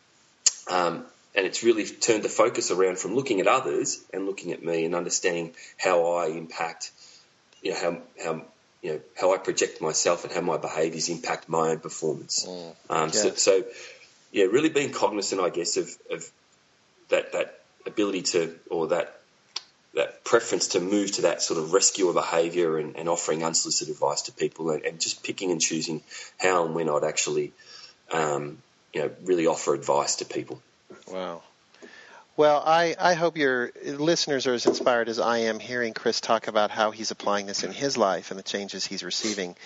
Um, 0.69 1.07
and 1.35 1.47
it's 1.47 1.63
really 1.63 1.87
turned 1.87 2.25
the 2.25 2.29
focus 2.29 2.71
around 2.71 2.99
from 2.99 3.15
looking 3.15 3.41
at 3.41 3.47
others 3.47 4.03
and 4.13 4.27
looking 4.27 4.53
at 4.53 4.63
me 4.65 4.85
and 4.85 4.95
understanding 4.95 5.55
how 5.79 6.15
I 6.15 6.27
impact, 6.27 6.91
you 7.63 7.71
know, 7.71 7.79
how, 7.79 7.99
how 8.23 8.43
you 8.83 8.93
know 8.93 9.01
how 9.19 9.35
I 9.35 9.39
project 9.39 9.81
myself 9.81 10.25
and 10.25 10.33
how 10.33 10.41
my 10.41 10.57
behaviours 10.57 11.09
impact 11.09 11.49
my 11.49 11.71
own 11.71 11.81
performance. 11.81 12.47
Mm, 12.47 12.75
um, 12.89 13.13
so, 13.13 13.35
so, 13.35 13.65
yeah, 14.33 14.45
really 14.45 14.71
being 14.71 14.93
cognizant, 14.93 15.41
I 15.41 15.51
guess, 15.51 15.77
of, 15.77 15.91
of 16.11 16.31
that 17.09 17.33
that 17.33 17.61
ability 17.87 18.23
to 18.23 18.55
or 18.71 18.89
that 18.89 19.21
that 19.95 20.25
preference 20.25 20.69
to 20.69 20.81
move 20.81 21.13
to 21.13 21.23
that 21.23 21.43
sort 21.43 21.59
of 21.59 21.73
rescuer 21.73 22.13
behaviour 22.13 22.79
and, 22.79 22.97
and, 22.97 23.09
offering 23.09 23.43
unsolicited 23.43 23.93
advice 23.93 24.23
to 24.23 24.33
people 24.33 24.71
and, 24.71 24.85
and, 24.85 25.01
just 25.01 25.25
picking 25.25 25.51
and 25.51 25.61
choosing 25.61 26.01
how 26.39 26.65
and 26.65 26.77
when 26.77 26.89
I'd 26.89 27.03
actually, 27.03 27.53
um, 28.13 28.59
you 28.93 29.01
know, 29.01 29.11
really 29.25 29.49
offer 29.49 29.75
advice 29.75 30.17
to 30.17 30.25
people. 30.25 30.63
Wow. 31.11 31.43
Well, 32.41 32.63
I, 32.65 32.97
I 32.99 33.13
hope 33.13 33.37
your 33.37 33.71
listeners 33.85 34.47
are 34.47 34.55
as 34.55 34.65
inspired 34.65 35.11
as 35.11 35.19
I 35.19 35.41
am 35.41 35.61
hearing 35.61 35.93
Chris 35.93 36.23
talk 36.23 36.49
about 36.49 36.71
how 36.71 36.91
he's 36.91 37.11
applying 37.11 37.45
this 37.45 37.65
in 37.65 37.71
his 37.71 37.99
life 37.99 38.31
and 38.31 38.39
the 38.39 38.43
changes 38.43 38.87
he's 38.87 39.03
receiving. 39.03 39.57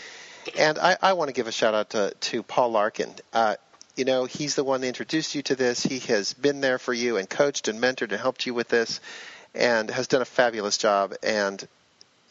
And 0.59 0.77
I, 0.81 0.97
I 1.01 1.13
want 1.13 1.29
to 1.29 1.35
give 1.35 1.47
a 1.47 1.53
shout 1.53 1.75
out 1.75 1.91
to, 1.91 2.15
to 2.19 2.43
Paul 2.43 2.73
Larkin. 2.73 3.15
Uh, 3.33 3.55
you 3.95 4.05
know, 4.05 4.25
he's 4.25 4.57
the 4.57 4.65
one 4.65 4.81
that 4.81 4.89
introduced 4.89 5.37
you 5.37 5.43
to 5.43 5.55
this. 5.55 5.85
He 5.85 6.01
has 6.13 6.35
been 6.35 6.61
there 6.61 6.81
for 6.81 6.93
you 6.93 7.17
and 7.17 7.31
coached 7.31 7.69
and 7.69 7.81
mentored 7.81 8.11
and 8.11 8.21
helped 8.21 8.45
you 8.45 8.55
with 8.55 8.67
this 8.71 9.01
and 9.55 9.89
has 9.89 10.09
done 10.09 10.23
a 10.23 10.25
fabulous 10.25 10.77
job. 10.77 11.15
And 11.23 11.65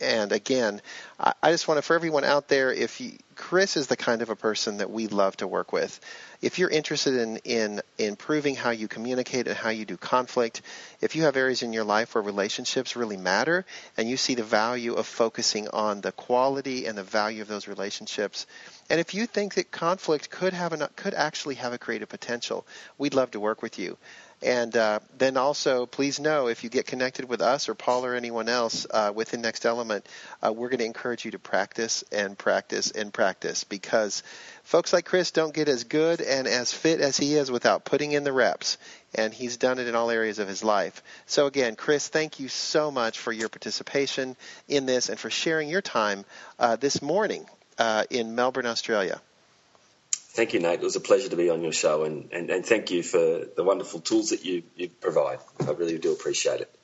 and 0.04 0.32
again, 0.32 0.82
I, 1.20 1.52
just 1.52 1.68
want 1.68 1.78
to 1.78 1.82
for 1.82 1.96
everyone 1.96 2.24
out 2.26 2.50
there, 2.50 2.72
if 2.74 3.00
you, 3.00 3.14
Chris 3.36 3.78
is 3.78 3.88
the 3.88 3.96
kind 3.96 4.22
of 4.22 4.30
a 4.30 4.36
person 4.36 4.78
that 4.78 4.92
we 4.92 5.08
love 5.08 5.38
to 5.38 5.48
work 5.48 5.72
with. 5.72 6.00
If 6.42 6.60
you're 6.60 6.70
interested 6.70 7.16
in, 7.16 7.38
in 7.46 7.82
improving 7.98 8.56
how 8.56 8.72
you 8.72 8.90
communicate 8.90 9.48
and 9.48 9.56
how 9.56 9.70
you 9.70 9.86
do 9.86 9.96
conflict, 9.96 10.62
if 11.00 11.16
you 11.16 11.24
have 11.24 11.38
areas 11.38 11.64
in 11.64 11.72
your 11.72 11.86
life 11.86 12.14
where 12.14 12.22
relationships 12.22 12.98
really 12.98 13.16
matter 13.16 13.66
and 13.96 14.10
you 14.10 14.18
see 14.18 14.36
the 14.36 14.44
value 14.44 14.94
of 14.94 15.08
focusing 15.08 15.70
on 15.70 16.02
the 16.02 16.12
quality 16.12 16.86
and 16.86 16.98
the 16.98 17.04
value 17.04 17.42
of 17.42 17.48
those 17.48 17.68
relationships, 17.68 18.46
and 18.90 19.00
if 19.00 19.14
you 19.14 19.26
think 19.26 19.54
that 19.54 19.72
conflict 19.72 20.30
could 20.30 20.54
have 20.54 20.74
an, 20.74 20.86
could 20.98 21.14
actually 21.14 21.56
have 21.56 21.72
a 21.72 21.78
creative 21.78 22.10
potential, 22.10 22.68
we'd 22.98 23.14
love 23.14 23.32
to 23.32 23.40
work 23.40 23.62
with 23.62 23.80
you. 23.80 23.98
And 24.44 24.76
uh, 24.76 25.00
then 25.18 25.38
also, 25.38 25.86
please 25.86 26.20
know 26.20 26.48
if 26.48 26.66
you 26.66 26.70
get 26.70 26.86
connected 26.86 27.30
with 27.30 27.42
us 27.42 27.70
or 27.70 27.76
Paul 27.76 28.06
or 28.06 28.14
anyone 28.14 28.50
else 28.50 28.86
uh, 28.90 29.14
within 29.16 29.42
Next 29.42 29.66
Element, 29.66 30.06
uh, 30.46 30.52
we're 30.52 30.68
going 30.68 30.80
to 30.80 30.86
encourage 30.86 31.24
you 31.24 31.32
to 31.32 31.40
practice 31.40 32.04
and 32.12 32.38
practice 32.38 32.92
and 32.92 33.14
practice 33.14 33.64
because 33.64 34.22
folks 34.64 34.92
like 34.92 35.06
Chris 35.06 35.32
don't 35.32 35.54
get 35.54 35.70
as 35.70 35.86
good 35.86 36.20
and 36.20 36.46
as 36.46 36.74
fit 36.74 37.00
as 37.00 37.16
he 37.16 37.36
is 37.36 37.50
without 37.52 37.86
putting 37.86 38.12
in 38.12 38.26
the 38.26 38.34
reps. 38.34 38.78
And 39.16 39.34
he's 39.34 39.56
done 39.56 39.80
it 39.80 39.88
in 39.88 39.96
all 39.96 40.10
areas 40.10 40.40
of 40.40 40.50
his 40.50 40.62
life. 40.62 41.02
So, 41.26 41.46
again, 41.46 41.78
Chris, 41.78 42.10
thank 42.10 42.42
you 42.42 42.50
so 42.50 42.92
much 42.92 43.20
for 43.20 43.32
your 43.32 43.48
participation 43.48 44.36
in 44.68 44.86
this 44.86 45.08
and 45.08 45.18
for 45.18 45.30
sharing 45.30 45.70
your 45.70 45.82
time 45.82 46.26
uh, 46.60 46.76
this 46.76 47.02
morning 47.02 47.46
uh, 47.78 48.04
in 48.10 48.36
Melbourne, 48.36 48.66
Australia. 48.66 49.22
Thank 50.34 50.56
you, 50.56 50.60
Nate. 50.60 50.80
It 50.80 50.84
was 50.84 50.96
a 50.96 51.00
pleasure 51.00 51.30
to 51.30 51.36
be 51.36 51.52
on 51.52 51.62
your 51.62 51.72
show, 51.72 52.06
and, 52.06 52.32
and, 52.32 52.50
and 52.50 52.66
thank 52.66 52.90
you 52.90 53.04
for 53.04 53.46
the 53.56 53.64
wonderful 53.64 54.00
tools 54.00 54.32
that 54.32 54.44
you, 54.44 54.64
you 54.76 54.90
provide. 54.90 55.38
I 55.60 55.72
really 55.72 56.00
do 56.00 56.12
appreciate 56.12 56.60
it. 56.60 56.76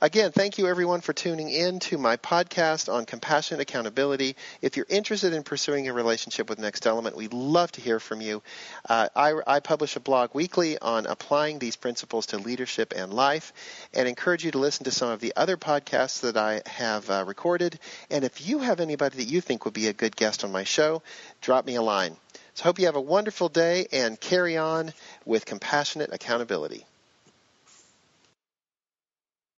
Again, 0.00 0.30
thank 0.30 0.56
you 0.56 0.68
everyone 0.68 1.02
for 1.02 1.12
tuning 1.12 1.50
in 1.50 1.80
to 1.80 1.98
my 1.98 2.16
podcast 2.16 2.90
on 2.90 3.04
compassionate 3.04 3.60
accountability. 3.60 4.36
If 4.62 4.76
you're 4.76 4.86
interested 4.88 5.34
in 5.34 5.42
pursuing 5.42 5.88
a 5.88 5.92
relationship 5.92 6.48
with 6.48 6.60
Next 6.60 6.86
Element, 6.86 7.16
we'd 7.16 7.34
love 7.34 7.72
to 7.72 7.80
hear 7.80 7.98
from 8.00 8.20
you. 8.20 8.40
Uh, 8.88 9.08
I, 9.14 9.34
I, 9.44 9.60
publish 9.60 9.96
a 9.96 10.00
blog 10.00 10.30
weekly 10.34 10.78
on 10.78 11.06
applying 11.06 11.58
these 11.58 11.74
principles 11.74 12.26
to 12.26 12.38
leadership 12.38 12.94
and 12.96 13.12
life 13.12 13.52
and 13.92 14.08
encourage 14.08 14.44
you 14.44 14.52
to 14.52 14.58
listen 14.58 14.84
to 14.84 14.92
some 14.92 15.10
of 15.10 15.18
the 15.18 15.32
other 15.36 15.56
podcasts 15.56 16.20
that 16.20 16.36
I 16.36 16.62
have 16.66 17.10
uh, 17.10 17.24
recorded. 17.26 17.80
And 18.08 18.24
if 18.24 18.48
you 18.48 18.60
have 18.60 18.78
anybody 18.78 19.16
that 19.16 19.28
you 19.28 19.40
think 19.40 19.64
would 19.64 19.74
be 19.74 19.88
a 19.88 19.92
good 19.92 20.14
guest 20.14 20.44
on 20.44 20.52
my 20.52 20.62
show, 20.62 21.02
drop 21.40 21.66
me 21.66 21.74
a 21.74 21.82
line. 21.82 22.16
So 22.58 22.64
hope 22.64 22.80
you 22.80 22.86
have 22.86 22.96
a 22.96 23.00
wonderful 23.00 23.48
day 23.48 23.86
and 23.92 24.18
carry 24.18 24.56
on 24.56 24.92
with 25.24 25.46
compassionate 25.46 26.12
accountability. 26.12 26.84